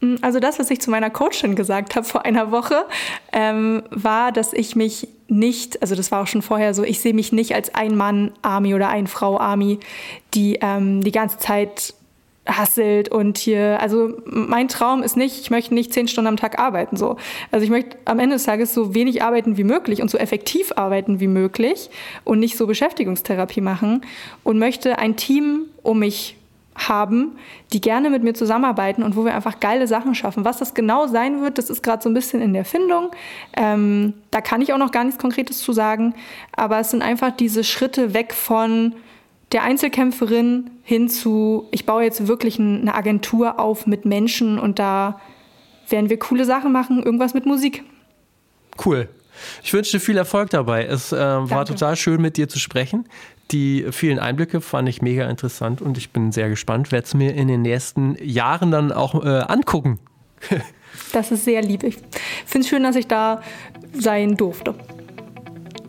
Mm, 0.00 0.16
also 0.20 0.40
das, 0.40 0.58
was 0.58 0.70
ich 0.70 0.80
zu 0.80 0.90
meiner 0.90 1.08
Coachin 1.08 1.56
gesagt 1.56 1.96
habe 1.96 2.06
vor 2.06 2.26
einer 2.26 2.50
Woche, 2.50 2.84
ähm, 3.32 3.82
war, 3.90 4.32
dass 4.32 4.52
ich 4.52 4.76
mich 4.76 5.08
nicht, 5.28 5.80
also 5.80 5.94
das 5.94 6.12
war 6.12 6.22
auch 6.22 6.26
schon 6.26 6.42
vorher 6.42 6.74
so, 6.74 6.84
ich 6.84 7.00
sehe 7.00 7.14
mich 7.14 7.32
nicht 7.32 7.54
als 7.54 7.74
Ein-Mann-Army 7.74 8.74
oder 8.74 8.90
Ein-Frau-Army, 8.90 9.80
die 10.34 10.58
ähm, 10.60 11.02
die 11.02 11.12
ganze 11.12 11.38
Zeit 11.38 11.94
hasselt 12.46 13.08
und 13.08 13.38
hier, 13.38 13.80
also 13.80 14.14
mein 14.24 14.66
Traum 14.68 15.02
ist 15.02 15.16
nicht, 15.16 15.40
ich 15.40 15.50
möchte 15.50 15.74
nicht 15.74 15.92
zehn 15.92 16.08
Stunden 16.08 16.26
am 16.26 16.36
Tag 16.36 16.58
arbeiten, 16.58 16.96
so. 16.96 17.16
Also 17.52 17.64
ich 17.64 17.70
möchte 17.70 17.96
am 18.04 18.18
Ende 18.18 18.34
des 18.34 18.44
Tages 18.44 18.74
so 18.74 18.94
wenig 18.94 19.22
arbeiten 19.22 19.56
wie 19.56 19.64
möglich 19.64 20.02
und 20.02 20.10
so 20.10 20.18
effektiv 20.18 20.72
arbeiten 20.76 21.20
wie 21.20 21.28
möglich 21.28 21.90
und 22.24 22.40
nicht 22.40 22.56
so 22.56 22.66
Beschäftigungstherapie 22.66 23.60
machen 23.60 24.02
und 24.42 24.58
möchte 24.58 24.98
ein 24.98 25.16
Team 25.16 25.66
um 25.82 26.00
mich 26.00 26.36
haben, 26.74 27.36
die 27.72 27.80
gerne 27.80 28.10
mit 28.10 28.22
mir 28.22 28.34
zusammenarbeiten 28.34 29.02
und 29.02 29.14
wo 29.14 29.24
wir 29.24 29.34
einfach 29.34 29.60
geile 29.60 29.86
Sachen 29.86 30.14
schaffen. 30.14 30.44
Was 30.44 30.58
das 30.58 30.74
genau 30.74 31.06
sein 31.06 31.42
wird, 31.42 31.58
das 31.58 31.70
ist 31.70 31.82
gerade 31.82 32.02
so 32.02 32.08
ein 32.08 32.14
bisschen 32.14 32.40
in 32.40 32.54
der 32.54 32.64
Findung. 32.64 33.10
Ähm, 33.56 34.14
da 34.30 34.40
kann 34.40 34.62
ich 34.62 34.72
auch 34.72 34.78
noch 34.78 34.90
gar 34.90 35.04
nichts 35.04 35.20
Konkretes 35.20 35.58
zu 35.58 35.72
sagen, 35.72 36.14
aber 36.56 36.80
es 36.80 36.90
sind 36.90 37.02
einfach 37.02 37.30
diese 37.30 37.62
Schritte 37.62 38.14
weg 38.14 38.32
von 38.32 38.94
der 39.52 39.62
Einzelkämpferin 39.62 40.70
hin 40.82 41.08
zu, 41.08 41.68
ich 41.70 41.86
baue 41.86 42.02
jetzt 42.02 42.26
wirklich 42.26 42.58
eine 42.58 42.94
Agentur 42.94 43.60
auf 43.60 43.86
mit 43.86 44.04
Menschen 44.04 44.58
und 44.58 44.78
da 44.78 45.20
werden 45.88 46.10
wir 46.10 46.18
coole 46.18 46.44
Sachen 46.44 46.72
machen, 46.72 47.02
irgendwas 47.02 47.34
mit 47.34 47.46
Musik. 47.46 47.84
Cool. 48.84 49.08
Ich 49.62 49.72
wünsche 49.72 49.92
dir 49.92 50.00
viel 50.00 50.16
Erfolg 50.16 50.50
dabei. 50.50 50.84
Es 50.84 51.12
äh, 51.12 51.18
war 51.18 51.64
total 51.64 51.96
schön, 51.96 52.20
mit 52.20 52.36
dir 52.36 52.48
zu 52.48 52.58
sprechen. 52.58 53.08
Die 53.50 53.86
vielen 53.90 54.18
Einblicke 54.18 54.60
fand 54.60 54.88
ich 54.88 55.02
mega 55.02 55.28
interessant 55.28 55.82
und 55.82 55.98
ich 55.98 56.10
bin 56.10 56.32
sehr 56.32 56.48
gespannt, 56.48 56.92
werde 56.92 57.06
es 57.06 57.14
mir 57.14 57.34
in 57.34 57.48
den 57.48 57.62
nächsten 57.62 58.16
Jahren 58.22 58.70
dann 58.70 58.92
auch 58.92 59.22
äh, 59.24 59.28
angucken. 59.28 59.98
das 61.12 61.30
ist 61.30 61.44
sehr 61.44 61.62
lieb. 61.62 61.82
Ich 61.82 61.96
finde 62.46 62.64
es 62.64 62.68
schön, 62.68 62.82
dass 62.82 62.96
ich 62.96 63.06
da 63.06 63.42
sein 63.92 64.36
durfte. 64.36 64.74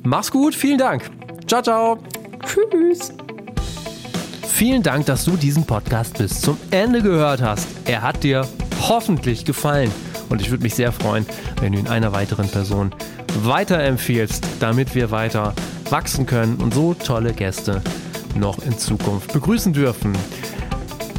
Mach's 0.03 0.31
gut, 0.31 0.55
vielen 0.55 0.77
Dank. 0.77 1.09
Ciao, 1.47 1.61
ciao. 1.61 1.99
Tschüss. 2.45 3.13
Vielen 4.55 4.83
Dank, 4.83 5.07
dass 5.07 5.25
du 5.25 5.35
diesen 5.35 5.65
Podcast 5.65 6.19
bis 6.19 6.39
zum 6.39 6.59
Ende 6.69 7.01
gehört 7.01 7.41
hast. 7.41 7.67
Er 7.85 8.03
hat 8.03 8.23
dir 8.23 8.47
hoffentlich 8.87 9.45
gefallen 9.45 9.91
und 10.29 10.41
ich 10.41 10.51
würde 10.51 10.61
mich 10.61 10.75
sehr 10.75 10.91
freuen, 10.91 11.25
wenn 11.59 11.73
du 11.73 11.79
ihn 11.79 11.87
einer 11.87 12.13
weiteren 12.13 12.47
Person 12.47 12.93
weiterempfiehlst, 13.41 14.45
damit 14.59 14.93
wir 14.93 15.09
weiter 15.09 15.55
wachsen 15.89 16.27
können 16.27 16.57
und 16.57 16.75
so 16.75 16.93
tolle 16.93 17.33
Gäste 17.33 17.81
noch 18.35 18.59
in 18.63 18.77
Zukunft 18.77 19.33
begrüßen 19.33 19.73
dürfen. 19.73 20.13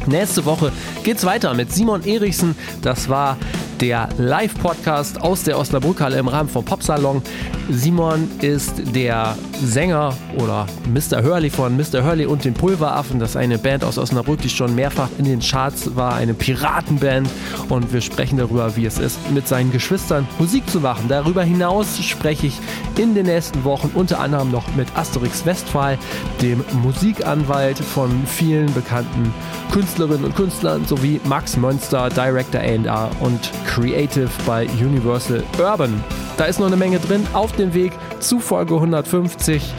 Nächste 0.05 0.45
Woche 0.45 0.71
geht's 1.03 1.25
weiter 1.25 1.53
mit 1.53 1.73
Simon 1.73 2.05
Erichsen. 2.05 2.55
Das 2.81 3.09
war 3.09 3.35
der 3.81 4.09
Live-Podcast 4.17 5.21
aus 5.21 5.43
der 5.43 5.57
Osnabrückhalle 5.57 6.17
im 6.17 6.27
Rahmen 6.27 6.49
vom 6.49 6.63
Popsalon. 6.63 7.21
Simon 7.69 8.29
ist 8.41 8.95
der 8.95 9.35
Sänger 9.63 10.13
oder 10.37 10.67
Mr. 10.93 11.23
Hurley 11.23 11.49
von 11.49 11.75
Mr. 11.75 12.03
Hurley 12.03 12.25
und 12.25 12.45
den 12.45 12.53
Pulveraffen. 12.53 13.19
Das 13.19 13.31
ist 13.31 13.35
eine 13.37 13.57
Band 13.57 13.83
aus 13.83 13.97
Osnabrück, 13.97 14.41
die 14.41 14.49
schon 14.49 14.75
mehrfach 14.75 15.09
in 15.17 15.25
den 15.25 15.39
Charts 15.39 15.95
war, 15.95 16.15
eine 16.15 16.33
Piratenband. 16.33 17.29
Und 17.69 17.91
wir 17.91 18.01
sprechen 18.01 18.37
darüber, 18.37 18.75
wie 18.75 18.85
es 18.85 18.99
ist, 18.99 19.17
mit 19.31 19.47
seinen 19.47 19.71
Geschwistern 19.71 20.27
Musik 20.37 20.69
zu 20.69 20.79
machen. 20.79 21.05
Darüber 21.07 21.43
hinaus 21.43 21.97
spreche 22.03 22.47
ich 22.47 22.59
in 22.97 23.15
den 23.15 23.25
nächsten 23.25 23.63
Wochen 23.63 23.91
unter 23.93 24.19
anderem 24.19 24.51
noch 24.51 24.67
mit 24.75 24.87
Asterix 24.95 25.45
Westphal, 25.45 25.97
dem 26.41 26.63
Musikanwalt 26.83 27.79
von 27.79 28.09
vielen 28.27 28.71
bekannten 28.73 29.33
Künstlerinnen 29.71 30.25
und 30.25 30.35
Künstlern, 30.35 30.85
sowie 30.85 31.19
Max 31.25 31.57
Mönster, 31.57 32.09
Director 32.09 32.61
A&R 32.61 33.09
und 33.19 33.51
Creative 33.65 34.29
bei 34.45 34.67
Universal 34.79 35.43
Urban. 35.59 36.03
Da 36.37 36.45
ist 36.45 36.59
noch 36.59 36.67
eine 36.67 36.77
Menge 36.77 36.99
drin 36.99 37.25
auf 37.33 37.51
dem 37.53 37.73
Weg 37.73 37.93
zu 38.19 38.39
Folge 38.39 38.75
150. 38.75 39.73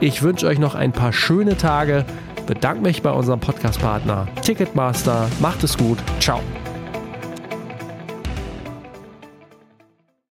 Ich 0.00 0.22
wünsche 0.22 0.46
euch 0.46 0.58
noch 0.58 0.74
ein 0.74 0.92
paar 0.92 1.12
schöne 1.12 1.56
Tage. 1.56 2.04
Bedanke 2.46 2.82
mich 2.82 3.02
bei 3.02 3.10
unserem 3.10 3.40
Podcast-Partner 3.40 4.26
Ticketmaster. 4.42 5.28
Macht 5.40 5.64
es 5.64 5.78
gut. 5.78 5.98
Ciao. 6.20 6.40